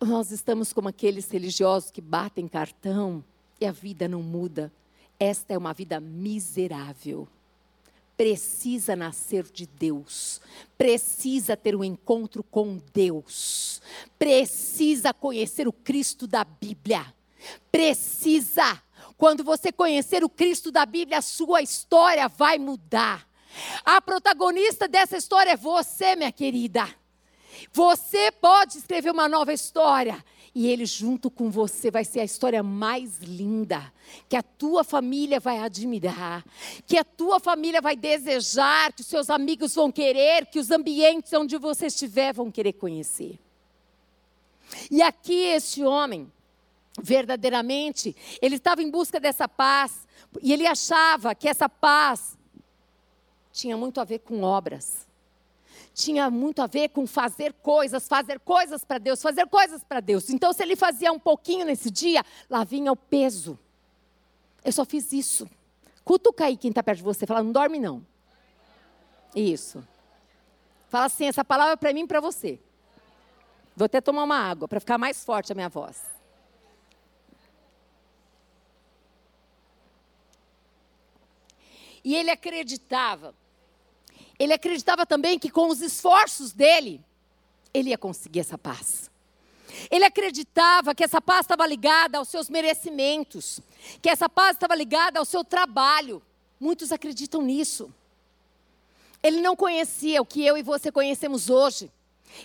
Nós 0.00 0.30
estamos 0.30 0.72
como 0.72 0.88
aqueles 0.88 1.30
religiosos 1.30 1.90
que 1.90 2.00
batem 2.00 2.48
cartão 2.48 3.22
e 3.60 3.66
a 3.66 3.72
vida 3.72 4.08
não 4.08 4.22
muda. 4.22 4.72
Esta 5.18 5.52
é 5.52 5.58
uma 5.58 5.74
vida 5.74 6.00
miserável. 6.00 7.28
Precisa 8.18 8.94
nascer 8.94 9.44
de 9.44 9.64
Deus, 9.64 10.42
precisa 10.76 11.56
ter 11.56 11.74
um 11.74 11.82
encontro 11.84 12.42
com 12.42 12.78
Deus, 12.92 13.80
precisa 14.18 15.14
conhecer 15.14 15.66
o 15.66 15.72
Cristo 15.72 16.26
da 16.26 16.44
Bíblia, 16.44 17.14
precisa 17.72 18.82
quando 19.18 19.42
você 19.42 19.72
conhecer 19.72 20.22
o 20.22 20.28
Cristo 20.28 20.70
da 20.70 20.86
Bíblia, 20.86 21.18
a 21.18 21.22
sua 21.22 21.60
história 21.60 22.28
vai 22.28 22.56
mudar. 22.56 23.26
A 23.84 24.00
protagonista 24.00 24.86
dessa 24.86 25.16
história 25.16 25.50
é 25.50 25.56
você, 25.56 26.14
minha 26.14 26.30
querida. 26.30 26.88
Você 27.72 28.30
pode 28.30 28.78
escrever 28.78 29.10
uma 29.10 29.28
nova 29.28 29.52
história. 29.52 30.24
E 30.54 30.66
ele, 30.66 30.86
junto 30.86 31.30
com 31.30 31.50
você, 31.50 31.90
vai 31.90 32.04
ser 32.04 32.20
a 32.20 32.24
história 32.24 32.62
mais 32.62 33.18
linda, 33.18 33.92
que 34.28 34.36
a 34.36 34.42
tua 34.42 34.82
família 34.82 35.38
vai 35.38 35.58
admirar, 35.58 36.44
que 36.86 36.96
a 36.96 37.04
tua 37.04 37.38
família 37.38 37.80
vai 37.80 37.96
desejar, 37.96 38.92
que 38.92 39.02
os 39.02 39.06
seus 39.06 39.30
amigos 39.30 39.74
vão 39.74 39.92
querer, 39.92 40.46
que 40.46 40.58
os 40.58 40.70
ambientes 40.70 41.32
onde 41.32 41.56
você 41.58 41.86
estiver 41.86 42.32
vão 42.32 42.50
querer 42.50 42.72
conhecer. 42.74 43.38
E 44.90 45.02
aqui 45.02 45.34
este 45.34 45.84
homem, 45.84 46.30
verdadeiramente, 47.00 48.14
ele 48.40 48.56
estava 48.56 48.82
em 48.82 48.90
busca 48.90 49.20
dessa 49.20 49.48
paz, 49.48 50.06
e 50.42 50.52
ele 50.52 50.66
achava 50.66 51.34
que 51.34 51.48
essa 51.48 51.68
paz 51.68 52.36
tinha 53.52 53.76
muito 53.76 54.00
a 54.00 54.04
ver 54.04 54.20
com 54.20 54.42
obras. 54.42 55.07
Tinha 55.98 56.30
muito 56.30 56.62
a 56.62 56.68
ver 56.68 56.90
com 56.90 57.08
fazer 57.08 57.52
coisas, 57.54 58.06
fazer 58.06 58.38
coisas 58.38 58.84
para 58.84 58.98
Deus, 58.98 59.20
fazer 59.20 59.48
coisas 59.48 59.82
para 59.82 59.98
Deus. 59.98 60.30
Então, 60.30 60.52
se 60.52 60.62
ele 60.62 60.76
fazia 60.76 61.10
um 61.10 61.18
pouquinho 61.18 61.66
nesse 61.66 61.90
dia, 61.90 62.24
lá 62.48 62.62
vinha 62.62 62.92
o 62.92 62.96
peso. 62.96 63.58
Eu 64.64 64.70
só 64.70 64.84
fiz 64.84 65.12
isso. 65.12 65.50
Cutuca 66.04 66.44
aí 66.44 66.56
quem 66.56 66.68
está 66.68 66.84
perto 66.84 66.98
de 66.98 67.02
você, 67.02 67.26
fala, 67.26 67.42
não 67.42 67.50
dorme 67.50 67.80
não. 67.80 68.06
Isso. 69.34 69.84
Fala 70.88 71.06
assim, 71.06 71.26
essa 71.26 71.44
palavra 71.44 71.72
é 71.72 71.76
para 71.76 71.92
mim 71.92 72.04
e 72.04 72.06
para 72.06 72.20
você. 72.20 72.60
Vou 73.76 73.86
até 73.86 74.00
tomar 74.00 74.22
uma 74.22 74.38
água 74.38 74.68
para 74.68 74.78
ficar 74.78 74.98
mais 74.98 75.24
forte 75.24 75.50
a 75.50 75.54
minha 75.56 75.68
voz. 75.68 76.00
E 82.04 82.14
ele 82.14 82.30
acreditava. 82.30 83.34
Ele 84.38 84.52
acreditava 84.52 85.04
também 85.04 85.38
que 85.38 85.50
com 85.50 85.68
os 85.68 85.80
esforços 85.80 86.52
dele, 86.52 87.04
ele 87.74 87.90
ia 87.90 87.98
conseguir 87.98 88.40
essa 88.40 88.56
paz. 88.56 89.10
Ele 89.90 90.04
acreditava 90.04 90.94
que 90.94 91.04
essa 91.04 91.20
paz 91.20 91.40
estava 91.40 91.66
ligada 91.66 92.18
aos 92.18 92.28
seus 92.28 92.48
merecimentos, 92.48 93.60
que 94.00 94.08
essa 94.08 94.28
paz 94.28 94.56
estava 94.56 94.74
ligada 94.74 95.18
ao 95.18 95.24
seu 95.24 95.44
trabalho. 95.44 96.22
Muitos 96.58 96.92
acreditam 96.92 97.42
nisso. 97.42 97.92
Ele 99.22 99.40
não 99.40 99.56
conhecia 99.56 100.22
o 100.22 100.26
que 100.26 100.44
eu 100.44 100.56
e 100.56 100.62
você 100.62 100.90
conhecemos 100.90 101.50
hoje. 101.50 101.90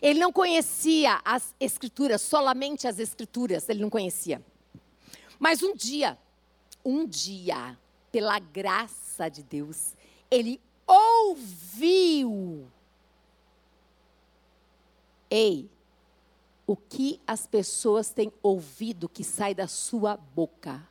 Ele 0.02 0.20
não 0.20 0.32
conhecia 0.32 1.22
as 1.24 1.54
escrituras, 1.60 2.22
solamente 2.22 2.88
as 2.88 3.00
escrituras, 3.00 3.68
ele 3.70 3.82
não 3.82 3.90
conhecia. 3.90 4.42
Mas 5.38 5.62
um 5.62 5.76
dia, 5.76 6.18
um 6.84 7.06
dia, 7.06 7.78
pela 8.12 8.40
graça 8.40 9.30
de 9.30 9.44
Deus, 9.44 9.94
ele 10.32 10.60
ouviu. 10.88 12.68
Ei, 15.30 15.70
o 16.66 16.76
que 16.76 17.20
as 17.26 17.46
pessoas 17.48 18.10
têm 18.10 18.32
ouvido 18.42 19.10
que 19.10 19.24
sai 19.24 19.54
da 19.54 19.68
sua 19.68 20.16
boca? 20.16 20.88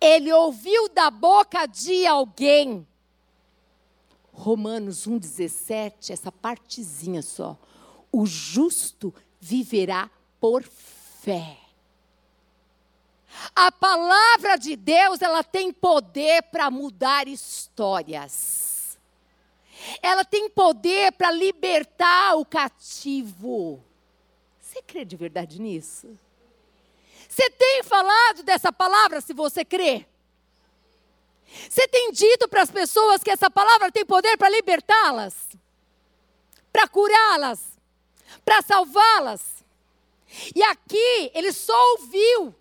Ele 0.00 0.32
ouviu 0.32 0.88
da 0.88 1.10
boca 1.10 1.66
de 1.66 2.06
alguém. 2.06 2.86
Romanos 4.32 5.06
1,17, 5.06 6.10
essa 6.10 6.30
partezinha 6.30 7.22
só. 7.22 7.58
O 8.12 8.24
justo 8.24 9.12
viverá 9.40 10.10
por 10.40 10.62
fé. 10.62 11.67
A 13.54 13.70
palavra 13.70 14.56
de 14.56 14.76
Deus, 14.76 15.20
ela 15.20 15.44
tem 15.44 15.72
poder 15.72 16.42
para 16.44 16.70
mudar 16.70 17.28
histórias. 17.28 18.98
Ela 20.02 20.24
tem 20.24 20.48
poder 20.48 21.12
para 21.12 21.30
libertar 21.30 22.36
o 22.36 22.44
cativo. 22.44 23.82
Você 24.60 24.82
crê 24.82 25.04
de 25.04 25.16
verdade 25.16 25.60
nisso? 25.60 26.18
Você 27.28 27.50
tem 27.50 27.82
falado 27.84 28.42
dessa 28.42 28.72
palavra 28.72 29.20
se 29.20 29.32
você 29.32 29.64
crê? 29.64 30.06
Você 31.68 31.86
tem 31.88 32.12
dito 32.12 32.48
para 32.48 32.62
as 32.62 32.70
pessoas 32.70 33.22
que 33.22 33.30
essa 33.30 33.50
palavra 33.50 33.90
tem 33.92 34.04
poder 34.04 34.36
para 34.36 34.48
libertá-las? 34.48 35.34
Para 36.72 36.88
curá-las? 36.88 37.60
Para 38.44 38.60
salvá-las? 38.62 39.64
E 40.54 40.62
aqui 40.62 41.30
ele 41.34 41.52
só 41.52 41.92
ouviu. 41.92 42.54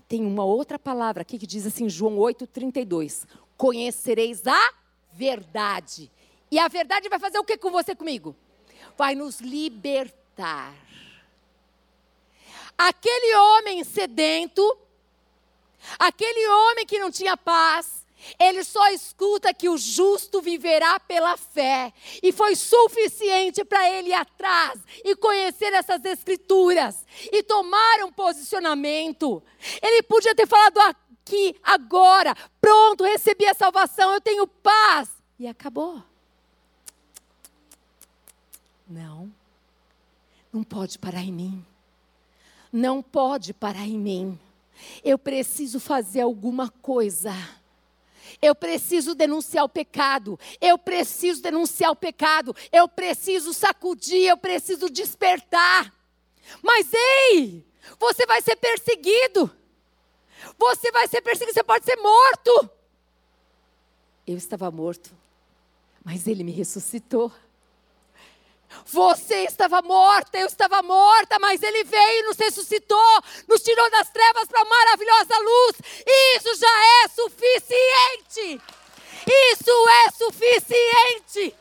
E 0.00 0.02
tem 0.02 0.24
uma 0.24 0.46
outra 0.46 0.78
palavra 0.78 1.20
aqui 1.20 1.38
que 1.38 1.46
diz 1.46 1.66
assim, 1.66 1.86
João 1.86 2.16
8,32: 2.16 3.26
Conhecereis 3.54 4.46
a 4.46 4.72
verdade. 5.12 6.10
E 6.50 6.58
a 6.58 6.68
verdade 6.68 7.06
vai 7.10 7.18
fazer 7.18 7.38
o 7.38 7.44
que 7.44 7.58
com 7.58 7.70
você 7.70 7.94
comigo? 7.94 8.34
Vai 8.96 9.14
nos 9.14 9.40
libertar. 9.42 10.74
Aquele 12.78 13.36
homem 13.36 13.84
sedento, 13.84 14.62
aquele 15.98 16.48
homem 16.48 16.86
que 16.86 16.98
não 16.98 17.10
tinha 17.10 17.36
paz, 17.36 17.99
ele 18.38 18.64
só 18.64 18.88
escuta 18.90 19.54
que 19.54 19.68
o 19.68 19.78
justo 19.78 20.40
viverá 20.40 20.98
pela 21.00 21.36
fé. 21.36 21.92
E 22.22 22.32
foi 22.32 22.54
suficiente 22.54 23.64
para 23.64 23.88
ele 23.90 24.10
ir 24.10 24.14
atrás 24.14 24.80
e 25.04 25.14
conhecer 25.16 25.72
essas 25.72 26.04
escrituras 26.04 27.04
e 27.32 27.42
tomar 27.42 28.04
um 28.04 28.12
posicionamento. 28.12 29.42
Ele 29.82 30.02
podia 30.02 30.34
ter 30.34 30.46
falado 30.46 30.78
aqui, 30.80 31.56
agora, 31.62 32.34
pronto, 32.60 33.04
recebi 33.04 33.46
a 33.46 33.54
salvação, 33.54 34.12
eu 34.12 34.20
tenho 34.20 34.46
paz. 34.46 35.10
E 35.38 35.46
acabou. 35.46 36.02
Não, 38.86 39.32
não 40.52 40.62
pode 40.62 40.98
parar 40.98 41.22
em 41.22 41.32
mim. 41.32 41.64
Não 42.72 43.02
pode 43.02 43.52
parar 43.54 43.86
em 43.86 43.98
mim. 43.98 44.38
Eu 45.04 45.18
preciso 45.18 45.78
fazer 45.78 46.22
alguma 46.22 46.68
coisa 46.68 47.32
eu 48.42 48.54
preciso 48.54 49.14
denunciar 49.14 49.64
o 49.64 49.68
pecado. 49.68 50.38
Eu 50.60 50.78
preciso 50.78 51.42
denunciar 51.42 51.90
o 51.90 51.96
pecado. 51.96 52.54
Eu 52.72 52.88
preciso 52.88 53.52
sacudir, 53.52 54.28
eu 54.28 54.36
preciso 54.36 54.88
despertar. 54.88 55.92
Mas 56.62 56.88
ei, 56.92 57.66
você 57.98 58.26
vai 58.26 58.40
ser 58.40 58.56
perseguido. 58.56 59.50
Você 60.58 60.90
vai 60.90 61.06
ser 61.06 61.20
perseguido, 61.20 61.54
você 61.54 61.62
pode 61.62 61.84
ser 61.84 61.96
morto. 61.96 62.70
Eu 64.26 64.36
estava 64.36 64.70
morto, 64.70 65.10
mas 66.04 66.26
ele 66.26 66.44
me 66.44 66.52
ressuscitou. 66.52 67.32
Você 68.86 69.44
estava 69.44 69.82
morta, 69.82 70.38
eu 70.38 70.46
estava 70.46 70.82
morta, 70.82 71.38
mas 71.38 71.62
Ele 71.62 71.84
veio, 71.84 72.26
nos 72.26 72.36
ressuscitou, 72.36 73.22
nos 73.48 73.62
tirou 73.62 73.90
das 73.90 74.08
trevas 74.10 74.46
para 74.48 74.60
a 74.60 74.64
maravilhosa 74.64 75.38
luz. 75.38 75.76
Isso 76.36 76.54
já 76.56 76.84
é 77.04 77.08
suficiente. 77.08 78.62
Isso 79.26 79.88
é 79.88 80.10
suficiente. 80.12 81.56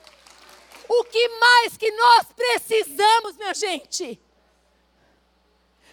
O 0.88 1.04
que 1.04 1.30
mais 1.30 1.78
que 1.78 1.92
nós 1.92 2.28
precisamos, 2.36 3.38
minha 3.38 3.54
gente? 3.54 4.20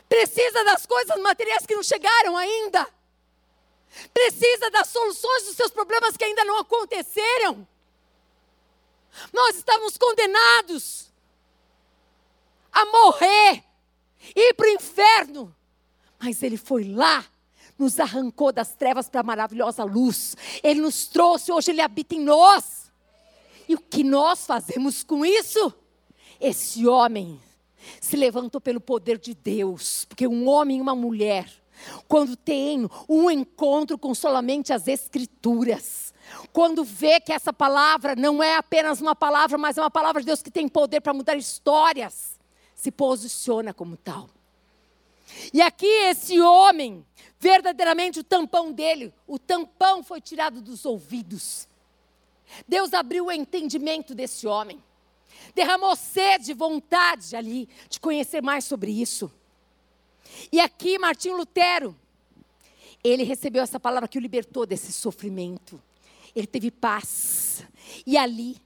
Precisa 0.09 0.65
das 0.65 0.87
coisas 0.87 1.21
materiais 1.21 1.67
que 1.67 1.75
não 1.75 1.83
chegaram 1.83 2.37
ainda. 2.37 2.87
Precisa 4.13 4.71
das 4.71 4.89
soluções 4.89 5.45
dos 5.45 5.57
seus 5.57 5.71
problemas 5.71 6.17
que 6.17 6.25
ainda 6.25 6.45
não 6.45 6.59
aconteceram. 6.59 7.67
Nós 9.33 9.57
estamos 9.57 9.97
condenados 9.97 11.06
a 12.77 12.85
morrer, 12.85 13.65
ir 14.35 14.55
para 14.55 14.67
o 14.67 14.71
inferno. 14.71 15.57
Mas 16.19 16.43
Ele 16.43 16.59
foi 16.59 16.85
lá, 16.85 17.25
nos 17.79 17.99
arrancou 17.99 18.53
das 18.53 18.75
trevas 18.75 19.09
para 19.09 19.21
a 19.21 19.25
maravilhosa 19.25 19.83
luz. 19.83 20.37
Ele 20.63 20.81
nos 20.83 21.07
trouxe, 21.07 21.51
hoje 21.51 21.71
Ele 21.71 21.81
habita 21.81 22.15
em 22.15 22.21
nós. 22.21 22.93
E 23.67 23.75
o 23.75 23.81
que 23.81 24.05
nós 24.05 24.47
fazemos 24.47 25.03
com 25.03 25.25
isso? 25.25 25.73
Esse 26.39 26.87
homem 26.87 27.41
se 28.01 28.17
levantou 28.17 28.61
pelo 28.61 28.81
poder 28.81 29.19
de 29.19 29.35
Deus, 29.35 30.05
porque 30.05 30.27
um 30.27 30.47
homem 30.49 30.79
e 30.79 30.81
uma 30.81 30.95
mulher, 30.95 31.51
quando 32.07 32.37
tem 32.37 32.89
um 33.09 33.31
encontro 33.31 33.97
com 33.97 34.15
solamente 34.15 34.73
as 34.73 34.87
Escrituras, 34.87 36.13
quando 36.53 36.85
vê 36.85 37.21
que 37.21 37.33
essa 37.33 37.53
palavra 37.53 38.15
não 38.15 38.43
é 38.43 38.57
apenas 38.57 39.01
uma 39.01 39.15
palavra, 39.15 39.57
mas 39.57 39.79
é 39.79 39.81
uma 39.81 39.91
palavra 39.91 40.21
de 40.21 40.27
Deus 40.27 40.43
que 40.43 40.51
tem 40.51 40.69
poder 40.69 41.01
para 41.01 41.15
mudar 41.15 41.37
histórias, 41.37 42.36
se 42.77 42.93
posiciona 42.93 43.75
como 43.75 43.97
tal. 43.97 44.29
E 45.53 45.61
aqui 45.61 45.87
esse 45.87 46.41
homem, 46.41 47.05
verdadeiramente 47.41 48.21
o 48.21 48.25
tampão 48.25 48.71
dele, 48.71 49.13
o 49.27 49.39
tampão 49.39 50.05
foi 50.05 50.21
tirado 50.21 50.61
dos 50.61 50.85
ouvidos. 50.85 51.67
Deus 52.69 52.95
abriu 52.95 53.27
o 53.27 53.33
entendimento 53.33 54.15
desse 54.15 54.47
homem. 54.47 54.81
Derramou 55.55 55.97
sede, 55.97 56.53
vontade 56.53 57.35
ali 57.35 57.69
de 57.89 57.99
conhecer 57.99 58.43
mais 58.43 58.65
sobre 58.65 58.93
isso. 58.93 59.33
E 60.53 60.61
aqui 60.61 60.99
Martinho 60.99 61.37
Lutero, 61.37 61.97
ele 63.03 63.23
recebeu 63.23 63.63
essa 63.63 63.81
palavra 63.81 64.09
que 64.09 64.19
o 64.19 64.21
libertou 64.21 64.67
desse 64.67 64.93
sofrimento. 64.93 65.83
Ele 66.35 66.47
teve 66.47 66.71
paz. 66.71 67.65
E 68.07 68.19
ali, 68.19 68.57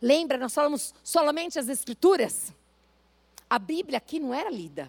lembra, 0.00 0.36
nós 0.36 0.54
falamos 0.54 0.94
somente 1.02 1.58
as 1.58 1.68
escrituras? 1.68 2.52
A 3.50 3.58
Bíblia 3.58 3.98
aqui 3.98 4.18
não 4.18 4.32
era 4.32 4.48
lida. 4.48 4.88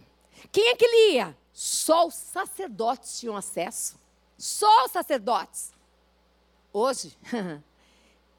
Quem 0.51 0.70
é 0.70 0.76
que 0.76 0.88
lia? 0.88 1.36
Só 1.51 2.07
os 2.07 2.14
sacerdotes 2.14 3.20
tinham 3.20 3.36
acesso. 3.36 3.99
Só 4.38 4.86
os 4.86 4.91
sacerdotes. 4.91 5.74
Hoje, 6.72 7.18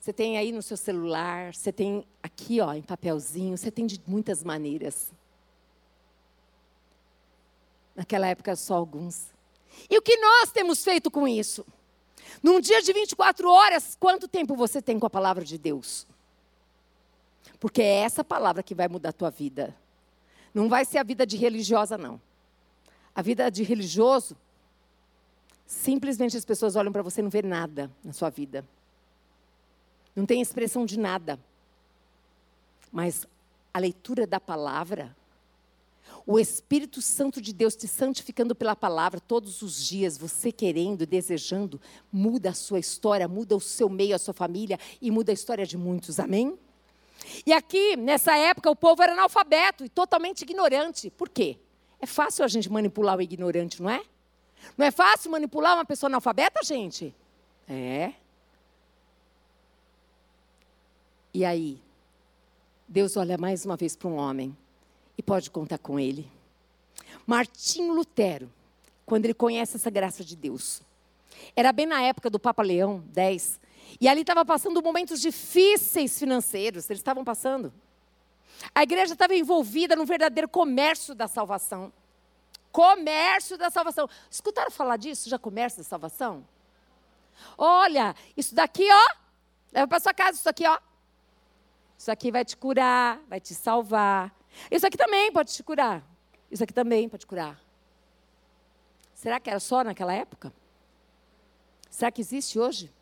Você 0.02 0.12
tem 0.12 0.36
aí 0.36 0.50
no 0.50 0.60
seu 0.60 0.76
celular, 0.76 1.54
você 1.54 1.70
tem 1.70 2.04
aqui, 2.20 2.60
ó, 2.60 2.74
em 2.74 2.82
papelzinho, 2.82 3.56
você 3.56 3.70
tem 3.70 3.86
de 3.86 4.02
muitas 4.04 4.42
maneiras. 4.42 5.12
Naquela 7.94 8.26
época, 8.26 8.56
só 8.56 8.74
alguns. 8.74 9.28
E 9.88 9.96
o 9.96 10.02
que 10.02 10.16
nós 10.16 10.50
temos 10.50 10.82
feito 10.82 11.08
com 11.08 11.28
isso? 11.28 11.64
Num 12.42 12.58
dia 12.58 12.82
de 12.82 12.92
24 12.92 13.48
horas, 13.48 13.96
quanto 14.00 14.26
tempo 14.26 14.56
você 14.56 14.82
tem 14.82 14.98
com 14.98 15.06
a 15.06 15.10
palavra 15.10 15.44
de 15.44 15.56
Deus? 15.56 16.04
Porque 17.60 17.80
é 17.80 17.98
essa 17.98 18.24
palavra 18.24 18.60
que 18.60 18.74
vai 18.74 18.88
mudar 18.88 19.10
a 19.10 19.12
tua 19.12 19.30
vida. 19.30 19.72
Não 20.54 20.68
vai 20.68 20.84
ser 20.84 20.98
a 20.98 21.02
vida 21.02 21.26
de 21.26 21.36
religiosa, 21.36 21.96
não. 21.96 22.20
A 23.14 23.22
vida 23.22 23.50
de 23.50 23.62
religioso, 23.62 24.36
simplesmente 25.66 26.36
as 26.36 26.44
pessoas 26.44 26.76
olham 26.76 26.92
para 26.92 27.02
você 27.02 27.20
e 27.20 27.22
não 27.22 27.30
vê 27.30 27.42
nada 27.42 27.90
na 28.04 28.12
sua 28.12 28.30
vida. 28.30 28.64
Não 30.14 30.26
tem 30.26 30.40
expressão 30.40 30.84
de 30.84 30.98
nada. 30.98 31.38
Mas 32.90 33.26
a 33.72 33.78
leitura 33.78 34.26
da 34.26 34.38
palavra, 34.38 35.16
o 36.26 36.38
Espírito 36.38 37.00
Santo 37.00 37.40
de 37.40 37.52
Deus 37.52 37.74
te 37.74 37.88
santificando 37.88 38.54
pela 38.54 38.76
palavra 38.76 39.18
todos 39.18 39.62
os 39.62 39.84
dias, 39.84 40.18
você 40.18 40.52
querendo, 40.52 41.06
desejando, 41.06 41.80
muda 42.12 42.50
a 42.50 42.54
sua 42.54 42.78
história, 42.78 43.26
muda 43.26 43.56
o 43.56 43.60
seu 43.60 43.88
meio, 43.88 44.14
a 44.14 44.18
sua 44.18 44.34
família 44.34 44.78
e 45.00 45.10
muda 45.10 45.32
a 45.32 45.34
história 45.34 45.66
de 45.66 45.76
muitos. 45.78 46.20
Amém? 46.20 46.58
E 47.46 47.52
aqui, 47.52 47.96
nessa 47.96 48.36
época, 48.36 48.70
o 48.70 48.76
povo 48.76 49.02
era 49.02 49.12
analfabeto 49.12 49.84
e 49.84 49.88
totalmente 49.88 50.42
ignorante. 50.42 51.10
Por 51.10 51.28
quê? 51.28 51.58
É 52.00 52.06
fácil 52.06 52.44
a 52.44 52.48
gente 52.48 52.70
manipular 52.70 53.16
o 53.16 53.22
ignorante, 53.22 53.80
não 53.82 53.90
é? 53.90 54.02
Não 54.76 54.86
é 54.86 54.90
fácil 54.90 55.30
manipular 55.30 55.74
uma 55.74 55.84
pessoa 55.84 56.08
analfabeta, 56.08 56.62
gente? 56.64 57.14
É. 57.68 58.12
E 61.34 61.44
aí, 61.44 61.80
Deus 62.86 63.16
olha 63.16 63.38
mais 63.38 63.64
uma 63.64 63.76
vez 63.76 63.96
para 63.96 64.08
um 64.08 64.16
homem 64.16 64.56
e 65.16 65.22
pode 65.22 65.50
contar 65.50 65.78
com 65.78 65.98
ele. 65.98 66.30
Martinho 67.26 67.94
Lutero, 67.94 68.50
quando 69.06 69.24
ele 69.24 69.34
conhece 69.34 69.76
essa 69.76 69.90
graça 69.90 70.24
de 70.24 70.36
Deus, 70.36 70.82
era 71.56 71.72
bem 71.72 71.86
na 71.86 72.02
época 72.02 72.28
do 72.28 72.38
Papa 72.38 72.62
Leão 72.62 73.02
X, 73.14 73.60
e 74.00 74.08
ali 74.08 74.22
estava 74.22 74.44
passando 74.44 74.82
momentos 74.82 75.20
difíceis 75.20 76.18
financeiros, 76.18 76.88
eles 76.88 77.00
estavam 77.00 77.24
passando. 77.24 77.72
A 78.74 78.82
igreja 78.82 79.14
estava 79.14 79.34
envolvida 79.34 79.96
no 79.96 80.04
verdadeiro 80.04 80.48
comércio 80.48 81.14
da 81.14 81.26
salvação. 81.26 81.92
Comércio 82.70 83.58
da 83.58 83.70
salvação. 83.70 84.08
Escutaram 84.30 84.70
falar 84.70 84.96
disso? 84.96 85.28
Já 85.28 85.38
comércio 85.38 85.82
da 85.82 85.88
salvação? 85.88 86.46
Olha, 87.58 88.14
isso 88.36 88.54
daqui, 88.54 88.86
ó, 88.90 89.16
leva 89.72 89.88
para 89.88 90.00
sua 90.00 90.14
casa, 90.14 90.38
isso 90.38 90.48
aqui, 90.48 90.66
ó. 90.66 90.78
Isso 91.98 92.10
aqui 92.10 92.30
vai 92.30 92.44
te 92.44 92.56
curar, 92.56 93.20
vai 93.28 93.40
te 93.40 93.54
salvar. 93.54 94.34
Isso 94.70 94.86
aqui 94.86 94.96
também 94.96 95.32
pode 95.32 95.52
te 95.52 95.62
curar. 95.62 96.02
Isso 96.50 96.62
aqui 96.62 96.72
também 96.72 97.08
pode 97.08 97.26
curar. 97.26 97.60
Será 99.14 99.38
que 99.38 99.48
era 99.48 99.60
só 99.60 99.84
naquela 99.84 100.12
época? 100.12 100.52
Será 101.88 102.10
que 102.10 102.20
existe 102.20 102.58
hoje? 102.58 102.92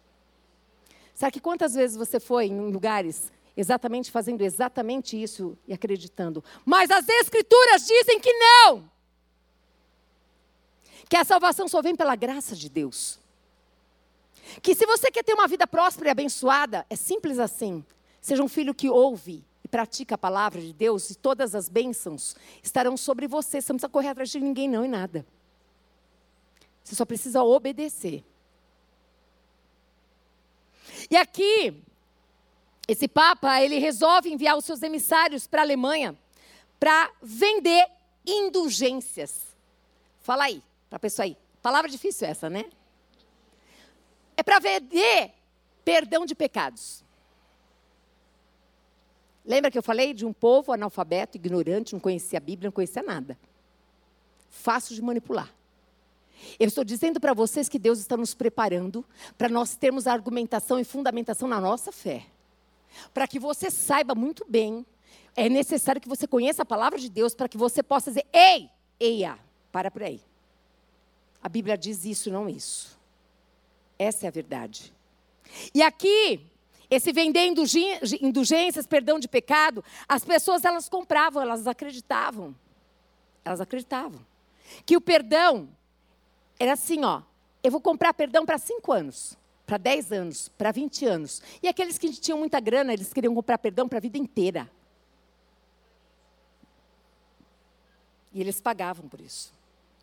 Será 1.21 1.31
que 1.31 1.39
quantas 1.39 1.75
vezes 1.75 1.99
você 1.99 2.19
foi 2.19 2.47
em 2.47 2.71
lugares 2.71 3.31
exatamente 3.55 4.11
fazendo 4.11 4.41
exatamente 4.41 5.23
isso 5.23 5.55
e 5.69 5.73
acreditando? 5.75 6.43
Mas 6.65 6.91
as 6.91 7.07
escrituras 7.07 7.87
dizem 7.87 8.19
que 8.19 8.33
não. 8.33 8.91
Que 11.11 11.19
a 11.19 11.25
salvação 11.25 11.69
só 11.69 11.83
vem 11.83 11.95
pela 11.95 12.17
graça 12.17 12.57
de 12.57 12.71
Deus. 12.71 13.21
Que 14.63 14.75
se 14.75 14.87
você 14.87 15.11
quer 15.11 15.23
ter 15.23 15.35
uma 15.35 15.47
vida 15.47 15.67
próspera 15.67 16.09
e 16.09 16.11
abençoada, 16.11 16.87
é 16.89 16.97
simples 16.97 17.39
assim. 17.39 17.85
Seja 18.19 18.43
um 18.43 18.49
filho 18.49 18.75
que 18.75 18.89
ouve 18.89 19.45
e 19.63 19.69
pratica 19.69 20.15
a 20.15 20.19
palavra 20.19 20.59
de 20.59 20.73
Deus, 20.73 21.11
e 21.11 21.15
todas 21.15 21.55
as 21.55 21.69
bênçãos 21.69 22.35
estarão 22.63 22.97
sobre 22.97 23.29
você. 23.29 23.61
Você 23.61 23.71
não 23.71 23.77
precisa 23.77 23.93
correr 23.93 24.09
atrás 24.09 24.31
de 24.31 24.41
ninguém, 24.41 24.71
não, 24.71 24.87
e 24.87 24.89
nada. 24.89 25.27
Você 26.83 26.95
só 26.95 27.05
precisa 27.05 27.43
obedecer. 27.43 28.25
E 31.11 31.17
aqui, 31.17 31.83
esse 32.87 33.09
Papa, 33.09 33.61
ele 33.61 33.79
resolve 33.79 34.33
enviar 34.33 34.57
os 34.57 34.65
seus 34.65 34.83
emissários 34.83 35.47
para 35.47 35.63
a 35.63 35.65
Alemanha 35.65 36.17
para 36.79 37.11
vender 37.21 37.87
indulgências. 38.25 39.57
Fala 40.21 40.45
aí, 40.45 40.63
para 40.89 40.97
a 40.97 41.01
pessoa 41.01 41.25
aí. 41.25 41.37
Palavra 41.61 41.91
difícil 41.91 42.27
essa, 42.27 42.49
né? 42.49 42.65
É 44.37 44.43
para 44.43 44.59
vender 44.59 45.33
perdão 45.85 46.25
de 46.25 46.35
pecados. 46.35 47.05
Lembra 49.45 49.71
que 49.71 49.77
eu 49.77 49.83
falei 49.83 50.15
de 50.15 50.25
um 50.25 50.33
povo 50.33 50.73
analfabeto, 50.73 51.37
ignorante, 51.37 51.93
não 51.93 52.01
conhecia 52.01 52.39
a 52.39 52.41
Bíblia, 52.41 52.69
não 52.69 52.73
conhecia 52.73 53.03
nada. 53.03 53.39
Fácil 54.49 54.95
de 54.95 55.03
manipular. 55.03 55.53
Eu 56.59 56.69
estou 56.69 56.85
dizendo 56.85 57.21
para 57.21 57.35
vocês 57.35 57.69
que 57.69 57.79
Deus 57.79 57.99
está 57.99 58.17
nos 58.17 58.35
preparando 58.35 59.05
para 59.37 59.49
nós 59.49 59.77
termos 59.77 60.07
argumentação 60.07 60.79
e 60.79 60.85
fundamentação 60.85 61.49
na 61.49 61.61
nossa 61.61 61.93
fé. 61.93 62.27
Para 63.13 63.27
que 63.27 63.39
você 63.39 63.71
saiba 63.71 64.15
muito 64.15 64.45
bem, 64.49 64.85
é 65.37 65.49
necessário 65.49 66.01
que 66.01 66.09
você 66.09 66.27
conheça 66.27 66.63
a 66.63 66.67
palavra 66.67 66.99
de 66.99 67.09
Deus 67.09 67.35
para 67.35 67.49
que 67.49 67.57
você 67.57 67.83
possa 67.83 68.11
dizer: 68.11 68.27
ei, 68.33 68.69
eia, 68.99 69.39
para 69.71 69.91
por 69.91 70.03
aí. 70.03 70.21
A 71.43 71.49
Bíblia 71.49 71.77
diz 71.77 72.05
isso, 72.05 72.31
não 72.31 72.49
isso. 72.49 72.99
Essa 73.99 74.27
é 74.27 74.29
a 74.29 74.33
verdade. 74.33 74.93
E 75.75 75.83
aqui, 75.83 76.41
esse 76.91 77.13
vender 77.13 77.47
indulgências, 78.21 78.87
perdão 78.87 79.19
de 79.19 79.29
pecado, 79.29 79.85
as 80.09 80.25
pessoas 80.25 80.65
elas 80.65 80.89
compravam, 80.89 81.43
elas 81.43 81.67
acreditavam. 81.67 82.55
Elas 83.45 83.61
acreditavam. 83.61 84.21
Que 84.85 84.97
o 84.97 85.01
perdão 85.01 85.69
era 86.61 86.75
assim, 86.75 87.03
ó. 87.03 87.23
Eu 87.63 87.71
vou 87.71 87.81
comprar 87.81 88.13
perdão 88.15 88.45
para 88.45 88.59
cinco 88.59 88.93
anos, 88.93 89.37
para 89.67 89.79
dez 89.79 90.13
anos, 90.13 90.49
para 90.49 90.71
vinte 90.71 91.07
anos. 91.07 91.43
E 91.63 91.69
aqueles 91.69 91.99
que 91.99 92.11
tinham 92.13 92.39
muita 92.39 92.61
grana, 92.61 92.93
eles 92.93 93.13
queriam 93.13 93.35
comprar 93.35 93.59
perdão 93.59 93.89
para 93.89 93.99
a 93.99 94.01
vida 94.01 94.19
inteira. 94.19 94.71
E 98.33 98.41
eles 98.41 98.61
pagavam 98.61 99.09
por 99.09 99.21
isso. 99.21 99.53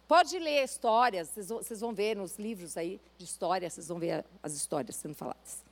Pode 0.08 0.39
ler 0.39 0.64
histórias, 0.64 1.32
vocês 1.36 1.80
vão 1.80 1.93
ver 1.93 2.16
nos 2.16 2.38
livros 2.38 2.78
aí 2.78 2.99
de 3.18 3.26
história, 3.26 3.70
vocês 3.70 3.88
vão 3.88 3.99
ver 3.99 4.26
as 4.41 4.53
histórias 4.53 4.95
sendo 4.95 5.14
faladas. 5.14 5.66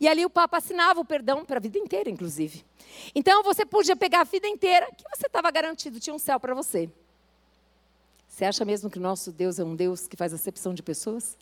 E 0.00 0.08
ali 0.08 0.24
o 0.24 0.30
Papa 0.30 0.58
assinava 0.58 1.00
o 1.00 1.04
perdão 1.04 1.44
para 1.44 1.56
a 1.56 1.60
vida 1.60 1.78
inteira, 1.78 2.10
inclusive. 2.10 2.64
Então 3.14 3.42
você 3.42 3.64
podia 3.64 3.96
pegar 3.96 4.20
a 4.20 4.24
vida 4.24 4.46
inteira, 4.46 4.86
que 4.92 5.04
você 5.14 5.26
estava 5.26 5.50
garantido, 5.50 5.98
tinha 5.98 6.14
um 6.14 6.18
céu 6.18 6.38
para 6.38 6.54
você. 6.54 6.90
Você 8.34 8.44
acha 8.44 8.64
mesmo 8.64 8.90
que 8.90 8.98
o 8.98 9.00
nosso 9.00 9.30
Deus 9.30 9.60
é 9.60 9.64
um 9.64 9.76
Deus 9.76 10.08
que 10.08 10.16
faz 10.16 10.34
acepção 10.34 10.74
de 10.74 10.82
pessoas? 10.82 11.38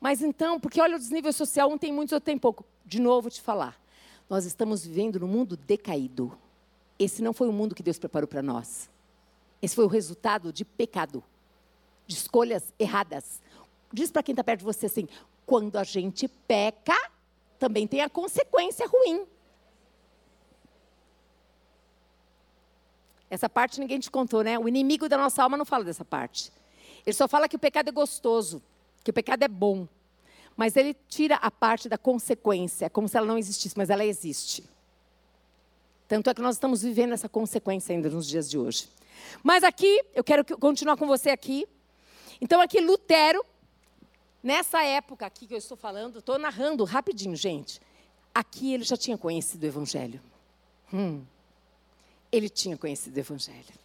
Mas 0.00 0.20
então, 0.20 0.58
porque 0.58 0.80
olha 0.80 0.96
o 0.96 0.98
desnível 0.98 1.32
social, 1.32 1.70
um 1.70 1.78
tem 1.78 1.92
muito, 1.92 2.12
outro 2.12 2.24
tem 2.24 2.36
pouco. 2.36 2.64
De 2.84 3.00
novo 3.00 3.30
te 3.30 3.40
falar. 3.40 3.80
Nós 4.28 4.44
estamos 4.44 4.84
vivendo 4.84 5.20
num 5.20 5.28
mundo 5.28 5.56
decaído. 5.56 6.36
Esse 6.98 7.22
não 7.22 7.32
foi 7.32 7.48
o 7.48 7.52
mundo 7.52 7.72
que 7.72 7.84
Deus 7.84 8.00
preparou 8.00 8.26
para 8.26 8.42
nós. 8.42 8.90
Esse 9.62 9.76
foi 9.76 9.84
o 9.84 9.88
resultado 9.88 10.52
de 10.52 10.64
pecado, 10.64 11.22
de 12.04 12.16
escolhas 12.16 12.64
erradas. 12.80 13.40
Diz 13.92 14.10
para 14.10 14.24
quem 14.24 14.32
está 14.32 14.42
perto 14.42 14.58
de 14.58 14.64
você 14.64 14.86
assim: 14.86 15.08
quando 15.46 15.76
a 15.76 15.84
gente 15.84 16.26
peca, 16.26 16.98
também 17.60 17.86
tem 17.86 18.00
a 18.00 18.10
consequência 18.10 18.88
ruim. 18.88 19.24
Essa 23.30 23.48
parte 23.48 23.80
ninguém 23.80 24.00
te 24.00 24.10
contou, 24.10 24.42
né? 24.42 24.58
O 24.58 24.68
inimigo 24.68 25.08
da 25.08 25.16
nossa 25.16 25.42
alma 25.42 25.56
não 25.56 25.64
fala 25.64 25.84
dessa 25.84 26.04
parte. 26.04 26.52
Ele 27.06 27.14
só 27.14 27.28
fala 27.28 27.48
que 27.48 27.56
o 27.56 27.58
pecado 27.58 27.88
é 27.88 27.92
gostoso, 27.92 28.62
que 29.02 29.10
o 29.10 29.14
pecado 29.14 29.42
é 29.42 29.48
bom. 29.48 29.86
Mas 30.56 30.76
ele 30.76 30.94
tira 31.08 31.36
a 31.36 31.50
parte 31.50 31.88
da 31.88 31.96
consequência, 31.96 32.90
como 32.90 33.08
se 33.08 33.16
ela 33.16 33.26
não 33.26 33.38
existisse, 33.38 33.78
mas 33.78 33.88
ela 33.88 34.04
existe. 34.04 34.68
Tanto 36.08 36.28
é 36.28 36.34
que 36.34 36.42
nós 36.42 36.56
estamos 36.56 36.82
vivendo 36.82 37.12
essa 37.12 37.28
consequência 37.28 37.94
ainda 37.94 38.10
nos 38.10 38.26
dias 38.26 38.50
de 38.50 38.58
hoje. 38.58 38.88
Mas 39.42 39.62
aqui, 39.62 40.04
eu 40.12 40.24
quero 40.24 40.44
continuar 40.58 40.96
com 40.96 41.06
você 41.06 41.30
aqui. 41.30 41.66
Então, 42.40 42.60
aqui, 42.60 42.80
Lutero, 42.80 43.44
Nessa 44.42 44.82
época 44.82 45.26
aqui 45.26 45.46
que 45.46 45.52
eu 45.52 45.58
estou 45.58 45.76
falando, 45.76 46.18
estou 46.18 46.38
narrando 46.38 46.82
rapidinho, 46.84 47.36
gente. 47.36 47.80
Aqui 48.34 48.72
ele 48.72 48.84
já 48.84 48.96
tinha 48.96 49.18
conhecido 49.18 49.62
o 49.64 49.66
Evangelho. 49.66 50.20
Hum. 50.92 51.22
Ele 52.30 52.48
tinha 52.48 52.76
conhecido 52.76 53.16
o 53.16 53.20
Evangelho. 53.20 53.80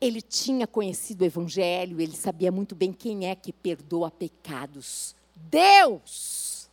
Ele 0.00 0.20
tinha 0.20 0.66
conhecido 0.66 1.22
o 1.22 1.24
Evangelho, 1.24 2.00
ele 2.00 2.16
sabia 2.16 2.50
muito 2.50 2.74
bem 2.74 2.92
quem 2.92 3.28
é 3.28 3.34
que 3.34 3.52
perdoa 3.52 4.10
pecados. 4.10 5.14
Deus! 5.34 6.68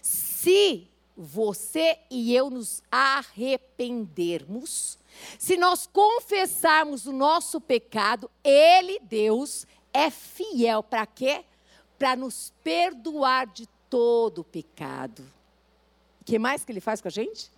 Se 0.00 0.88
você 1.16 1.98
e 2.10 2.34
eu 2.34 2.50
nos 2.50 2.82
arrependermos, 2.90 4.98
se 5.38 5.56
nós 5.56 5.86
confessarmos 5.86 7.06
o 7.06 7.12
nosso 7.12 7.60
pecado, 7.60 8.30
Ele, 8.42 8.98
Deus, 9.00 9.66
é 9.92 10.10
fiel 10.10 10.82
para 10.82 11.06
quê? 11.06 11.44
para 12.02 12.16
nos 12.16 12.52
perdoar 12.64 13.46
de 13.46 13.68
todo 13.88 14.40
o 14.40 14.44
pecado. 14.44 15.22
O 16.20 16.24
que 16.24 16.36
mais 16.36 16.64
que 16.64 16.72
ele 16.72 16.80
faz 16.80 17.00
com 17.00 17.06
a 17.06 17.12
gente? 17.12 17.48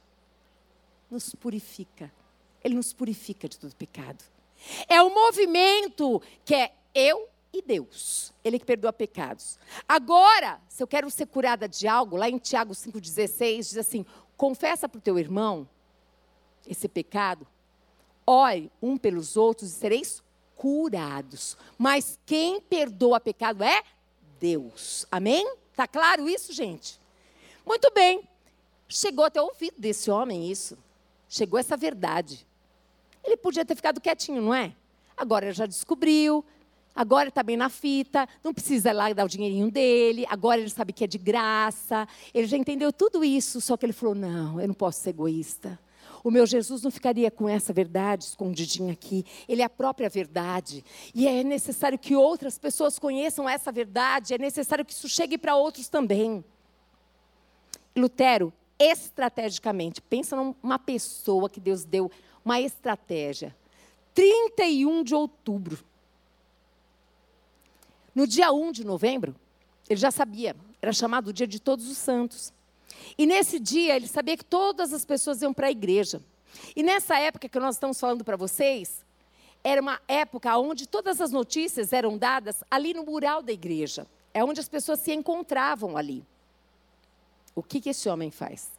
Nos 1.11 1.35
purifica. 1.35 2.13
Ele 2.65 2.75
nos 2.75 2.93
purifica 2.93 3.49
de 3.49 3.59
todo 3.59 3.77
pecado. 3.77 4.25
É 4.89 5.03
um 5.03 5.15
movimento 5.15 6.21
que 6.45 6.55
é 6.55 6.73
eu 6.95 7.29
e 7.53 7.63
Deus. 7.63 8.33
Ele 8.43 8.59
que 8.59 8.65
perdoa 8.65 8.93
pecados. 8.93 9.59
Agora, 9.87 10.61
se 10.69 10.83
eu 10.83 10.87
quero 10.87 11.11
ser 11.11 11.27
curada 11.27 11.69
de 11.69 11.87
algo, 11.87 12.17
lá 12.17 12.29
em 12.29 12.39
Tiago 12.39 12.73
5,16 12.73 13.59
diz 13.59 13.77
assim: 13.77 14.05
confessa 14.37 14.89
para 14.89 14.99
o 14.99 15.03
teu 15.03 15.19
irmão 15.19 15.69
esse 16.67 16.89
pecado, 16.89 17.47
ore 18.27 18.71
um 18.81 18.97
pelos 18.97 19.37
outros 19.37 19.71
e 19.71 19.75
sereis 19.75 20.23
curados. 20.57 21.57
Mas 21.77 22.19
quem 22.25 22.61
perdoa 22.61 23.21
pecado 23.21 23.63
é 23.63 23.83
Deus. 24.41 25.07
Amém? 25.11 25.57
Tá 25.77 25.87
claro 25.87 26.29
isso, 26.29 26.53
gente? 26.53 27.01
Muito 27.67 27.91
bem. 27.93 28.29
Chegou 28.89 29.25
até 29.25 29.41
o 29.41 29.47
ouvido 29.47 29.75
desse 29.79 30.11
homem 30.11 30.51
isso. 30.51 30.79
Chegou 31.29 31.59
essa 31.59 31.77
verdade. 31.77 32.47
Ele 33.25 33.37
podia 33.37 33.65
ter 33.65 33.75
ficado 33.75 34.01
quietinho, 34.01 34.43
não 34.43 34.55
é? 34.55 34.73
Agora 35.17 35.47
ele 35.47 35.55
já 35.55 35.67
descobriu, 35.67 36.45
agora 36.95 37.29
está 37.29 37.43
bem 37.43 37.57
na 37.57 37.69
fita, 37.69 38.29
não 38.43 38.53
precisa 38.53 38.93
lá 38.93 39.13
dar 39.13 39.25
o 39.25 39.29
dinheirinho 39.29 39.71
dele, 39.71 40.27
agora 40.29 40.61
ele 40.61 40.71
sabe 40.71 40.93
que 40.93 41.05
é 41.05 41.07
de 41.07 41.19
graça, 41.19 42.07
ele 42.33 42.47
já 42.47 42.57
entendeu 42.57 42.93
tudo 42.93 43.25
isso, 43.25 43.61
só 43.61 43.77
que 43.77 43.87
ele 43.87 43.93
falou: 43.93 44.15
não, 44.15 44.61
eu 44.61 44.69
não 44.69 44.75
posso 44.75 45.01
ser 45.01 45.11
egoísta. 45.11 45.79
O 46.23 46.31
meu 46.31 46.47
Jesus 46.47 46.83
não 46.83 46.91
ficaria 46.91 47.31
com 47.31 47.47
essa 47.47 47.71
verdade 47.71 48.25
escondidinha 48.25 48.95
aqui. 48.95 49.27
Ele 49.47 49.61
é 49.61 49.65
a 49.67 49.69
própria 49.69 50.09
verdade. 50.09 50.83
E 51.15 51.29
é 51.29 51.45
necessário 51.45 51.99
que 51.99 52.17
outras 52.17 52.59
pessoas 52.59 52.99
conheçam 52.99 53.47
essa 53.47 53.71
verdade. 53.71 54.33
É 54.33 54.39
necessário 54.39 54.87
que 54.87 54.93
isso 54.95 55.07
chegue 55.07 55.37
para 55.37 55.55
outros 55.55 55.87
também. 55.87 56.43
Lutero, 57.95 58.55
estrategicamente, 58.79 60.01
pensa 60.01 60.37
numa 60.37 60.79
pessoa 60.79 61.49
que 61.49 61.61
Deus 61.61 61.85
deu 61.85 62.11
uma 62.45 62.61
estratégia. 62.61 63.55
31 64.15 65.03
de 65.03 65.15
outubro. 65.15 65.79
No 68.15 68.27
dia 68.27 68.53
1 68.53 68.73
de 68.73 68.85
novembro, 68.85 69.35
ele 69.89 69.99
já 69.99 70.11
sabia, 70.11 70.55
era 70.81 70.93
chamado 70.93 71.29
o 71.29 71.33
dia 71.33 71.47
de 71.47 71.61
todos 71.61 71.89
os 71.89 71.99
santos. 71.99 72.53
E 73.19 73.27
nesse 73.27 73.59
dia 73.59 73.97
ele 73.97 74.07
sabia 74.07 74.37
que 74.37 74.45
todas 74.45 74.93
as 74.93 75.05
pessoas 75.05 75.43
iam 75.43 75.53
para 75.53 75.67
a 75.67 75.71
igreja. 75.71 76.23
E 76.77 76.83
nessa 76.83 77.19
época 77.19 77.49
que 77.49 77.59
nós 77.59 77.75
estamos 77.75 77.99
falando 77.99 78.25
para 78.25 78.37
vocês, 78.37 79.05
era 79.63 79.81
uma 79.81 80.01
época 80.07 80.57
onde 80.59 80.87
todas 80.87 81.21
as 81.21 81.33
notícias 81.33 81.93
eram 81.93 82.17
dadas 82.17 82.63
ali 82.71 82.95
no 82.95 83.05
mural 83.05 83.43
da 83.43 83.53
igreja. 83.53 84.07
É 84.33 84.45
onde 84.45 84.61
as 84.61 84.69
pessoas 84.69 85.01
se 85.01 85.13
encontravam 85.13 85.97
ali. 85.97 86.25
O 87.55 87.63
que, 87.63 87.81
que 87.81 87.91
esse 87.91 88.09
homem 88.09 88.31
faz? 88.31 88.71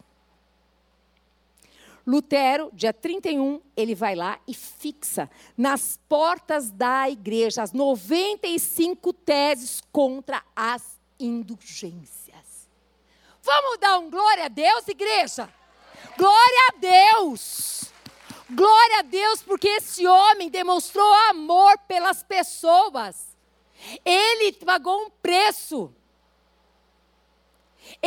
Lutero, 2.06 2.70
dia 2.72 2.94
31, 2.94 3.60
ele 3.76 3.96
vai 3.96 4.14
lá 4.16 4.40
e 4.48 4.54
fixa 4.54 5.30
nas 5.58 6.00
portas 6.08 6.70
da 6.70 7.10
igreja 7.10 7.64
as 7.64 7.74
95 7.74 9.12
teses 9.12 9.82
contra 9.92 10.44
as 10.56 11.00
indulgências. 11.20 12.70
Vamos 13.42 13.80
dar 13.80 13.98
um 13.98 14.10
glória 14.10 14.46
a 14.46 14.50
Deus, 14.50 14.88
igreja? 14.88 15.52
Glória 16.16 16.70
a 16.70 16.80
Deus! 16.80 17.92
Glória 18.50 19.00
a 19.00 19.02
Deus, 19.02 19.42
porque 19.42 19.68
esse 19.68 20.06
homem 20.06 20.50
demonstrou 20.50 21.12
amor 21.30 21.80
pelas 21.88 22.22
pessoas. 22.22 23.36
Ele 24.04 24.52
pagou 24.54 25.06
um 25.06 25.10
preço. 25.10 25.92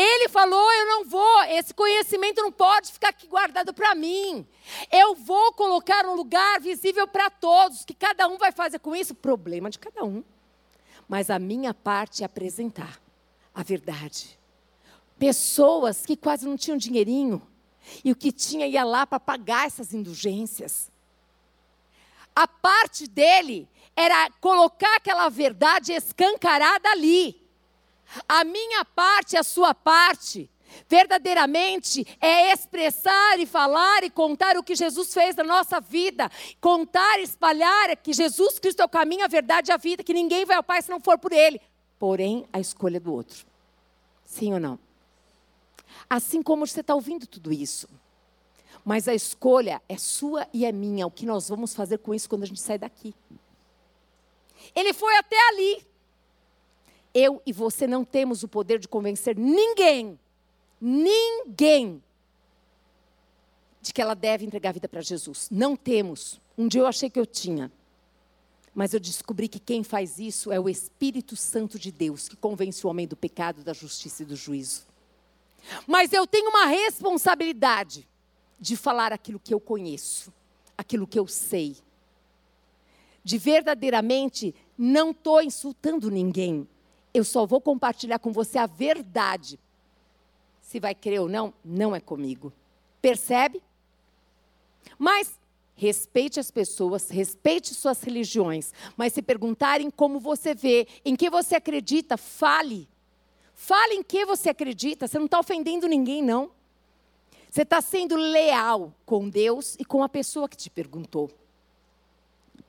Ele 0.01 0.29
falou: 0.29 0.73
Eu 0.75 0.87
não 0.87 1.05
vou, 1.07 1.43
esse 1.49 1.75
conhecimento 1.75 2.41
não 2.41 2.53
pode 2.53 2.93
ficar 2.93 3.09
aqui 3.09 3.27
guardado 3.27 3.75
para 3.75 3.97
mim. 3.97 4.47
Eu 4.93 5.17
vou 5.17 5.53
colocar 5.55 6.07
um 6.07 6.15
lugar 6.15 6.61
visível 6.61 7.09
para 7.09 7.29
todos. 7.29 7.85
Que 7.85 7.95
cada 7.95 8.29
um 8.29 8.39
vai 8.39 8.53
fazer 8.53 8.79
com 8.79 8.95
isso? 8.95 9.13
Problema 9.13 9.69
de 9.69 9.77
cada 9.77 10.05
um. 10.05 10.23
Mas 11.09 11.31
a 11.31 11.39
minha 11.41 11.75
parte 11.75 12.23
é 12.23 12.27
apresentar 12.27 13.01
a 13.53 13.65
verdade. 13.65 14.39
Pessoas 15.19 16.07
que 16.07 16.17
quase 16.17 16.47
não 16.47 16.57
tinham 16.57 16.79
dinheirinho 16.79 17.43
e 18.05 18.13
o 18.13 18.17
que 18.17 18.31
tinha 18.31 18.69
ia 18.69 18.85
lá 18.85 19.05
para 19.05 19.19
pagar 19.19 19.67
essas 19.67 19.93
indulgências. 19.93 20.93
A 22.37 22.47
parte 22.47 23.09
dele 23.09 23.69
era 23.97 24.31
colocar 24.41 24.95
aquela 24.95 25.29
verdade 25.29 25.93
escancarada 25.93 26.89
ali. 26.91 27.48
A 28.29 28.45
minha 28.45 28.85
parte, 28.85 29.37
a 29.37 29.43
sua 29.43 29.75
parte, 29.75 30.51
verdadeiramente 30.89 32.07
é 32.21 32.53
expressar 32.53 33.39
e 33.39 33.47
falar 33.47 34.05
e 34.05 34.11
contar 34.11 34.57
o 34.57 34.63
que 34.63 34.75
Jesus 34.75 35.13
fez 35.13 35.37
na 35.37 35.45
nossa 35.45 35.81
vida, 35.81 36.31
contar 36.61 37.19
espalhar 37.21 37.97
que 37.97 38.13
Jesus 38.13 38.59
Cristo 38.59 38.81
é 38.81 38.85
o 38.85 38.89
caminho, 38.89 39.25
a 39.25 39.29
verdade 39.29 39.71
e 39.71 39.73
a 39.73 39.77
vida, 39.77 40.05
que 40.05 40.15
ninguém 40.15 40.45
vai 40.45 40.57
ao 40.57 40.63
Pai 40.63 40.83
se 40.83 40.91
não 40.91 41.01
for 41.01 41.19
por 41.19 41.33
Ele. 41.33 41.61
Porém, 41.99 42.47
a 42.53 42.61
escolha 42.61 43.01
do 43.01 43.13
outro. 43.13 43.47
Sim 44.25 44.55
ou 44.55 44.61
não? 44.61 44.79
Assim 46.09 46.43
como 46.43 46.67
você 46.67 46.81
está 46.81 46.95
ouvindo 46.95 47.27
tudo 47.27 47.53
isso. 47.53 47.89
Mas 48.85 49.09
a 49.09 49.15
escolha 49.15 49.83
é 49.89 49.99
sua 49.99 50.47
e 50.53 50.65
é 50.65 50.73
minha. 50.73 51.07
O 51.07 51.11
que 51.11 51.27
nós 51.27 51.49
vamos 51.49 51.75
fazer 51.75 51.99
com 51.99 52.15
isso 52.15 52.29
quando 52.29 52.45
a 52.45 52.47
gente 52.47 52.61
sair 52.61 52.79
daqui? 52.79 53.15
Ele 54.75 54.93
foi 54.93 55.17
até 55.17 55.37
ali. 55.49 55.87
Eu 57.21 57.43
e 57.45 57.53
você 57.53 57.85
não 57.85 58.05
temos 58.05 58.45
o 58.45 58.49
poder 58.49 58.79
de 58.79 58.87
convencer 58.87 59.37
ninguém, 59.37 60.17
ninguém, 60.81 62.01
de 63.81 63.93
que 63.93 64.01
ela 64.01 64.15
deve 64.15 64.47
entregar 64.47 64.69
a 64.69 64.75
vida 64.75 64.89
para 64.89 65.01
Jesus. 65.01 65.49
Não 65.51 65.75
temos. 65.75 66.41
Um 66.57 66.69
dia 66.69 66.83
eu 66.83 66.87
achei 66.87 67.11
que 67.11 67.19
eu 67.19 67.27
tinha. 67.27 67.73
Mas 68.73 68.95
eu 68.95 69.01
descobri 69.01 69.49
que 69.49 69.59
quem 69.59 69.83
faz 69.83 70.21
isso 70.21 70.53
é 70.53 70.61
o 70.61 70.69
Espírito 70.69 71.35
Santo 71.35 71.77
de 71.77 71.91
Deus, 71.91 72.29
que 72.29 72.37
convence 72.37 72.87
o 72.87 72.91
homem 72.91 73.09
do 73.09 73.17
pecado, 73.17 73.65
da 73.65 73.73
justiça 73.73 74.23
e 74.23 74.27
do 74.27 74.37
juízo. 74.37 74.87
Mas 75.89 76.13
eu 76.13 76.25
tenho 76.25 76.49
uma 76.51 76.67
responsabilidade 76.67 78.07
de 78.61 78.77
falar 78.77 79.13
aquilo 79.13 79.41
que 79.41 79.53
eu 79.53 79.59
conheço, 79.59 80.33
aquilo 80.77 81.05
que 81.05 81.19
eu 81.19 81.27
sei. 81.27 81.77
De 83.25 83.39
verdadeiramente 83.39 84.55
não 84.79 85.11
estou 85.11 85.43
insultando 85.43 86.09
ninguém. 86.13 86.69
Eu 87.13 87.25
só 87.25 87.47
vou 87.47 87.61
compartilhar 87.61 88.19
com 88.19 88.33
você 88.33 88.59
a 88.59 88.67
verdade. 88.67 89.59
Se 90.61 90.79
vai 90.79 90.95
crer 90.95 91.21
ou 91.21 91.29
não, 91.29 91.53
não 91.65 91.95
é 91.95 92.01
comigo. 92.01 92.53
Percebe? 93.01 93.63
Mas 94.99 95.39
respeite 95.75 96.41
as 96.41 96.51
pessoas, 96.51 97.09
respeite 97.09 97.73
suas 97.73 98.03
religiões, 98.03 98.73
mas 98.97 99.13
se 99.13 99.23
perguntarem 99.23 99.91
como 99.91 100.19
você 100.19 100.53
vê, 100.55 100.89
em 101.05 101.15
que 101.15 101.31
você 101.31 101.55
acredita, 101.55 102.17
fale. 102.17 102.89
Fale 103.55 103.95
em 103.95 104.03
que 104.03 104.25
você 104.27 104.51
acredita, 104.51 105.07
você 105.07 105.19
não 105.19 105.27
está 105.27 105.39
ofendendo 105.39 105.87
ninguém, 105.87 106.23
não. 106.23 106.51
Você 107.51 107.63
está 107.63 107.81
sendo 107.81 108.17
leal 108.17 108.93
com 109.07 109.29
Deus 109.29 109.77
e 109.79 109.85
com 109.85 110.03
a 110.03 110.09
pessoa 110.09 110.49
que 110.49 110.57
te 110.57 110.69
perguntou. 110.69 111.31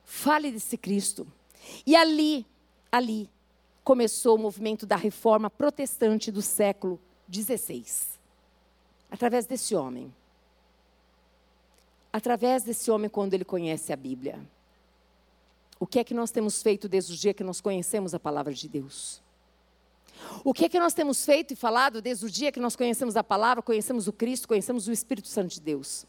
Fale 0.04 0.50
desse 0.50 0.76
Cristo. 0.76 1.26
E 1.86 1.94
ali, 1.94 2.46
ali, 2.90 3.28
começou 3.90 4.36
o 4.36 4.38
movimento 4.38 4.86
da 4.86 4.94
reforma 4.94 5.50
protestante 5.50 6.30
do 6.30 6.40
século 6.40 7.00
XVI. 7.28 7.84
Através 9.10 9.46
desse 9.46 9.74
homem 9.74 10.14
através 12.12 12.62
desse 12.62 12.88
homem 12.88 13.10
quando 13.10 13.34
ele 13.34 13.44
conhece 13.44 13.92
a 13.92 13.96
Bíblia. 13.96 14.38
O 15.80 15.88
que 15.88 15.98
é 15.98 16.04
que 16.04 16.14
nós 16.14 16.30
temos 16.30 16.62
feito 16.62 16.88
desde 16.88 17.14
o 17.14 17.16
dia 17.16 17.34
que 17.34 17.42
nós 17.42 17.60
conhecemos 17.60 18.14
a 18.14 18.20
palavra 18.20 18.54
de 18.54 18.68
Deus? 18.68 19.20
O 20.44 20.54
que 20.54 20.66
é 20.66 20.68
que 20.68 20.78
nós 20.78 20.94
temos 20.94 21.24
feito 21.24 21.52
e 21.54 21.56
falado 21.56 22.00
desde 22.00 22.24
o 22.24 22.30
dia 22.30 22.52
que 22.52 22.60
nós 22.60 22.76
conhecemos 22.76 23.16
a 23.16 23.24
palavra, 23.24 23.60
conhecemos 23.60 24.06
o 24.06 24.12
Cristo, 24.12 24.46
conhecemos 24.46 24.86
o 24.86 24.92
Espírito 24.92 25.26
Santo 25.26 25.54
de 25.54 25.60
Deus? 25.60 26.06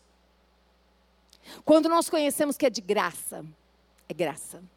Quando 1.66 1.90
nós 1.90 2.12
conhecemos 2.12 2.58
que 2.58 2.68
é 2.68 2.70
de 2.70 2.82
graça, 2.82 3.44
é 4.08 4.14
graça, 4.14 4.60
não 4.60 4.70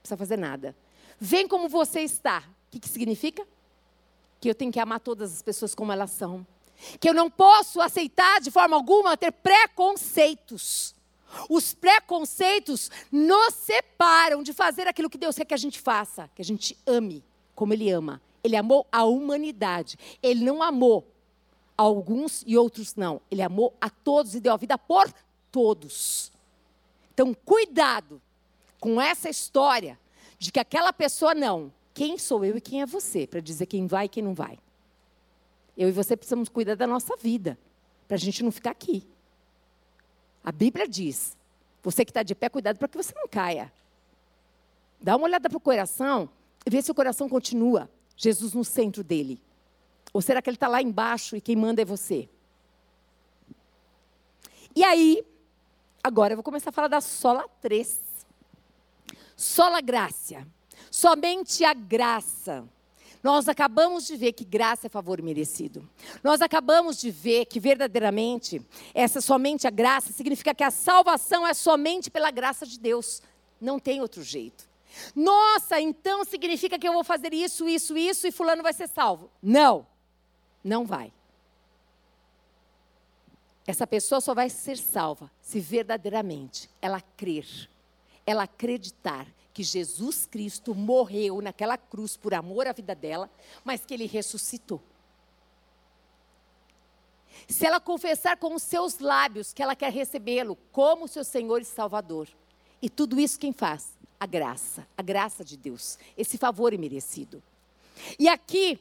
precisa 0.00 0.16
fazer 0.16 0.36
nada. 0.36 0.74
Vem 1.20 1.48
como 1.48 1.68
você 1.68 2.00
está. 2.00 2.40
O 2.40 2.70
que, 2.70 2.80
que 2.80 2.88
significa? 2.88 3.46
Que 4.40 4.50
eu 4.50 4.54
tenho 4.54 4.72
que 4.72 4.80
amar 4.80 5.00
todas 5.00 5.32
as 5.32 5.42
pessoas 5.42 5.74
como 5.74 5.92
elas 5.92 6.10
são 6.10 6.46
que 7.00 7.08
eu 7.08 7.14
não 7.14 7.30
posso 7.30 7.80
aceitar 7.80 8.40
de 8.40 8.50
forma 8.50 8.76
alguma 8.76 9.16
ter 9.16 9.32
preconceitos. 9.32 10.94
Os 11.48 11.74
preconceitos 11.74 12.90
nos 13.12 13.54
separam 13.54 14.42
de 14.42 14.52
fazer 14.52 14.86
aquilo 14.86 15.10
que 15.10 15.18
Deus 15.18 15.36
quer 15.36 15.44
que 15.44 15.54
a 15.54 15.58
gente 15.58 15.78
faça, 15.80 16.30
que 16.34 16.40
a 16.40 16.44
gente 16.44 16.76
ame 16.86 17.22
como 17.54 17.72
Ele 17.72 17.90
ama. 17.90 18.22
Ele 18.42 18.56
amou 18.56 18.86
a 18.90 19.04
humanidade. 19.04 19.98
Ele 20.22 20.44
não 20.44 20.62
amou 20.62 21.06
alguns 21.76 22.42
e 22.46 22.56
outros 22.56 22.94
não. 22.94 23.20
Ele 23.30 23.42
amou 23.42 23.74
a 23.80 23.90
todos 23.90 24.34
e 24.34 24.40
deu 24.40 24.54
a 24.54 24.56
vida 24.56 24.78
por 24.78 25.12
todos. 25.50 26.32
Então, 27.12 27.34
cuidado 27.34 28.22
com 28.80 29.00
essa 29.00 29.28
história 29.28 29.98
de 30.38 30.52
que 30.52 30.60
aquela 30.60 30.92
pessoa 30.92 31.34
não. 31.34 31.72
Quem 31.92 32.16
sou 32.16 32.44
eu 32.44 32.56
e 32.56 32.60
quem 32.60 32.80
é 32.80 32.86
você 32.86 33.26
para 33.26 33.40
dizer 33.40 33.66
quem 33.66 33.86
vai 33.86 34.06
e 34.06 34.08
quem 34.08 34.22
não 34.22 34.34
vai? 34.34 34.58
Eu 35.76 35.88
e 35.88 35.92
você 35.92 36.16
precisamos 36.16 36.48
cuidar 36.48 36.76
da 36.76 36.86
nossa 36.86 37.16
vida, 37.16 37.58
para 38.06 38.16
a 38.16 38.20
gente 38.20 38.42
não 38.42 38.52
ficar 38.52 38.70
aqui. 38.70 39.06
A 40.44 40.52
Bíblia 40.52 40.88
diz: 40.88 41.36
você 41.82 42.04
que 42.04 42.10
está 42.10 42.22
de 42.22 42.34
pé, 42.34 42.48
cuidado 42.48 42.78
para 42.78 42.88
que 42.88 42.96
você 42.96 43.12
não 43.14 43.28
caia. 43.28 43.72
Dá 45.00 45.16
uma 45.16 45.26
olhada 45.26 45.48
para 45.48 45.56
o 45.56 45.60
coração 45.60 46.28
e 46.66 46.70
vê 46.70 46.82
se 46.82 46.90
o 46.90 46.94
coração 46.94 47.28
continua 47.28 47.88
Jesus 48.16 48.52
no 48.52 48.64
centro 48.64 49.04
dele. 49.04 49.40
Ou 50.12 50.20
será 50.20 50.42
que 50.42 50.50
ele 50.50 50.56
está 50.56 50.68
lá 50.68 50.82
embaixo 50.82 51.36
e 51.36 51.40
quem 51.40 51.54
manda 51.54 51.82
é 51.82 51.84
você? 51.84 52.28
E 54.74 54.82
aí, 54.82 55.24
agora 56.02 56.32
eu 56.32 56.36
vou 56.36 56.44
começar 56.44 56.70
a 56.70 56.72
falar 56.72 56.88
da 56.88 57.00
sola 57.00 57.48
3. 57.60 58.07
Sola 59.38 59.80
graça. 59.80 60.46
Somente 60.90 61.64
a 61.64 61.72
graça 61.72 62.68
nós 63.22 63.48
acabamos 63.48 64.06
de 64.06 64.16
ver 64.16 64.32
que 64.32 64.44
graça 64.44 64.86
é 64.86 64.90
favor 64.90 65.20
merecido. 65.20 65.88
Nós 66.22 66.40
acabamos 66.40 66.98
de 66.98 67.10
ver 67.10 67.46
que 67.46 67.58
verdadeiramente 67.58 68.62
essa 68.94 69.20
somente 69.20 69.66
a 69.66 69.70
graça 69.70 70.12
significa 70.12 70.54
que 70.54 70.62
a 70.62 70.70
salvação 70.70 71.46
é 71.46 71.52
somente 71.52 72.10
pela 72.10 72.30
graça 72.30 72.64
de 72.64 72.78
Deus. 72.78 73.20
Não 73.60 73.78
tem 73.78 74.00
outro 74.00 74.22
jeito. 74.22 74.68
Nossa, 75.14 75.80
então 75.80 76.24
significa 76.24 76.78
que 76.78 76.88
eu 76.88 76.92
vou 76.92 77.04
fazer 77.04 77.34
isso, 77.34 77.68
isso, 77.68 77.96
isso 77.96 78.26
e 78.26 78.32
fulano 78.32 78.62
vai 78.62 78.72
ser 78.72 78.88
salvo. 78.88 79.30
Não. 79.42 79.86
Não 80.62 80.86
vai. 80.86 81.12
Essa 83.66 83.86
pessoa 83.86 84.20
só 84.20 84.32
vai 84.32 84.48
ser 84.48 84.78
salva 84.78 85.30
se 85.42 85.60
verdadeiramente 85.60 86.70
ela 86.80 87.00
crer, 87.00 87.68
ela 88.28 88.42
acreditar 88.42 89.26
que 89.54 89.62
Jesus 89.62 90.26
Cristo 90.26 90.74
morreu 90.74 91.40
naquela 91.40 91.78
cruz 91.78 92.14
por 92.14 92.34
amor 92.34 92.66
à 92.66 92.72
vida 92.72 92.94
dela, 92.94 93.30
mas 93.64 93.86
que 93.86 93.94
ele 93.94 94.04
ressuscitou. 94.06 94.82
Se 97.48 97.64
ela 97.64 97.80
confessar 97.80 98.36
com 98.36 98.54
os 98.54 98.62
seus 98.62 98.98
lábios 98.98 99.54
que 99.54 99.62
ela 99.62 99.74
quer 99.74 99.90
recebê-lo 99.90 100.58
como 100.70 101.08
seu 101.08 101.24
Senhor 101.24 101.62
e 101.62 101.64
Salvador, 101.64 102.28
e 102.82 102.90
tudo 102.90 103.18
isso 103.18 103.38
quem 103.38 103.50
faz? 103.50 103.96
A 104.20 104.26
graça, 104.26 104.86
a 104.94 105.00
graça 105.00 105.42
de 105.42 105.56
Deus, 105.56 105.98
esse 106.14 106.36
favor 106.36 106.74
imerecido. 106.74 107.42
E 108.18 108.28
aqui, 108.28 108.78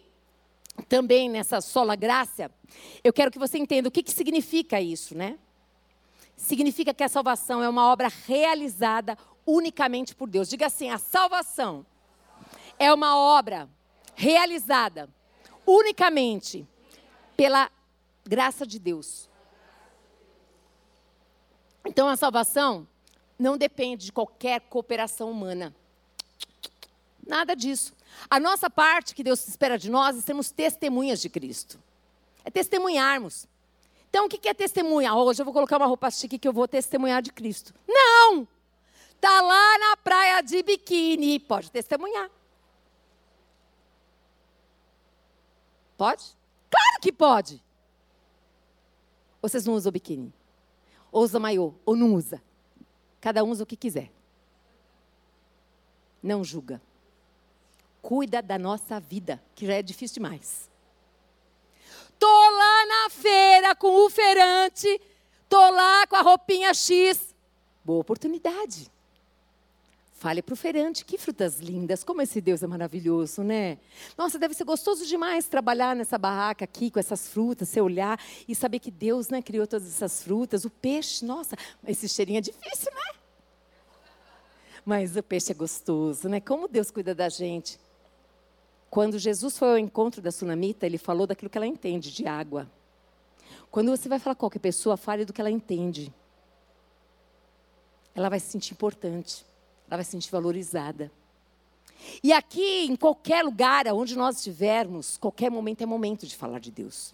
também 0.89 1.29
nessa 1.29 1.61
sola 1.61 1.95
graça, 1.95 2.51
eu 3.01 3.13
quero 3.13 3.31
que 3.31 3.39
você 3.39 3.57
entenda 3.57 3.87
o 3.87 3.91
que, 3.91 4.03
que 4.03 4.11
significa 4.11 4.81
isso, 4.81 5.15
né? 5.15 5.39
Significa 6.35 6.93
que 6.93 7.03
a 7.03 7.09
salvação 7.09 7.63
é 7.63 7.69
uma 7.69 7.91
obra 7.91 8.11
realizada 8.27 9.17
unicamente 9.47 10.13
por 10.13 10.29
Deus. 10.29 10.49
Diga 10.49 10.67
assim: 10.67 10.89
a 10.89 10.97
salvação 10.97 11.85
é 12.77 12.93
uma 12.93 13.17
obra 13.17 13.69
realizada 14.13 15.09
unicamente 15.65 16.67
pela 17.37 17.71
graça 18.25 18.67
de 18.67 18.77
Deus. 18.77 19.29
Então 21.85 22.09
a 22.09 22.17
salvação 22.17 22.85
não 23.39 23.57
depende 23.57 24.05
de 24.05 24.11
qualquer 24.11 24.59
cooperação 24.61 25.31
humana. 25.31 25.73
Nada 27.25 27.55
disso. 27.55 27.93
A 28.29 28.39
nossa 28.39 28.69
parte 28.69 29.13
que 29.13 29.23
Deus 29.23 29.47
espera 29.47 29.77
de 29.77 29.89
nós 29.89 30.17
é 30.17 30.21
sermos 30.21 30.49
testemunhas 30.49 31.21
de 31.21 31.29
Cristo. 31.29 31.79
É 32.43 32.49
testemunharmos. 32.49 33.47
Então, 34.09 34.25
o 34.25 34.29
que 34.29 34.47
é 34.47 34.53
testemunha? 34.53 35.13
Hoje 35.13 35.41
eu 35.41 35.45
vou 35.45 35.53
colocar 35.53 35.77
uma 35.77 35.85
roupa 35.85 36.09
chique 36.09 36.39
que 36.39 36.47
eu 36.47 36.53
vou 36.53 36.67
testemunhar 36.67 37.21
de 37.21 37.31
Cristo. 37.31 37.73
Não! 37.85 38.47
Está 39.17 39.41
lá 39.41 39.79
na 39.79 39.97
praia 39.97 40.41
de 40.41 40.61
biquíni. 40.61 41.39
Pode 41.39 41.71
testemunhar. 41.71 42.29
Pode? 45.97 46.37
Claro 46.69 47.01
que 47.01 47.11
pode. 47.11 47.63
Ou 49.41 49.49
vocês 49.49 49.65
não 49.65 49.73
usam 49.73 49.91
biquíni? 49.91 50.31
Ou 51.11 51.23
usa 51.23 51.39
maiô? 51.39 51.73
Ou 51.83 51.95
não 51.95 52.13
usa? 52.13 52.41
Cada 53.19 53.43
um 53.43 53.49
usa 53.49 53.63
o 53.63 53.67
que 53.67 53.75
quiser. 53.75 54.11
Não 56.21 56.43
julga. 56.43 56.79
Cuida 58.01 58.41
da 58.41 58.59
nossa 58.59 58.99
vida, 58.99 59.43
que 59.55 59.65
já 59.65 59.73
é 59.73 59.81
difícil 59.81 60.15
demais. 60.15 60.69
Tô 62.19 62.27
lá 62.27 62.85
na 62.85 63.09
feira 63.09 63.75
com 63.75 64.05
o 64.05 64.09
feirante, 64.09 65.01
tô 65.49 65.69
lá 65.71 66.05
com 66.05 66.15
a 66.15 66.21
roupinha 66.21 66.73
X. 66.73 67.35
Boa 67.83 68.01
oportunidade. 68.01 68.91
Fale 70.17 70.41
para 70.41 70.53
o 70.53 70.55
feirante, 70.55 71.05
que 71.05 71.15
frutas 71.15 71.59
lindas, 71.59 72.03
como 72.03 72.23
esse 72.23 72.41
Deus 72.41 72.63
é 72.63 72.67
maravilhoso, 72.67 73.43
né? 73.43 73.77
Nossa, 74.17 74.39
deve 74.39 74.55
ser 74.55 74.63
gostoso 74.63 75.05
demais 75.05 75.47
trabalhar 75.47 75.95
nessa 75.95 76.17
barraca 76.17 76.65
aqui 76.65 76.89
com 76.89 76.99
essas 76.99 77.27
frutas, 77.27 77.69
você 77.69 77.79
olhar 77.79 78.19
e 78.47 78.55
saber 78.55 78.79
que 78.79 78.89
Deus 78.89 79.29
né, 79.29 79.43
criou 79.43 79.67
todas 79.67 79.87
essas 79.87 80.23
frutas. 80.23 80.65
O 80.65 80.71
peixe, 80.71 81.23
nossa, 81.23 81.55
esse 81.85 82.09
cheirinho 82.09 82.39
é 82.39 82.41
difícil, 82.41 82.91
né? 82.95 83.19
Mas 84.83 85.15
o 85.15 85.21
peixe 85.21 85.51
é 85.51 85.55
gostoso, 85.55 86.27
né? 86.27 86.39
Como 86.39 86.67
Deus 86.67 86.89
cuida 86.89 87.13
da 87.13 87.29
gente. 87.29 87.79
Quando 88.89 89.19
Jesus 89.19 89.55
foi 89.55 89.69
ao 89.69 89.77
encontro 89.77 90.19
da 90.19 90.31
sunamita, 90.31 90.87
ele 90.87 90.97
falou 90.97 91.27
daquilo 91.27 91.49
que 91.51 91.59
ela 91.59 91.67
entende 91.67 92.11
de 92.11 92.25
água. 92.25 92.67
Quando 93.69 93.91
você 93.91 94.09
vai 94.09 94.17
falar 94.17 94.33
com 94.33 94.39
qualquer 94.39 94.57
pessoa, 94.57 94.97
fale 94.97 95.25
do 95.25 95.31
que 95.31 95.39
ela 95.39 95.51
entende. 95.51 96.11
Ela 98.15 98.29
vai 98.29 98.39
se 98.39 98.47
sentir 98.47 98.73
importante 98.73 99.45
ela 99.87 99.97
vai 99.97 100.03
se 100.03 100.11
sentir 100.11 100.31
valorizada. 100.31 101.11
E 102.23 102.31
aqui, 102.31 102.85
em 102.85 102.95
qualquer 102.95 103.43
lugar 103.43 103.87
onde 103.87 104.17
nós 104.17 104.37
estivermos, 104.37 105.17
qualquer 105.17 105.49
momento 105.49 105.81
é 105.81 105.85
momento 105.85 106.25
de 106.25 106.35
falar 106.35 106.59
de 106.59 106.71
Deus. 106.71 107.13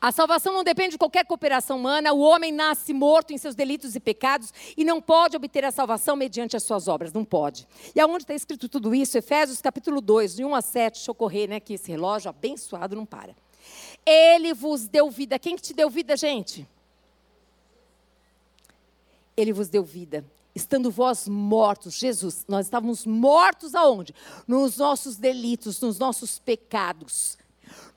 A 0.00 0.12
salvação 0.12 0.52
não 0.52 0.62
depende 0.62 0.90
de 0.90 0.98
qualquer 0.98 1.24
cooperação 1.24 1.78
humana, 1.78 2.12
o 2.12 2.20
homem 2.20 2.52
nasce 2.52 2.92
morto 2.92 3.32
em 3.32 3.38
seus 3.38 3.54
delitos 3.54 3.94
e 3.94 4.00
pecados 4.00 4.52
e 4.76 4.84
não 4.84 5.00
pode 5.00 5.36
obter 5.36 5.64
a 5.64 5.70
salvação 5.70 6.16
mediante 6.16 6.56
as 6.56 6.62
suas 6.62 6.88
obras, 6.88 7.12
não 7.12 7.24
pode. 7.24 7.66
E 7.94 8.00
aonde 8.00 8.24
está 8.24 8.34
escrito 8.34 8.68
tudo 8.68 8.94
isso? 8.94 9.16
Efésios 9.16 9.60
capítulo 9.60 10.00
2, 10.00 10.36
de 10.36 10.44
1 10.44 10.54
a 10.54 10.60
7, 10.60 10.94
deixa 10.94 11.10
eu 11.10 11.14
correr, 11.14 11.48
né, 11.48 11.60
que 11.60 11.74
esse 11.74 11.90
relógio 11.90 12.28
abençoado 12.28 12.94
não 12.94 13.06
para. 13.06 13.34
Ele 14.04 14.52
vos 14.52 14.86
deu 14.86 15.10
vida. 15.10 15.38
Quem 15.38 15.56
que 15.56 15.62
te 15.62 15.72
deu 15.72 15.88
vida, 15.88 16.16
gente? 16.16 16.68
Ele 19.36 19.52
vos 19.52 19.68
deu 19.68 19.82
vida. 19.82 20.24
Estando 20.54 20.90
vós 20.90 21.26
mortos, 21.26 21.94
Jesus, 21.94 22.44
nós 22.46 22.66
estávamos 22.66 23.04
mortos 23.04 23.74
aonde? 23.74 24.14
Nos 24.46 24.76
nossos 24.76 25.16
delitos, 25.16 25.80
nos 25.80 25.98
nossos 25.98 26.38
pecados 26.38 27.36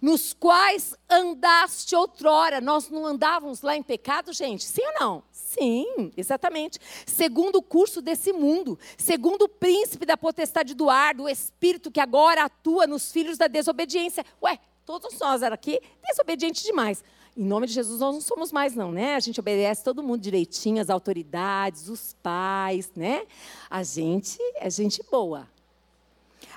nos 0.02 0.34
quais 0.34 0.96
andaste 1.10 1.96
outrora. 1.96 2.62
Nós 2.62 2.90
não 2.90 3.06
andávamos 3.06 3.62
lá 3.62 3.76
em 3.76 3.84
pecado, 3.84 4.32
gente? 4.34 4.64
Sim 4.64 4.86
ou 4.86 4.94
não? 5.00 5.24
Sim, 5.32 6.12
exatamente. 6.16 6.80
Segundo 7.06 7.58
o 7.58 7.64
curso 7.64 8.02
desse 8.02 8.32
mundo, 8.32 8.78
segundo 8.98 9.44
o 9.44 9.50
príncipe 9.50 10.06
da 10.06 10.18
potestade 10.18 10.74
do 10.74 10.90
ar, 10.90 11.16
do 11.16 11.28
espírito 11.28 11.92
que 11.92 12.00
agora 12.00 12.44
atua 12.44 12.86
nos 12.86 13.12
filhos 13.12 13.38
da 13.38 13.48
desobediência. 13.48 14.26
Ué, 14.42 14.60
todos 14.86 15.18
nós 15.20 15.42
era 15.42 15.56
aqui 15.56 15.82
desobedientes 16.06 16.64
demais. 16.64 17.04
Em 17.38 17.46
nome 17.46 17.68
de 17.68 17.74
Jesus, 17.74 18.00
nós 18.00 18.16
não 18.16 18.22
somos 18.22 18.52
mais, 18.52 18.74
não, 18.74 18.92
né? 18.92 19.14
A 19.14 19.20
gente 19.20 19.40
obedece 19.40 19.84
todo 19.84 20.02
mundo 20.02 20.20
direitinho, 20.20 20.82
as 20.82 20.90
autoridades, 20.90 21.88
os 21.88 22.16
pais, 22.24 22.92
né? 22.96 23.28
A 23.70 23.84
gente 23.84 24.40
é 24.56 24.68
gente 24.72 25.04
boa. 25.12 25.48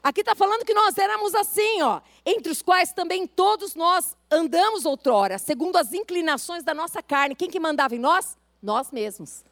Aqui 0.02 0.20
está 0.20 0.34
falando 0.34 0.64
que 0.64 0.72
nós 0.72 0.96
éramos 0.96 1.34
assim, 1.34 1.82
ó, 1.82 2.00
entre 2.24 2.50
os 2.50 2.62
quais 2.62 2.94
também 2.94 3.26
todos 3.26 3.74
nós 3.74 4.16
andamos 4.30 4.86
outrora, 4.86 5.36
segundo 5.36 5.76
as 5.76 5.92
inclinações 5.92 6.64
da 6.64 6.72
nossa 6.72 7.02
carne. 7.02 7.34
Quem 7.34 7.50
que 7.50 7.60
mandava 7.60 7.94
em 7.94 7.98
nós? 7.98 8.38
Nós 8.62 8.90
mesmos. 8.90 9.44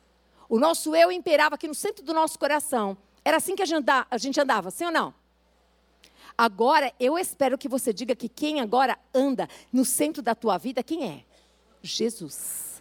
O 0.48 0.58
nosso 0.58 0.96
eu 0.96 1.12
imperava 1.12 1.56
aqui 1.56 1.68
no 1.68 1.74
centro 1.74 2.02
do 2.02 2.14
nosso 2.14 2.38
coração. 2.38 2.96
Era 3.22 3.36
assim 3.36 3.54
que 3.54 3.62
a 3.62 4.16
gente 4.16 4.40
andava, 4.40 4.70
sim 4.70 4.86
ou 4.86 4.90
não? 4.90 5.17
Agora, 6.38 6.94
eu 7.00 7.18
espero 7.18 7.58
que 7.58 7.68
você 7.68 7.92
diga 7.92 8.14
que 8.14 8.28
quem 8.28 8.60
agora 8.60 8.96
anda 9.12 9.48
no 9.72 9.84
centro 9.84 10.22
da 10.22 10.36
tua 10.36 10.56
vida, 10.56 10.84
quem 10.84 11.04
é? 11.04 11.24
Jesus. 11.82 12.80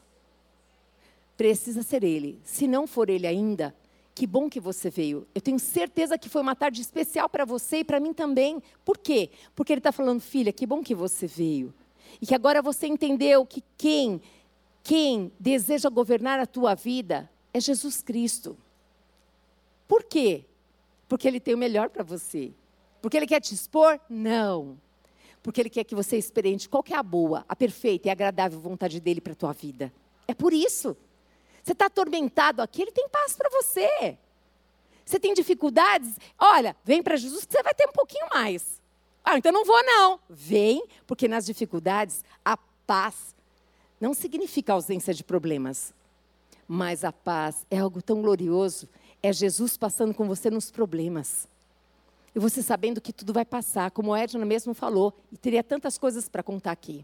Precisa 1.36 1.82
ser 1.82 2.04
Ele. 2.04 2.40
Se 2.44 2.68
não 2.68 2.86
for 2.86 3.10
Ele 3.10 3.26
ainda, 3.26 3.76
que 4.14 4.28
bom 4.28 4.48
que 4.48 4.60
você 4.60 4.92
veio. 4.92 5.28
Eu 5.34 5.42
tenho 5.42 5.58
certeza 5.58 6.20
que 6.20 6.30
foi 6.30 6.44
uma 6.44 6.56
tarde 6.56 6.82
especial 6.82 7.28
para 7.28 7.46
você 7.46 7.78
e 7.78 7.84
para 7.84 8.00
mim 8.00 8.14
também. 8.14 8.62
Por 8.86 9.00
quê? 9.00 9.32
Porque 9.56 9.74
ele 9.74 9.80
está 9.80 9.92
falando, 9.92 10.20
filha, 10.20 10.54
que 10.54 10.68
bom 10.68 10.84
que 10.84 10.94
você 10.94 11.26
veio. 11.26 11.74
E 12.22 12.28
que 12.28 12.36
agora 12.36 12.62
você 12.62 12.86
entendeu 12.86 13.44
que 13.44 13.64
quem, 13.76 14.22
quem 14.84 15.32
deseja 15.40 15.90
governar 15.90 16.40
a 16.40 16.46
tua 16.46 16.76
vida 16.76 17.28
é 17.52 17.60
Jesus 17.60 18.04
Cristo. 18.04 18.56
Por 19.88 20.04
quê? 20.04 20.46
Porque 21.08 21.28
ele 21.28 21.40
tem 21.40 21.56
o 21.56 21.58
melhor 21.58 21.90
para 21.90 22.04
você. 22.04 22.52
Porque 23.02 23.18
ele 23.18 23.28
quer 23.28 23.40
te 23.40 23.54
expor? 23.54 24.00
Não. 24.10 24.78
Porque 25.42 25.62
ele 25.62 25.70
quer 25.70 25.84
que 25.84 25.96
você 25.96 26.18
experimente 26.18 26.68
qual 26.68 26.84
é 26.90 26.96
a 26.96 27.04
boa, 27.04 27.46
a 27.48 27.56
perfeita 27.56 28.08
e 28.08 28.12
agradável 28.12 28.60
vontade 28.60 29.00
dele 29.00 29.22
para 29.22 29.34
a 29.34 29.36
tua 29.36 29.54
vida. 29.54 29.94
É 30.28 30.34
por 30.34 30.52
isso. 30.52 30.98
Você 31.64 31.74
está 31.74 31.86
atormentado 31.86 32.62
aqui, 32.62 32.82
ele 32.82 32.92
tem 32.92 33.08
paz 33.10 33.36
para 33.36 33.50
você. 33.50 34.18
Você 35.06 35.20
tem 35.20 35.34
dificuldades? 35.34 36.18
Olha, 36.38 36.76
vem 36.84 37.02
para 37.02 37.16
Jesus 37.16 37.46
que 37.46 37.54
você 37.54 37.64
vai 37.64 37.74
ter 37.74 37.88
um 37.88 37.94
pouquinho 37.94 38.28
mais. 38.30 38.82
Ah, 39.24 39.38
então 39.38 39.52
não 39.52 39.66
vou 39.66 39.82
não. 39.84 40.20
Vem, 40.30 40.86
porque 41.06 41.28
nas 41.28 41.46
dificuldades 41.46 42.24
a 42.44 42.58
paz 42.58 43.36
não 44.00 44.14
significa 44.14 44.74
ausência 44.74 45.14
de 45.14 45.24
problemas. 45.24 45.94
Mas 46.68 47.04
a 47.04 47.12
paz 47.12 47.66
é 47.72 47.80
algo 47.80 48.02
tão 48.02 48.22
glorioso. 48.22 48.88
É 49.24 49.32
Jesus 49.32 49.78
passando 49.78 50.14
com 50.14 50.28
você 50.28 50.50
nos 50.50 50.70
problemas. 50.70 51.48
E 52.38 52.40
você 52.40 52.62
sabendo 52.62 53.02
que 53.02 53.12
tudo 53.12 53.34
vai 53.34 53.44
passar, 53.44 53.90
como 53.90 54.12
o 54.12 54.16
Edna 54.16 54.46
mesmo 54.46 54.72
falou. 54.76 55.12
E 55.32 55.38
teria 55.40 55.64
tantas 55.64 55.98
coisas 55.98 56.30
para 56.30 56.44
contar 56.44 56.72
aqui. 56.72 57.04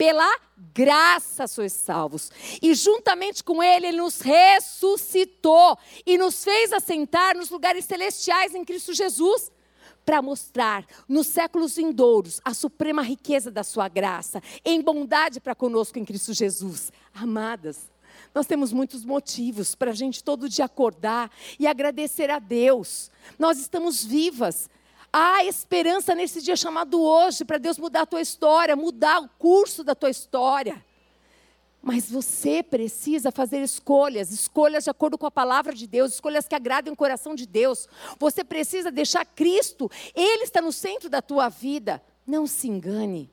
pela 0.00 0.34
graça 0.72 1.46
sois 1.46 1.74
salvos. 1.74 2.32
E 2.62 2.74
juntamente 2.74 3.44
com 3.44 3.62
Ele, 3.62 3.88
Ele 3.88 3.98
nos 3.98 4.22
ressuscitou 4.22 5.76
e 6.06 6.16
nos 6.16 6.42
fez 6.42 6.72
assentar 6.72 7.36
nos 7.36 7.50
lugares 7.50 7.84
celestiais 7.84 8.54
em 8.54 8.64
Cristo 8.64 8.94
Jesus. 8.94 9.52
Para 10.02 10.22
mostrar 10.22 10.86
nos 11.06 11.26
séculos 11.26 11.76
vindouros 11.76 12.40
a 12.42 12.54
suprema 12.54 13.02
riqueza 13.02 13.50
da 13.50 13.62
Sua 13.62 13.88
graça, 13.88 14.42
em 14.64 14.80
bondade 14.80 15.38
para 15.38 15.54
conosco 15.54 15.98
em 15.98 16.04
Cristo 16.06 16.32
Jesus. 16.32 16.90
Amadas, 17.12 17.90
nós 18.34 18.46
temos 18.46 18.72
muitos 18.72 19.04
motivos 19.04 19.74
para 19.74 19.90
a 19.90 19.94
gente 19.94 20.24
todo 20.24 20.48
dia 20.48 20.64
acordar 20.64 21.30
e 21.58 21.66
agradecer 21.66 22.30
a 22.30 22.38
Deus. 22.38 23.10
Nós 23.38 23.58
estamos 23.58 24.02
vivas, 24.02 24.70
Há 25.12 25.44
esperança 25.44 26.14
nesse 26.14 26.40
dia 26.40 26.54
chamado 26.54 27.00
hoje 27.00 27.44
para 27.44 27.58
Deus 27.58 27.78
mudar 27.78 28.02
a 28.02 28.06
tua 28.06 28.20
história, 28.20 28.76
mudar 28.76 29.20
o 29.20 29.28
curso 29.38 29.82
da 29.82 29.94
tua 29.94 30.10
história. 30.10 30.84
Mas 31.82 32.10
você 32.10 32.62
precisa 32.62 33.32
fazer 33.32 33.60
escolhas, 33.62 34.30
escolhas 34.30 34.84
de 34.84 34.90
acordo 34.90 35.18
com 35.18 35.26
a 35.26 35.30
palavra 35.30 35.74
de 35.74 35.86
Deus, 35.86 36.14
escolhas 36.14 36.46
que 36.46 36.54
agradem 36.54 36.92
o 36.92 36.96
coração 36.96 37.34
de 37.34 37.46
Deus. 37.46 37.88
Você 38.18 38.44
precisa 38.44 38.90
deixar 38.90 39.24
Cristo, 39.24 39.90
Ele 40.14 40.44
está 40.44 40.60
no 40.60 40.72
centro 40.72 41.08
da 41.08 41.22
tua 41.22 41.48
vida. 41.48 42.02
Não 42.26 42.46
se 42.46 42.68
engane. 42.68 43.30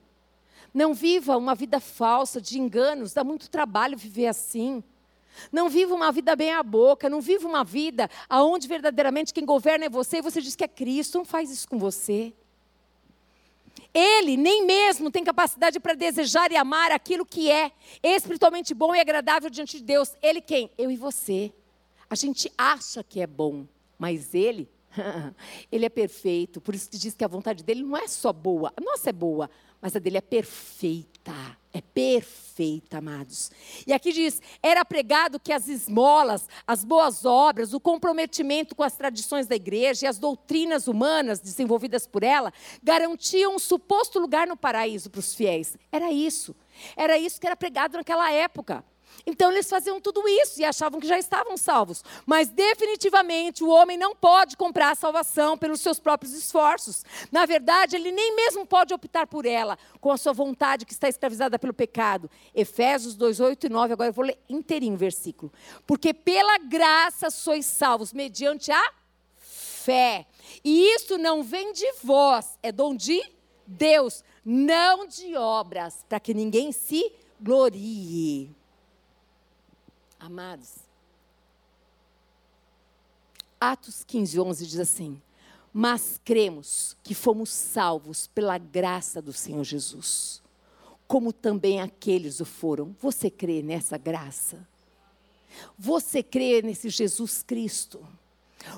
Não 0.74 0.94
viva 0.94 1.38
uma 1.38 1.54
vida 1.54 1.80
falsa 1.80 2.42
de 2.42 2.60
enganos, 2.60 3.14
dá 3.14 3.24
muito 3.24 3.50
trabalho 3.50 3.98
viver 3.98 4.28
assim. 4.28 4.84
Não 5.52 5.70
viva 5.70 5.94
uma 5.94 6.12
vida 6.12 6.36
bem 6.36 6.52
à 6.54 6.64
boca, 6.64 7.10
não 7.10 7.22
viva 7.22 7.48
uma 7.48 7.64
vida 7.64 8.10
aonde 8.30 8.68
verdadeiramente 8.68 9.34
quem 9.34 9.46
governa 9.46 9.86
é 9.86 9.90
você 9.90 10.18
e 10.18 10.22
você 10.22 10.42
diz 10.42 10.56
que 10.56 10.64
é 10.64 10.68
Cristo, 10.68 11.18
não 11.18 11.26
faz 11.26 11.50
isso 11.50 11.68
com 11.68 11.78
você. 11.78 12.34
Ele 13.94 14.38
nem 14.38 14.66
mesmo 14.66 15.10
tem 15.10 15.24
capacidade 15.24 15.80
para 15.80 15.94
desejar 15.94 16.52
e 16.52 16.56
amar 16.56 16.92
aquilo 16.92 17.26
que 17.26 17.50
é 17.50 17.72
espiritualmente 18.04 18.74
bom 18.74 18.94
e 18.94 19.00
agradável 19.00 19.50
diante 19.50 19.78
de 19.78 19.84
Deus. 19.84 20.14
Ele 20.22 20.42
quem? 20.42 20.70
Eu 20.78 20.92
e 20.92 20.96
você. 20.96 21.52
A 22.10 22.16
gente 22.16 22.52
acha 22.58 23.04
que 23.04 23.20
é 23.20 23.28
bom, 23.28 23.66
mas 23.98 24.34
ele, 24.34 24.70
ele 25.72 25.86
é 25.86 25.90
perfeito. 25.90 26.62
Por 26.62 26.76
isso 26.76 26.90
que 26.90 26.98
diz 26.98 27.16
que 27.16 27.24
a 27.24 27.28
vontade 27.28 27.64
dele 27.64 27.84
não 27.84 27.98
é 27.98 28.08
só 28.08 28.32
boa. 28.32 28.72
A 28.78 28.82
nossa 28.82 29.10
é 29.10 29.14
boa, 29.14 29.50
mas 29.82 29.96
a 29.96 30.00
dele 30.00 30.18
é 30.18 30.22
perfeita. 30.22 31.34
É 31.78 31.82
perfeita, 31.94 32.98
amados. 32.98 33.52
E 33.86 33.94
aqui 33.94 34.12
diz: 34.12 34.42
era 34.64 34.84
pregado 34.84 35.40
que 35.40 35.54
as 35.54 35.68
esmolas, 35.68 36.50
as 36.66 36.84
boas 36.84 37.24
obras, 37.24 37.72
o 37.72 37.80
comprometimento 37.80 38.76
com 38.76 38.82
as 38.82 38.96
tradições 38.96 39.46
da 39.46 39.56
igreja 39.56 40.06
e 40.06 40.10
as 40.10 40.18
doutrinas 40.18 40.88
humanas 40.88 41.40
desenvolvidas 41.40 42.08
por 42.08 42.24
ela 42.24 42.52
garantiam 42.82 43.56
um 43.56 43.60
suposto 43.60 44.18
lugar 44.18 44.48
no 44.48 44.58
paraíso 44.58 45.12
para 45.12 45.20
os 45.20 45.36
fiéis. 45.36 45.78
Era 45.92 46.12
isso. 46.12 46.56
Era 46.96 47.16
isso 47.16 47.40
que 47.40 47.46
era 47.46 47.56
pregado 47.56 47.96
naquela 47.96 48.32
época. 48.32 48.84
Então 49.26 49.52
eles 49.52 49.70
faziam 49.70 50.00
tudo 50.00 50.28
isso 50.28 50.60
e 50.60 50.66
achavam 50.66 51.00
que 51.00 51.08
já 51.08 51.20
estavam 51.20 51.58
salvos. 51.58 52.04
Mas 52.26 52.50
definitivamente 52.50 53.64
o 53.64 53.70
homem 53.70 53.98
não 53.98 54.16
pode 54.16 54.56
comprar 54.56 54.92
a 54.92 54.96
salvação 54.96 55.58
pelos 55.58 55.82
seus 55.82 56.00
próprios 56.00 56.34
esforços. 56.34 57.04
Na 57.32 57.46
verdade, 57.46 57.96
ele 57.96 58.12
nem 58.12 58.36
mesmo 58.36 58.66
pode 58.66 58.94
optar 58.94 59.28
por 59.28 59.46
ela 59.46 59.78
com 60.00 60.12
a 60.12 60.18
sua 60.18 60.34
vontade 60.34 60.86
que 60.86 60.94
está 60.94 61.10
escravizada 61.10 61.60
pelo 61.60 61.74
pecado. 61.74 62.30
Efésios 62.56 63.16
2, 63.16 63.40
8 63.40 63.68
e 63.68 63.70
9, 63.70 63.94
agora 63.94 64.10
eu 64.10 64.14
vou 64.14 64.26
ler 64.26 64.38
inteirinho 64.50 64.96
o 64.96 64.98
versículo. 64.98 65.52
Porque 65.86 66.14
pela 66.14 66.58
graça 66.58 67.30
sois 67.30 67.66
salvos 67.66 68.14
mediante 68.14 68.72
a 68.72 68.92
fé. 69.38 70.26
E 70.64 70.96
isso 70.96 71.18
não 71.18 71.44
vem 71.44 71.74
de 71.74 71.92
vós, 72.04 72.58
é 72.62 72.72
dom 72.72 72.96
de 72.96 73.22
Deus, 73.66 74.24
não 74.44 75.06
de 75.06 75.36
obras, 75.36 76.06
para 76.08 76.20
que 76.20 76.34
ninguém 76.34 76.72
se 76.72 77.12
glorie. 77.40 78.57
Amados, 80.20 80.88
Atos 83.60 84.04
15, 84.04 84.40
11 84.40 84.68
diz 84.68 84.80
assim: 84.80 85.22
Mas 85.74 86.20
cremos 86.24 86.96
que 87.04 87.16
fomos 87.16 87.50
salvos 87.50 88.28
pela 88.28 88.58
graça 88.58 89.22
do 89.22 89.34
Senhor 89.34 89.64
Jesus, 89.64 90.42
como 91.08 91.34
também 91.34 91.82
aqueles 91.82 92.40
o 92.40 92.46
foram. 92.46 92.96
Você 93.00 93.30
crê 93.30 93.64
nessa 93.64 93.98
graça? 93.98 94.68
Você 95.78 96.22
crê 96.22 96.62
nesse 96.62 96.90
Jesus 96.90 97.42
Cristo? 97.42 98.06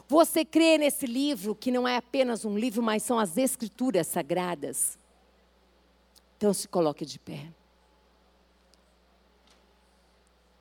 Você 0.07 0.45
crê 0.45 0.77
nesse 0.77 1.05
livro 1.05 1.55
que 1.55 1.71
não 1.71 1.87
é 1.87 1.97
apenas 1.97 2.45
um 2.45 2.57
livro, 2.57 2.81
mas 2.81 3.03
são 3.03 3.19
as 3.19 3.37
escrituras 3.37 4.07
sagradas? 4.07 4.97
Então 6.37 6.53
se 6.53 6.67
coloque 6.67 7.05
de 7.05 7.19
pé. 7.19 7.51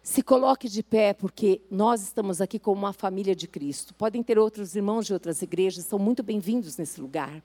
Se 0.09 0.22
coloque 0.22 0.70
de 0.70 0.82
pé, 0.82 1.12
porque 1.12 1.61
nós 1.70 2.00
estamos 2.00 2.40
aqui 2.40 2.59
como 2.59 2.80
uma 2.80 2.94
família 2.94 3.36
de 3.36 3.46
Cristo. 3.46 3.92
Podem 3.92 4.22
ter 4.22 4.38
outros 4.38 4.74
irmãos 4.74 5.04
de 5.04 5.12
outras 5.12 5.42
igrejas, 5.42 5.84
são 5.84 5.98
muito 5.98 6.22
bem-vindos 6.22 6.78
nesse 6.78 6.98
lugar. 6.98 7.42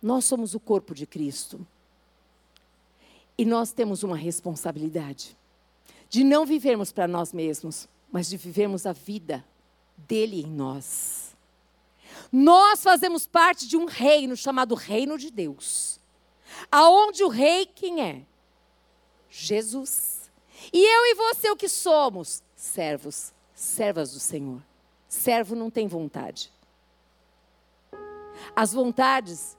Nós 0.00 0.24
somos 0.24 0.54
o 0.54 0.58
corpo 0.58 0.94
de 0.94 1.06
Cristo. 1.06 1.60
E 3.36 3.44
nós 3.44 3.72
temos 3.72 4.02
uma 4.02 4.16
responsabilidade 4.16 5.36
de 6.08 6.24
não 6.24 6.46
vivermos 6.46 6.90
para 6.92 7.06
nós 7.06 7.30
mesmos, 7.30 7.86
mas 8.10 8.26
de 8.26 8.38
vivermos 8.38 8.86
a 8.86 8.94
vida 8.94 9.44
dele 9.98 10.40
em 10.40 10.50
nós. 10.50 11.36
Nós 12.32 12.82
fazemos 12.82 13.26
parte 13.26 13.68
de 13.68 13.76
um 13.76 13.84
reino 13.84 14.34
chamado 14.34 14.74
Reino 14.74 15.18
de 15.18 15.30
Deus. 15.30 16.00
Aonde 16.70 17.22
o 17.22 17.28
rei 17.28 17.66
quem 17.66 18.00
é? 18.00 18.22
Jesus. 19.28 20.11
E 20.72 20.78
eu 20.78 21.06
e 21.06 21.14
você, 21.14 21.50
o 21.50 21.56
que 21.56 21.68
somos? 21.68 22.42
Servos, 22.54 23.32
servas 23.54 24.12
do 24.12 24.20
Senhor. 24.20 24.60
Servo 25.08 25.54
não 25.54 25.70
tem 25.70 25.86
vontade. 25.86 26.52
As 28.54 28.72
vontades 28.72 29.56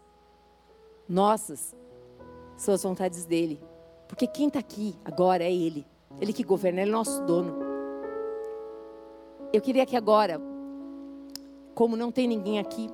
nossas 1.08 1.76
são 2.58 2.74
as 2.74 2.84
vontades 2.84 3.26
dele. 3.26 3.60
Porque 4.08 4.28
quem 4.28 4.47
está 4.47 4.60
aqui 4.60 4.95
agora 5.04 5.43
é 5.43 5.51
ele. 5.51 5.86
Ele 6.20 6.34
que 6.34 6.43
governa, 6.43 6.82
ele 6.82 6.89
é 6.89 6.93
nosso 6.93 7.24
dono. 7.24 7.58
Eu 9.51 9.62
queria 9.62 9.86
que 9.86 9.95
agora, 9.95 10.41
como 11.76 11.95
não 11.95 12.12
tem 12.12 12.28
ninguém 12.28 12.60
aqui, 12.60 12.89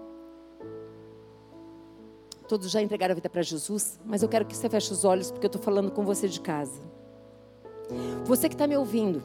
todos 2.47 2.69
já 2.71 2.81
entregaram 2.81 3.11
a 3.13 3.15
vida 3.15 3.29
para 3.29 3.41
Jesus, 3.41 3.99
mas 4.03 4.23
eu 4.23 4.29
quero 4.29 4.45
que 4.45 4.55
você 4.55 4.69
feche 4.69 4.91
os 4.91 5.05
olhos, 5.05 5.31
porque 5.31 5.45
eu 5.45 5.49
estou 5.49 5.61
falando 5.61 5.91
com 5.91 6.03
você 6.03 6.27
de 6.27 6.41
casa. 6.41 6.81
Você 8.25 8.47
que 8.47 8.55
está 8.55 8.67
me 8.67 8.77
ouvindo, 8.77 9.23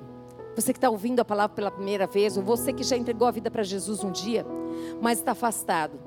você 0.55 0.73
que 0.73 0.79
está 0.79 0.89
ouvindo 0.89 1.21
a 1.21 1.25
palavra 1.25 1.55
pela 1.55 1.71
primeira 1.71 2.07
vez, 2.07 2.37
ou 2.37 2.43
você 2.43 2.73
que 2.73 2.83
já 2.83 2.97
entregou 2.97 3.27
a 3.27 3.31
vida 3.31 3.51
para 3.51 3.63
Jesus 3.63 4.05
um 4.05 4.11
dia, 4.11 4.47
mas 5.01 5.19
está 5.19 5.33
afastado. 5.33 5.99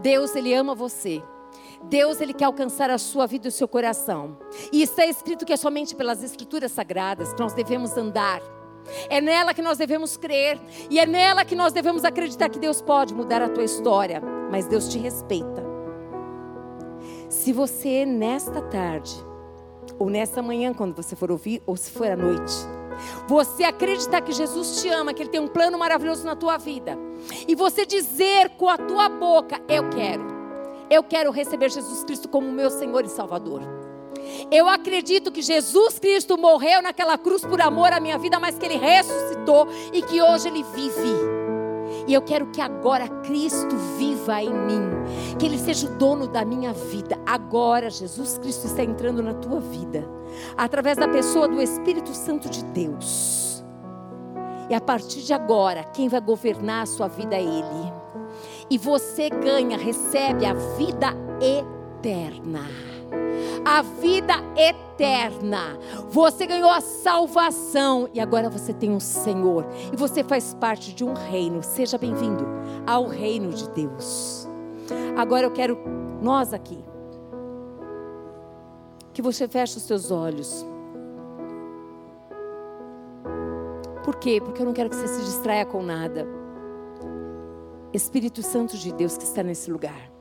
Deus, 0.00 0.34
Ele 0.36 0.52
ama 0.54 0.74
você. 0.74 1.22
Deus, 1.84 2.20
Ele 2.20 2.34
quer 2.34 2.44
alcançar 2.44 2.90
a 2.90 2.98
sua 2.98 3.26
vida 3.26 3.46
e 3.46 3.50
o 3.50 3.52
seu 3.52 3.66
coração. 3.66 4.36
E 4.72 4.82
está 4.82 5.06
escrito 5.06 5.44
que 5.44 5.52
é 5.52 5.56
somente 5.56 5.94
pelas 5.94 6.22
Escrituras 6.22 6.72
Sagradas 6.72 7.32
que 7.32 7.40
nós 7.40 7.52
devemos 7.52 7.96
andar. 7.96 8.40
É 9.08 9.20
nela 9.20 9.52
que 9.52 9.62
nós 9.62 9.78
devemos 9.78 10.16
crer. 10.16 10.60
E 10.90 10.98
é 10.98 11.06
nela 11.06 11.44
que 11.44 11.56
nós 11.56 11.72
devemos 11.72 12.04
acreditar 12.04 12.48
que 12.48 12.58
Deus 12.58 12.80
pode 12.80 13.14
mudar 13.14 13.42
a 13.42 13.48
tua 13.48 13.64
história. 13.64 14.22
Mas 14.50 14.66
Deus 14.66 14.88
te 14.88 14.98
respeita. 14.98 15.64
Se 17.28 17.52
você, 17.52 18.06
nesta 18.06 18.62
tarde, 18.62 19.25
ou 19.98 20.10
nessa 20.10 20.42
manhã, 20.42 20.72
quando 20.72 20.94
você 20.94 21.16
for 21.16 21.30
ouvir, 21.30 21.62
ou 21.66 21.76
se 21.76 21.90
for 21.90 22.10
à 22.10 22.16
noite. 22.16 22.54
Você 23.28 23.64
acreditar 23.64 24.20
que 24.22 24.32
Jesus 24.32 24.80
te 24.80 24.88
ama, 24.88 25.12
que 25.12 25.22
Ele 25.22 25.30
tem 25.30 25.40
um 25.40 25.48
plano 25.48 25.78
maravilhoso 25.78 26.24
na 26.24 26.34
tua 26.34 26.56
vida. 26.56 26.98
E 27.46 27.54
você 27.54 27.84
dizer 27.84 28.50
com 28.50 28.68
a 28.68 28.78
tua 28.78 29.08
boca: 29.08 29.60
Eu 29.68 29.88
quero. 29.90 30.36
Eu 30.88 31.02
quero 31.02 31.30
receber 31.30 31.70
Jesus 31.70 32.04
Cristo 32.04 32.28
como 32.28 32.50
meu 32.50 32.70
Senhor 32.70 33.04
e 33.04 33.08
Salvador. 33.08 33.62
Eu 34.50 34.68
acredito 34.68 35.30
que 35.30 35.42
Jesus 35.42 35.98
Cristo 35.98 36.38
morreu 36.38 36.82
naquela 36.82 37.18
cruz 37.18 37.44
por 37.44 37.60
amor 37.60 37.92
à 37.92 38.00
minha 38.00 38.18
vida, 38.18 38.38
mas 38.38 38.58
que 38.58 38.66
Ele 38.66 38.76
ressuscitou 38.76 39.68
e 39.92 40.02
que 40.02 40.22
hoje 40.22 40.48
Ele 40.48 40.64
vive. 40.74 41.36
E 42.06 42.14
eu 42.14 42.22
quero 42.22 42.46
que 42.46 42.60
agora 42.60 43.08
Cristo 43.08 43.76
viva 43.98 44.40
em 44.42 44.52
mim, 44.52 44.82
que 45.38 45.46
Ele 45.46 45.58
seja 45.58 45.86
o 45.86 45.96
dono 45.96 46.26
da 46.26 46.44
minha 46.44 46.72
vida. 46.72 47.18
Agora 47.26 47.90
Jesus 47.90 48.38
Cristo 48.38 48.66
está 48.66 48.82
entrando 48.82 49.22
na 49.22 49.34
tua 49.34 49.60
vida, 49.60 50.08
através 50.56 50.96
da 50.96 51.08
pessoa 51.08 51.48
do 51.48 51.60
Espírito 51.60 52.14
Santo 52.14 52.48
de 52.48 52.64
Deus. 52.64 53.64
E 54.68 54.74
a 54.74 54.80
partir 54.80 55.22
de 55.22 55.32
agora, 55.32 55.84
quem 55.84 56.08
vai 56.08 56.20
governar 56.20 56.82
a 56.82 56.86
sua 56.86 57.08
vida 57.08 57.36
é 57.36 57.42
Ele. 57.42 57.92
E 58.68 58.76
você 58.76 59.30
ganha, 59.30 59.78
recebe 59.78 60.44
a 60.44 60.54
vida 60.54 61.14
eterna 61.40 62.66
a 63.66 63.82
vida 63.82 64.34
eterna. 64.56 65.76
Você 66.10 66.46
ganhou 66.46 66.70
a 66.70 66.80
salvação 66.80 68.08
e 68.14 68.20
agora 68.20 68.48
você 68.48 68.72
tem 68.72 68.90
um 68.90 69.00
Senhor 69.00 69.66
e 69.92 69.96
você 69.96 70.22
faz 70.22 70.54
parte 70.54 70.94
de 70.94 71.04
um 71.04 71.12
reino. 71.12 71.62
Seja 71.64 71.98
bem-vindo 71.98 72.46
ao 72.86 73.08
reino 73.08 73.50
de 73.50 73.68
Deus. 73.70 74.45
Agora 75.16 75.46
eu 75.46 75.50
quero 75.50 75.78
nós 76.22 76.52
aqui 76.52 76.84
que 79.12 79.22
você 79.22 79.48
feche 79.48 79.78
os 79.78 79.84
seus 79.84 80.10
olhos. 80.10 80.66
Por 84.04 84.16
quê? 84.16 84.42
Porque 84.44 84.60
eu 84.60 84.66
não 84.66 84.74
quero 84.74 84.90
que 84.90 84.96
você 84.96 85.08
se 85.08 85.24
distraia 85.24 85.64
com 85.64 85.82
nada. 85.82 86.26
Espírito 87.94 88.42
Santo 88.42 88.76
de 88.76 88.92
Deus 88.92 89.16
que 89.16 89.24
está 89.24 89.42
nesse 89.42 89.70
lugar. 89.70 90.12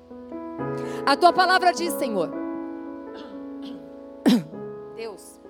A 1.06 1.18
tua 1.18 1.34
palavra 1.34 1.74
diz, 1.74 1.94
Senhor, 1.96 2.30
Deus, 4.96 5.42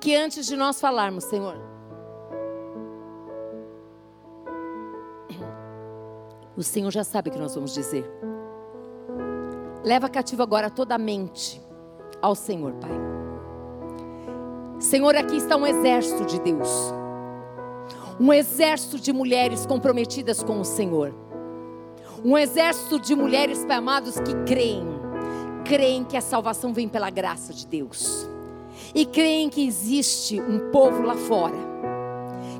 que 0.00 0.16
antes 0.16 0.46
de 0.46 0.56
nós 0.56 0.80
falarmos, 0.80 1.24
Senhor, 1.24 1.73
o 6.56 6.62
Senhor 6.62 6.90
já 6.90 7.04
sabe 7.04 7.28
o 7.28 7.32
que 7.32 7.38
nós 7.38 7.54
vamos 7.54 7.74
dizer. 7.74 8.08
Leva 9.84 10.08
cativo 10.08 10.42
agora 10.42 10.70
toda 10.70 10.94
a 10.94 10.98
mente 10.98 11.60
ao 12.22 12.34
Senhor, 12.34 12.72
Pai. 12.74 12.90
Senhor, 14.80 15.14
aqui 15.14 15.36
está 15.36 15.56
um 15.56 15.66
exército 15.66 16.24
de 16.24 16.40
Deus. 16.40 16.68
Um 18.18 18.32
exército 18.32 18.98
de 18.98 19.12
mulheres 19.12 19.66
comprometidas 19.66 20.42
com 20.42 20.60
o 20.60 20.64
Senhor. 20.64 21.14
Um 22.24 22.38
exército 22.38 22.98
de 22.98 23.14
mulheres, 23.14 23.64
Pai 23.64 23.76
amados, 23.76 24.18
que 24.20 24.34
creem 24.46 24.94
creem 25.64 26.04
que 26.04 26.16
a 26.16 26.20
salvação 26.20 26.72
vem 26.72 26.88
pela 26.88 27.10
graça 27.10 27.52
de 27.52 27.66
Deus. 27.66 28.28
E 28.94 29.04
creem 29.04 29.48
que 29.48 29.66
existe 29.66 30.40
um 30.40 30.70
povo 30.70 31.02
lá 31.02 31.16
fora, 31.16 31.56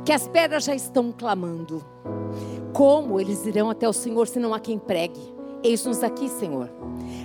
que 0.05 0.13
as 0.13 0.29
pedras 0.29 0.65
já 0.65 0.75
estão 0.75 1.11
clamando. 1.13 1.85
Como 2.73 3.21
eles 3.21 3.47
irão 3.47 3.71
até 3.71 3.89
o 3.89 3.93
Senhor 3.93 4.27
se 4.29 4.39
não 4.39 4.53
há 4.53 4.61
quem 4.61 4.79
pregue? 4.79 5.35
Eis-nos 5.63 6.03
aqui, 6.03 6.29
Senhor. 6.29 6.71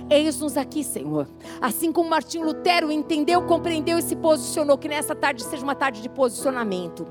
Eis-nos 0.08 0.56
aqui, 0.56 0.82
Senhor. 0.82 1.28
Assim 1.60 1.92
como 1.92 2.08
Martinho 2.08 2.46
Lutero 2.46 2.90
entendeu, 2.90 3.42
compreendeu 3.42 3.98
e 3.98 4.02
se 4.02 4.16
posicionou, 4.16 4.78
que 4.78 4.88
nessa 4.88 5.14
tarde 5.14 5.42
seja 5.42 5.62
uma 5.62 5.74
tarde 5.74 6.00
de 6.00 6.08
posicionamento. 6.08 7.06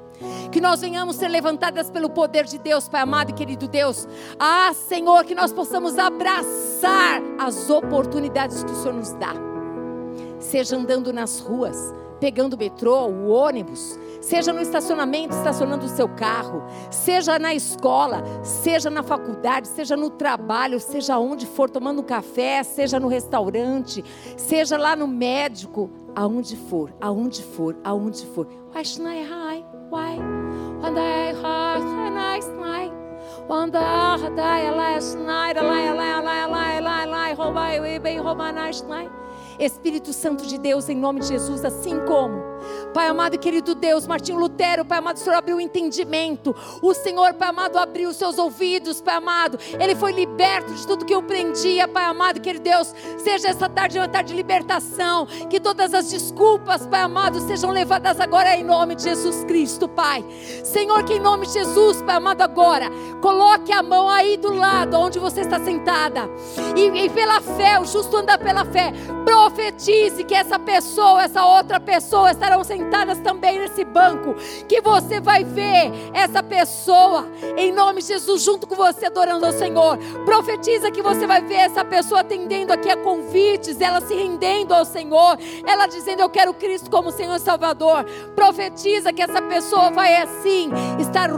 Que 0.51 0.59
nós 0.59 0.81
venhamos 0.81 1.17
ser 1.17 1.27
levantadas 1.27 1.91
pelo 1.91 2.09
poder 2.09 2.45
de 2.45 2.57
Deus, 2.57 2.89
Pai 2.89 3.01
amado 3.01 3.29
e 3.29 3.33
querido 3.33 3.67
Deus. 3.67 4.07
Ah, 4.39 4.71
Senhor, 4.73 5.23
que 5.23 5.35
nós 5.35 5.53
possamos 5.53 5.99
abraçar 5.99 7.21
as 7.37 7.69
oportunidades 7.69 8.63
que 8.63 8.71
o 8.71 8.75
Senhor 8.75 8.95
nos 8.95 9.13
dá. 9.13 9.33
Seja 10.39 10.75
andando 10.75 11.13
nas 11.13 11.39
ruas, 11.39 11.93
pegando 12.19 12.53
o 12.53 12.57
metrô, 12.57 13.07
o 13.07 13.29
ônibus, 13.29 13.97
seja 14.21 14.51
no 14.51 14.61
estacionamento, 14.61 15.35
estacionando 15.35 15.85
o 15.85 15.89
seu 15.89 16.07
carro, 16.09 16.63
seja 16.91 17.39
na 17.39 17.53
escola, 17.53 18.23
seja 18.43 18.89
na 18.89 19.01
faculdade, 19.01 19.67
seja 19.67 19.95
no 19.95 20.09
trabalho, 20.09 20.79
seja 20.79 21.17
onde 21.17 21.45
for, 21.45 21.69
tomando 21.69 22.01
um 22.01 22.05
café, 22.05 22.63
seja 22.63 22.99
no 22.99 23.07
restaurante, 23.07 24.03
seja 24.37 24.77
lá 24.77 24.95
no 24.95 25.07
médico, 25.07 25.89
aonde 26.15 26.55
for, 26.55 26.93
aonde 26.99 27.43
for, 27.43 27.77
aonde 27.83 28.25
for. 28.27 28.45
Why 28.73 28.83
should 28.83 29.07
I 29.07 29.23
hide? 29.23 29.65
Why? 29.89 30.19
I 30.81 30.91
night. 34.35 34.75
Last 34.75 35.17
night, 35.17 35.55
lie, 35.55 35.91
lie, 35.91 36.19
lie, 36.19 36.45
lie, 36.45 36.79
lie, 36.79 37.05
lie. 37.05 37.29
Espírito 39.59 40.13
Santo 40.13 40.45
de 40.45 40.57
Deus, 40.57 40.87
em 40.87 40.95
nome 40.95 41.19
de 41.19 41.27
Jesus, 41.27 41.65
assim 41.65 41.99
como, 42.05 42.41
Pai 42.93 43.07
amado 43.07 43.35
e 43.35 43.37
querido 43.37 43.73
Deus, 43.73 44.05
Martinho 44.05 44.37
Lutero, 44.37 44.85
Pai 44.85 44.99
amado, 44.99 45.17
o 45.17 45.19
Senhor 45.19 45.35
abriu 45.35 45.57
o 45.57 45.61
entendimento, 45.61 46.55
o 46.81 46.93
Senhor, 46.93 47.33
Pai 47.33 47.49
amado, 47.49 47.77
abriu 47.77 48.09
os 48.09 48.17
seus 48.17 48.37
ouvidos, 48.37 49.01
Pai 49.01 49.15
amado, 49.15 49.57
ele 49.79 49.95
foi 49.95 50.11
liberto 50.11 50.73
de 50.73 50.85
tudo 50.85 51.05
que 51.05 51.13
eu 51.13 51.23
prendia, 51.23 51.87
Pai 51.87 52.05
amado 52.05 52.37
e 52.37 52.39
querido 52.39 52.63
Deus, 52.63 52.93
seja 53.17 53.49
essa 53.49 53.67
tarde 53.67 53.97
uma 53.97 54.07
tarde 54.07 54.29
de 54.29 54.35
libertação, 54.35 55.25
que 55.49 55.59
todas 55.59 55.93
as 55.93 56.09
desculpas, 56.09 56.85
Pai 56.85 57.01
amado, 57.01 57.39
sejam 57.41 57.71
levadas 57.71 58.19
agora 58.19 58.55
em 58.55 58.63
nome 58.63 58.95
de 58.95 59.03
Jesus 59.03 59.43
Cristo, 59.45 59.87
Pai. 59.87 60.23
Senhor, 60.63 61.03
que 61.03 61.13
em 61.13 61.19
nome 61.19 61.47
de 61.47 61.53
Jesus, 61.53 62.01
Pai 62.01 62.17
amado, 62.17 62.41
agora, 62.41 62.89
coloque 63.21 63.71
a 63.71 63.81
mão 63.81 64.09
aí 64.09 64.37
do 64.37 64.53
lado 64.53 64.97
onde 64.97 65.19
você 65.19 65.41
está 65.41 65.59
sentada, 65.59 66.29
e, 66.75 67.05
e 67.05 67.09
pela 67.09 67.41
fé, 67.41 67.79
o 67.79 67.85
justo 67.85 68.17
anda 68.17 68.37
pela 68.37 68.65
fé, 68.65 68.91
profetize 69.23 70.23
que 70.23 70.35
essa 70.35 70.59
pessoa, 70.59 71.23
essa 71.23 71.45
outra 71.45 71.79
pessoa 71.79 72.31
estará 72.31 72.59
estão 72.61 72.63
sentadas 72.79 73.19
também 73.19 73.59
nesse 73.59 73.83
banco, 73.83 74.35
que 74.67 74.81
você 74.81 75.19
vai 75.19 75.43
ver 75.43 75.91
essa 76.13 76.41
pessoa, 76.41 77.27
em 77.57 77.71
nome 77.71 78.01
de 78.01 78.07
Jesus, 78.07 78.41
junto 78.41 78.65
com 78.65 78.75
você, 78.75 79.07
adorando 79.07 79.45
ao 79.45 79.51
Senhor. 79.51 79.97
Profetiza 80.25 80.89
que 80.89 81.01
você 81.01 81.27
vai 81.27 81.41
ver 81.41 81.55
essa 81.55 81.83
pessoa 81.83 82.21
atendendo 82.21 82.71
aqui 82.71 82.89
a 82.89 82.97
convites, 82.97 83.81
ela 83.81 83.99
se 84.01 84.13
rendendo 84.13 84.73
ao 84.73 84.85
Senhor, 84.85 85.37
ela 85.65 85.87
dizendo: 85.87 86.21
Eu 86.21 86.29
quero 86.29 86.53
Cristo 86.53 86.89
como 86.89 87.11
Senhor 87.11 87.35
e 87.35 87.39
Salvador. 87.39 88.05
Profetiza 88.35 89.11
que 89.11 89.21
essa 89.21 89.41
pessoa 89.41 89.91
vai 89.91 90.21
assim 90.21 90.69
estar 90.99 91.29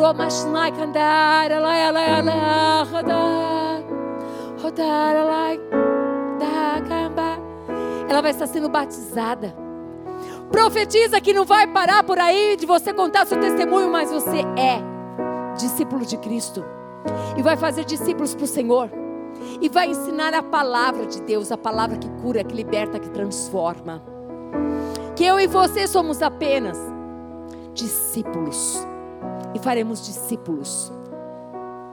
ela 8.08 8.22
vai 8.22 8.32
estar 8.32 8.48
sendo 8.48 8.70
batizada. 8.70 9.71
Profetiza 10.52 11.22
que 11.22 11.34
não 11.34 11.46
vai 11.46 11.66
parar 11.66 12.04
por 12.04 12.20
aí 12.20 12.58
de 12.58 12.66
você 12.66 12.94
contar 12.94 13.26
seu 13.26 13.40
testemunho, 13.40 13.90
mas 13.90 14.12
você 14.12 14.42
é 14.58 14.82
discípulo 15.58 16.06
de 16.06 16.18
Cristo. 16.18 16.64
E 17.38 17.42
vai 17.42 17.56
fazer 17.56 17.86
discípulos 17.86 18.36
para 18.36 18.44
o 18.44 18.48
Senhor. 18.48 18.90
E 19.62 19.70
vai 19.70 19.88
ensinar 19.90 20.34
a 20.34 20.44
palavra 20.44 21.06
de 21.06 21.22
Deus, 21.22 21.52
a 21.52 21.58
palavra 21.58 21.98
que 21.98 22.10
cura, 22.22 22.44
que 22.44 22.54
liberta, 22.54 23.00
que 23.00 23.10
transforma. 23.10 24.04
Que 25.16 25.26
eu 25.26 25.40
e 25.40 25.48
você 25.48 25.88
somos 25.88 26.22
apenas 26.22 26.78
discípulos. 27.74 28.86
E 29.56 29.60
faremos 29.60 30.06
discípulos. 30.06 30.92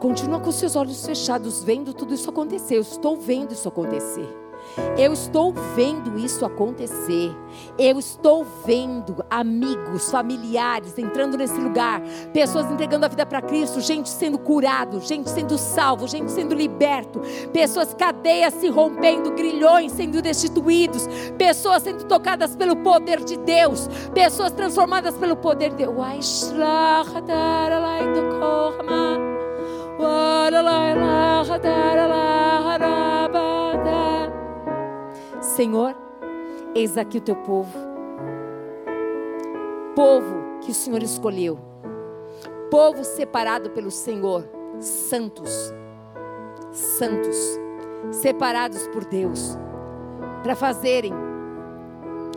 Continua 0.00 0.40
com 0.40 0.50
seus 0.50 0.76
olhos 0.76 1.04
fechados, 1.04 1.62
vendo 1.62 1.94
tudo 1.94 2.12
isso 2.12 2.28
acontecer. 2.28 2.76
Eu 2.76 2.82
estou 2.82 3.16
vendo 3.16 3.52
isso 3.52 3.68
acontecer. 3.68 4.47
Eu 4.96 5.12
estou 5.12 5.52
vendo 5.74 6.18
isso 6.18 6.44
acontecer. 6.44 7.34
Eu 7.78 7.98
estou 7.98 8.46
vendo 8.64 9.24
amigos, 9.30 10.10
familiares 10.10 10.98
entrando 10.98 11.36
nesse 11.36 11.58
lugar, 11.58 12.02
pessoas 12.32 12.70
entregando 12.70 13.06
a 13.06 13.08
vida 13.08 13.24
para 13.24 13.40
Cristo, 13.42 13.80
gente 13.80 14.08
sendo 14.08 14.38
curado, 14.38 15.00
gente 15.00 15.30
sendo 15.30 15.56
salvo, 15.56 16.06
gente 16.06 16.30
sendo 16.30 16.54
liberto, 16.54 17.20
pessoas 17.52 17.94
cadeias 17.94 18.54
se 18.54 18.68
rompendo, 18.68 19.32
grilhões 19.32 19.92
sendo 19.92 20.20
destituídos, 20.20 21.08
pessoas 21.36 21.82
sendo 21.82 22.04
tocadas 22.04 22.54
pelo 22.56 22.76
poder 22.76 23.22
de 23.24 23.36
Deus, 23.38 23.88
pessoas 24.12 24.52
transformadas 24.52 25.14
pelo 25.14 25.36
poder 25.36 25.70
de 25.70 25.76
Deus. 25.76 26.52
Senhor, 35.58 35.92
eis 36.72 36.96
aqui 36.96 37.18
o 37.18 37.20
teu 37.20 37.34
povo. 37.34 37.76
Povo 39.96 40.60
que 40.60 40.70
o 40.70 40.74
Senhor 40.74 41.02
escolheu. 41.02 41.58
Povo 42.70 43.02
separado 43.02 43.68
pelo 43.70 43.90
Senhor. 43.90 44.48
Santos. 44.78 45.74
Santos. 46.70 47.36
Separados 48.12 48.86
por 48.86 49.04
Deus. 49.04 49.58
Para 50.44 50.54
fazerem 50.54 51.12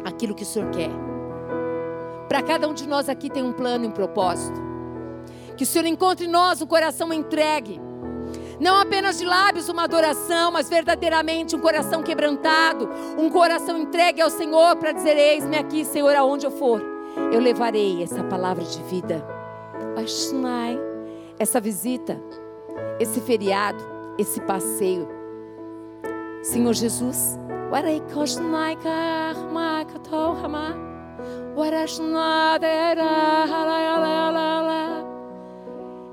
aquilo 0.04 0.34
que 0.34 0.42
o 0.42 0.48
Senhor 0.48 0.72
quer. 0.72 0.90
Para 2.28 2.42
cada 2.42 2.68
um 2.68 2.74
de 2.74 2.88
nós 2.88 3.08
aqui 3.08 3.30
tem 3.30 3.44
um 3.44 3.54
plano 3.54 3.86
e 3.86 3.88
um 3.88 3.92
propósito. 3.92 4.60
Que 5.56 5.64
o 5.64 5.68
Senhor 5.68 5.86
encontre 5.86 6.26
em 6.26 6.32
nós 6.32 6.60
um 6.60 6.66
coração 6.66 7.14
entregue 7.14 7.80
não 8.62 8.80
apenas 8.80 9.18
de 9.18 9.26
lábios 9.26 9.70
uma 9.70 9.86
adoração, 9.86 10.52
mas 10.52 10.70
verdadeiramente 10.70 11.56
um 11.56 11.60
coração 11.60 12.04
quebrantado, 12.04 12.88
um 13.18 13.28
coração 13.28 13.76
entregue 13.76 14.22
ao 14.22 14.30
Senhor 14.30 14.76
para 14.76 14.92
dizer: 14.92 15.18
Eis-me 15.18 15.58
aqui, 15.58 15.84
Senhor, 15.84 16.16
aonde 16.16 16.46
eu 16.46 16.52
for, 16.52 16.80
eu 17.34 17.40
levarei 17.40 18.04
essa 18.04 18.24
palavra 18.24 18.64
de 18.64 18.84
vida. 18.84 19.26
Essa 21.40 21.60
visita, 21.60 22.22
esse 23.00 23.20
feriado, 23.20 23.84
esse 24.20 24.40
passeio. 24.42 25.08
Senhor 26.44 26.74
Jesus, 26.74 27.40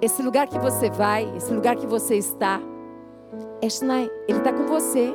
esse 0.01 0.23
lugar 0.23 0.47
que 0.47 0.59
você 0.59 0.91
vai, 0.91 1.31
esse 1.37 1.53
lugar 1.53 1.77
que 1.77 1.87
você 1.87 2.17
está, 2.17 2.61
Ele 4.29 4.39
está 4.39 4.53
com 4.53 4.65
você. 4.67 5.13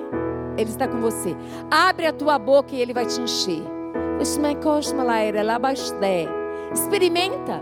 Ele 0.57 0.69
está 0.69 0.87
com 0.87 0.99
você. 0.99 1.35
Abre 1.71 2.05
a 2.05 2.13
tua 2.13 2.37
boca 2.37 2.75
e 2.75 2.81
Ele 2.81 2.93
vai 2.93 3.05
te 3.05 3.19
encher. 3.19 3.63
Experimenta. 6.73 7.61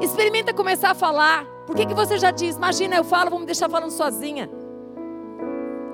Experimenta 0.00 0.52
começar 0.54 0.90
a 0.90 0.94
falar. 0.94 1.44
Por 1.66 1.76
que, 1.76 1.86
que 1.86 1.94
você 1.94 2.18
já 2.18 2.30
diz? 2.30 2.56
Imagina, 2.56 2.96
eu 2.96 3.04
falo, 3.04 3.30
vou 3.30 3.38
me 3.38 3.46
deixar 3.46 3.68
falando 3.68 3.90
sozinha. 3.90 4.50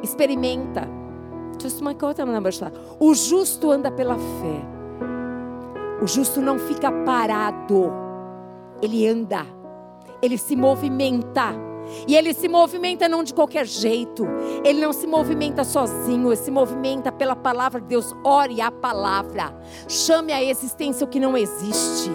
Experimenta. 0.02 0.88
O 2.98 3.14
justo 3.14 3.70
anda 3.70 3.90
pela 3.90 4.14
fé. 4.14 4.62
O 6.00 6.06
justo 6.06 6.40
não 6.40 6.58
fica 6.58 6.90
parado. 6.90 7.92
Ele 8.80 9.06
anda 9.06 9.46
ele 10.22 10.38
se 10.38 10.54
movimenta. 10.54 11.52
E 12.06 12.14
ele 12.14 12.32
se 12.32 12.48
movimenta 12.48 13.08
não 13.08 13.24
de 13.24 13.34
qualquer 13.34 13.66
jeito. 13.66 14.24
Ele 14.64 14.80
não 14.80 14.92
se 14.92 15.06
movimenta 15.06 15.64
sozinho, 15.64 16.28
ele 16.28 16.36
se 16.36 16.50
movimenta 16.50 17.10
pela 17.10 17.34
palavra 17.34 17.80
de 17.80 17.88
Deus. 17.88 18.14
Ore 18.24 18.60
a 18.60 18.70
palavra. 18.70 19.52
Chame 19.88 20.32
à 20.32 20.42
existência 20.42 21.04
o 21.04 21.08
que 21.08 21.18
não 21.18 21.36
existe. 21.36 22.10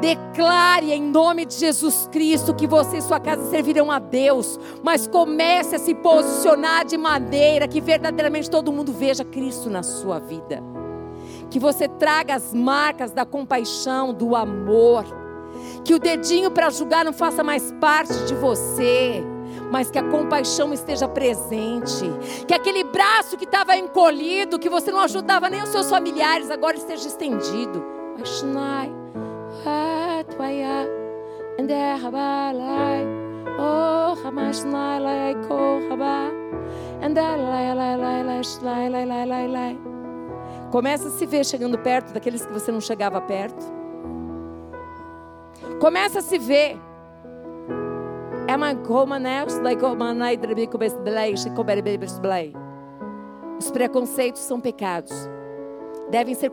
Declare 0.00 0.92
em 0.92 1.02
nome 1.02 1.46
de 1.46 1.54
Jesus 1.54 2.08
Cristo 2.12 2.52
que 2.52 2.66
você 2.66 2.98
e 2.98 3.02
sua 3.02 3.18
casa 3.18 3.48
servirão 3.48 3.90
a 3.90 3.98
Deus, 3.98 4.60
mas 4.82 5.06
comece 5.06 5.74
a 5.74 5.78
se 5.78 5.94
posicionar 5.94 6.84
de 6.84 6.98
maneira 6.98 7.66
que 7.66 7.80
verdadeiramente 7.80 8.50
todo 8.50 8.72
mundo 8.72 8.92
veja 8.92 9.24
Cristo 9.24 9.70
na 9.70 9.82
sua 9.82 10.18
vida. 10.18 10.62
Que 11.48 11.58
você 11.58 11.88
traga 11.88 12.34
as 12.34 12.52
marcas 12.52 13.10
da 13.10 13.24
compaixão, 13.24 14.12
do 14.12 14.36
amor 14.36 15.25
que 15.84 15.94
o 15.94 15.98
dedinho 15.98 16.50
para 16.50 16.70
julgar 16.70 17.04
não 17.04 17.12
faça 17.12 17.42
mais 17.42 17.72
parte 17.80 18.12
de 18.24 18.34
você, 18.34 19.22
mas 19.70 19.90
que 19.90 19.98
a 19.98 20.02
compaixão 20.02 20.72
esteja 20.72 21.08
presente. 21.08 22.04
Que 22.46 22.54
aquele 22.54 22.84
braço 22.84 23.36
que 23.36 23.44
estava 23.44 23.76
encolhido, 23.76 24.58
que 24.58 24.68
você 24.68 24.90
não 24.90 25.00
ajudava 25.00 25.48
nem 25.48 25.62
os 25.62 25.68
seus 25.68 25.88
familiares, 25.88 26.50
agora 26.50 26.76
esteja 26.76 27.06
estendido. 27.06 27.84
Começa 40.70 41.08
a 41.08 41.10
se 41.10 41.24
ver 41.26 41.44
chegando 41.44 41.78
perto 41.78 42.12
daqueles 42.12 42.44
que 42.44 42.52
você 42.52 42.70
não 42.70 42.80
chegava 42.80 43.20
perto. 43.20 43.64
Começa 45.80 46.20
a 46.20 46.22
se 46.22 46.38
ver. 46.38 46.80
É 48.48 48.56
Os 53.58 53.70
preconceitos 53.70 54.40
são 54.42 54.60
pecados. 54.60 55.12
Devem 56.10 56.34
ser, 56.34 56.52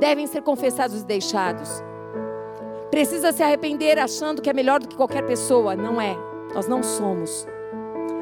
devem 0.00 0.26
ser 0.26 0.42
confessados 0.42 1.02
e 1.02 1.06
deixados. 1.06 1.82
Precisa 2.90 3.32
se 3.32 3.42
arrepender 3.42 3.98
achando 3.98 4.42
que 4.42 4.50
é 4.50 4.52
melhor 4.52 4.80
do 4.80 4.88
que 4.88 4.96
qualquer 4.96 5.24
pessoa. 5.24 5.74
Não 5.74 6.00
é. 6.00 6.16
Nós 6.54 6.68
não 6.68 6.82
somos. 6.82 7.46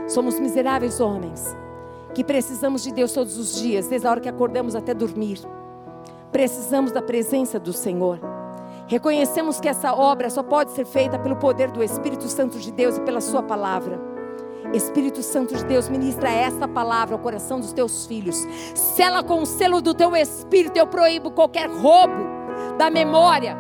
Somos 0.07 0.39
miseráveis 0.39 1.01
homens 1.01 1.57
que 2.15 2.23
precisamos 2.23 2.83
de 2.83 2.93
Deus 2.93 3.13
todos 3.13 3.39
os 3.39 3.61
dias, 3.61 3.89
desde 3.89 4.07
a 4.07 4.11
hora 4.11 4.21
que 4.21 4.29
acordamos 4.29 4.77
até 4.77 4.93
dormir. 4.93 5.39
Precisamos 6.31 6.93
da 6.93 7.03
presença 7.03 7.59
do 7.59 7.73
Senhor. 7.73 8.32
Reconhecemos 8.93 9.59
que 9.59 9.71
essa 9.71 9.95
obra 9.95 10.29
só 10.29 10.43
pode 10.43 10.73
ser 10.73 10.85
feita 10.85 11.19
pelo 11.19 11.37
poder 11.37 11.71
do 11.71 11.83
Espírito 11.83 12.29
Santo 12.29 12.59
de 12.59 12.71
Deus 12.71 12.99
e 12.99 13.01
pela 13.01 13.23
Sua 13.23 13.43
palavra. 13.43 13.99
Espírito 14.75 15.23
Santo 15.23 15.57
de 15.57 15.65
Deus, 15.65 15.89
ministra 15.89 16.31
essa 16.31 16.69
palavra 16.69 17.15
ao 17.15 17.19
coração 17.19 17.59
dos 17.59 17.73
teus 17.73 18.05
filhos. 18.05 18.37
Sela 18.75 19.23
com 19.23 19.41
o 19.41 19.47
selo 19.47 19.81
do 19.81 19.95
teu 19.95 20.15
Espírito. 20.15 20.77
Eu 20.77 20.87
proíbo 20.87 21.31
qualquer 21.31 21.71
roubo 21.71 22.23
da 22.77 22.91
memória. 22.91 23.57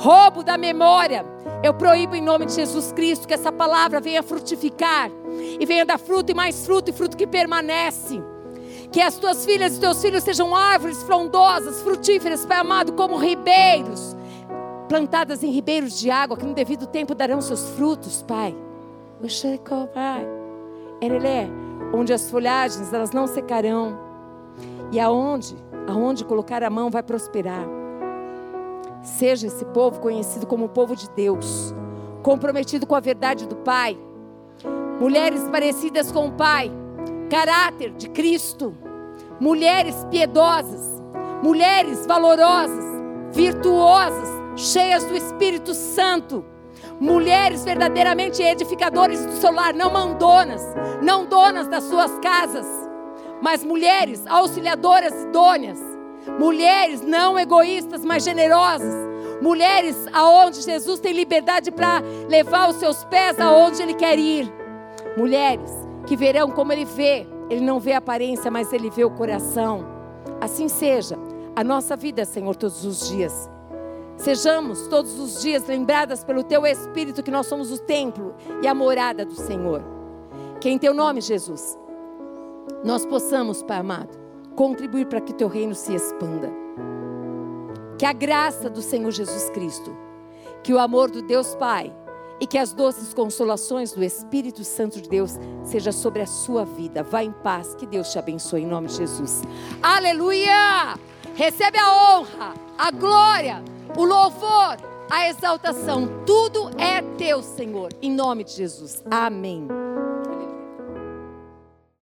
Roubo 0.00 0.42
da 0.42 0.58
memória. 0.58 1.24
Eu 1.62 1.72
proíbo 1.72 2.14
em 2.14 2.20
nome 2.20 2.44
de 2.44 2.52
Jesus 2.52 2.92
Cristo 2.92 3.26
que 3.26 3.32
essa 3.32 3.50
palavra 3.50 4.02
venha 4.02 4.22
frutificar 4.22 5.10
e 5.58 5.64
venha 5.64 5.86
dar 5.86 5.98
fruto 5.98 6.30
e 6.30 6.34
mais 6.34 6.66
fruto 6.66 6.90
e 6.90 6.92
fruto 6.92 7.16
que 7.16 7.26
permanece. 7.26 8.22
Que 8.92 9.00
as 9.00 9.16
tuas 9.16 9.46
filhas 9.46 9.78
e 9.78 9.80
teus 9.80 10.02
filhos 10.02 10.24
sejam 10.24 10.54
árvores 10.54 11.02
frondosas, 11.04 11.80
frutíferas, 11.80 12.44
Pai 12.44 12.58
amado, 12.58 12.92
como 12.92 13.16
ribeiros 13.16 14.18
plantadas 14.88 15.42
em 15.42 15.50
ribeiros 15.50 15.98
de 15.98 16.10
água, 16.10 16.36
que 16.36 16.46
no 16.46 16.54
devido 16.54 16.86
tempo 16.86 17.14
darão 17.14 17.40
seus 17.40 17.68
frutos, 17.70 18.22
Pai. 18.22 18.56
Onde 21.92 22.12
as 22.12 22.30
folhagens 22.30 22.92
elas 22.92 23.12
não 23.12 23.26
secarão, 23.26 23.98
e 24.90 24.98
aonde, 24.98 25.56
aonde 25.86 26.24
colocar 26.24 26.62
a 26.62 26.70
mão 26.70 26.90
vai 26.90 27.02
prosperar. 27.02 27.66
Seja 29.02 29.46
esse 29.46 29.64
povo 29.66 30.00
conhecido 30.00 30.46
como 30.46 30.64
o 30.66 30.68
povo 30.68 30.96
de 30.96 31.08
Deus, 31.10 31.74
comprometido 32.22 32.86
com 32.86 32.94
a 32.94 33.00
verdade 33.00 33.46
do 33.46 33.56
Pai. 33.56 33.98
Mulheres 35.00 35.48
parecidas 35.48 36.10
com 36.10 36.28
o 36.28 36.32
Pai, 36.32 36.70
caráter 37.30 37.92
de 37.92 38.08
Cristo. 38.08 38.74
Mulheres 39.40 40.04
piedosas, 40.10 41.00
mulheres 41.44 42.04
valorosas, 42.06 42.84
virtuosas, 43.32 44.28
cheias 44.58 45.04
do 45.04 45.16
Espírito 45.16 45.72
Santo. 45.72 46.44
Mulheres 47.00 47.64
verdadeiramente 47.64 48.42
edificadoras 48.42 49.24
do 49.24 49.32
seu 49.32 49.52
lar, 49.52 49.72
não 49.72 49.90
mandonas, 49.90 50.62
não 51.02 51.24
donas 51.24 51.68
das 51.68 51.84
suas 51.84 52.18
casas, 52.18 52.66
mas 53.40 53.64
mulheres 53.64 54.26
auxiliadoras 54.26 55.14
idôneas 55.22 55.78
mulheres 56.36 57.00
não 57.00 57.38
egoístas, 57.38 58.04
mas 58.04 58.24
generosas, 58.24 58.94
mulheres 59.40 59.96
aonde 60.12 60.62
Jesus 60.62 61.00
tem 61.00 61.12
liberdade 61.12 61.70
para 61.70 62.02
levar 62.28 62.68
os 62.68 62.76
seus 62.76 63.04
pés 63.04 63.40
aonde 63.40 63.82
ele 63.82 63.94
quer 63.94 64.18
ir, 64.18 64.52
mulheres 65.16 65.70
que 66.06 66.16
verão 66.16 66.50
como 66.50 66.72
ele 66.72 66.84
vê, 66.84 67.26
ele 67.48 67.60
não 67.60 67.78
vê 67.78 67.92
a 67.92 67.98
aparência, 67.98 68.50
mas 68.50 68.72
ele 68.72 68.90
vê 68.90 69.04
o 69.04 69.10
coração. 69.10 69.86
Assim 70.40 70.68
seja 70.68 71.18
a 71.56 71.64
nossa 71.64 71.96
vida, 71.96 72.24
Senhor, 72.24 72.54
todos 72.54 72.84
os 72.84 73.08
dias. 73.08 73.50
Sejamos 74.18 74.88
todos 74.88 75.18
os 75.18 75.40
dias 75.40 75.66
lembradas 75.66 76.24
pelo 76.24 76.42
Teu 76.42 76.66
Espírito 76.66 77.22
que 77.22 77.30
nós 77.30 77.46
somos 77.46 77.70
o 77.70 77.78
templo 77.78 78.34
e 78.60 78.66
a 78.66 78.74
morada 78.74 79.24
do 79.24 79.34
Senhor. 79.34 79.82
Que 80.60 80.68
em 80.68 80.76
Teu 80.76 80.92
nome, 80.92 81.20
Jesus, 81.20 81.78
nós 82.84 83.06
possamos, 83.06 83.62
Pai 83.62 83.78
amado, 83.78 84.18
contribuir 84.56 85.06
para 85.06 85.20
que 85.20 85.32
teu 85.32 85.46
reino 85.46 85.74
se 85.74 85.94
expanda. 85.94 86.50
Que 87.96 88.04
a 88.04 88.12
graça 88.12 88.68
do 88.68 88.82
Senhor 88.82 89.12
Jesus 89.12 89.50
Cristo, 89.50 89.96
que 90.64 90.72
o 90.72 90.80
amor 90.80 91.10
do 91.10 91.22
Deus 91.22 91.54
Pai 91.54 91.94
e 92.40 92.46
que 92.46 92.58
as 92.58 92.72
doces 92.72 93.14
consolações 93.14 93.92
do 93.92 94.02
Espírito 94.02 94.64
Santo 94.64 95.00
de 95.00 95.08
Deus 95.08 95.38
seja 95.62 95.92
sobre 95.92 96.22
a 96.22 96.26
sua 96.26 96.64
vida. 96.64 97.02
Vá 97.02 97.22
em 97.22 97.32
paz, 97.32 97.74
que 97.74 97.86
Deus 97.86 98.10
te 98.10 98.18
abençoe 98.18 98.62
em 98.62 98.66
nome 98.66 98.88
de 98.88 98.96
Jesus. 98.96 99.42
Aleluia! 99.82 100.98
Recebe 101.34 101.78
a 101.78 101.92
honra, 101.92 102.54
a 102.76 102.90
glória, 102.90 103.62
o 103.96 104.04
louvor, 104.04 104.76
a 105.10 105.28
exaltação. 105.28 106.24
Tudo 106.26 106.70
é 106.78 107.02
teu, 107.16 107.42
Senhor, 107.42 107.92
em 108.02 108.10
nome 108.10 108.44
de 108.44 108.52
Jesus. 108.52 109.02
Amém. 109.10 109.66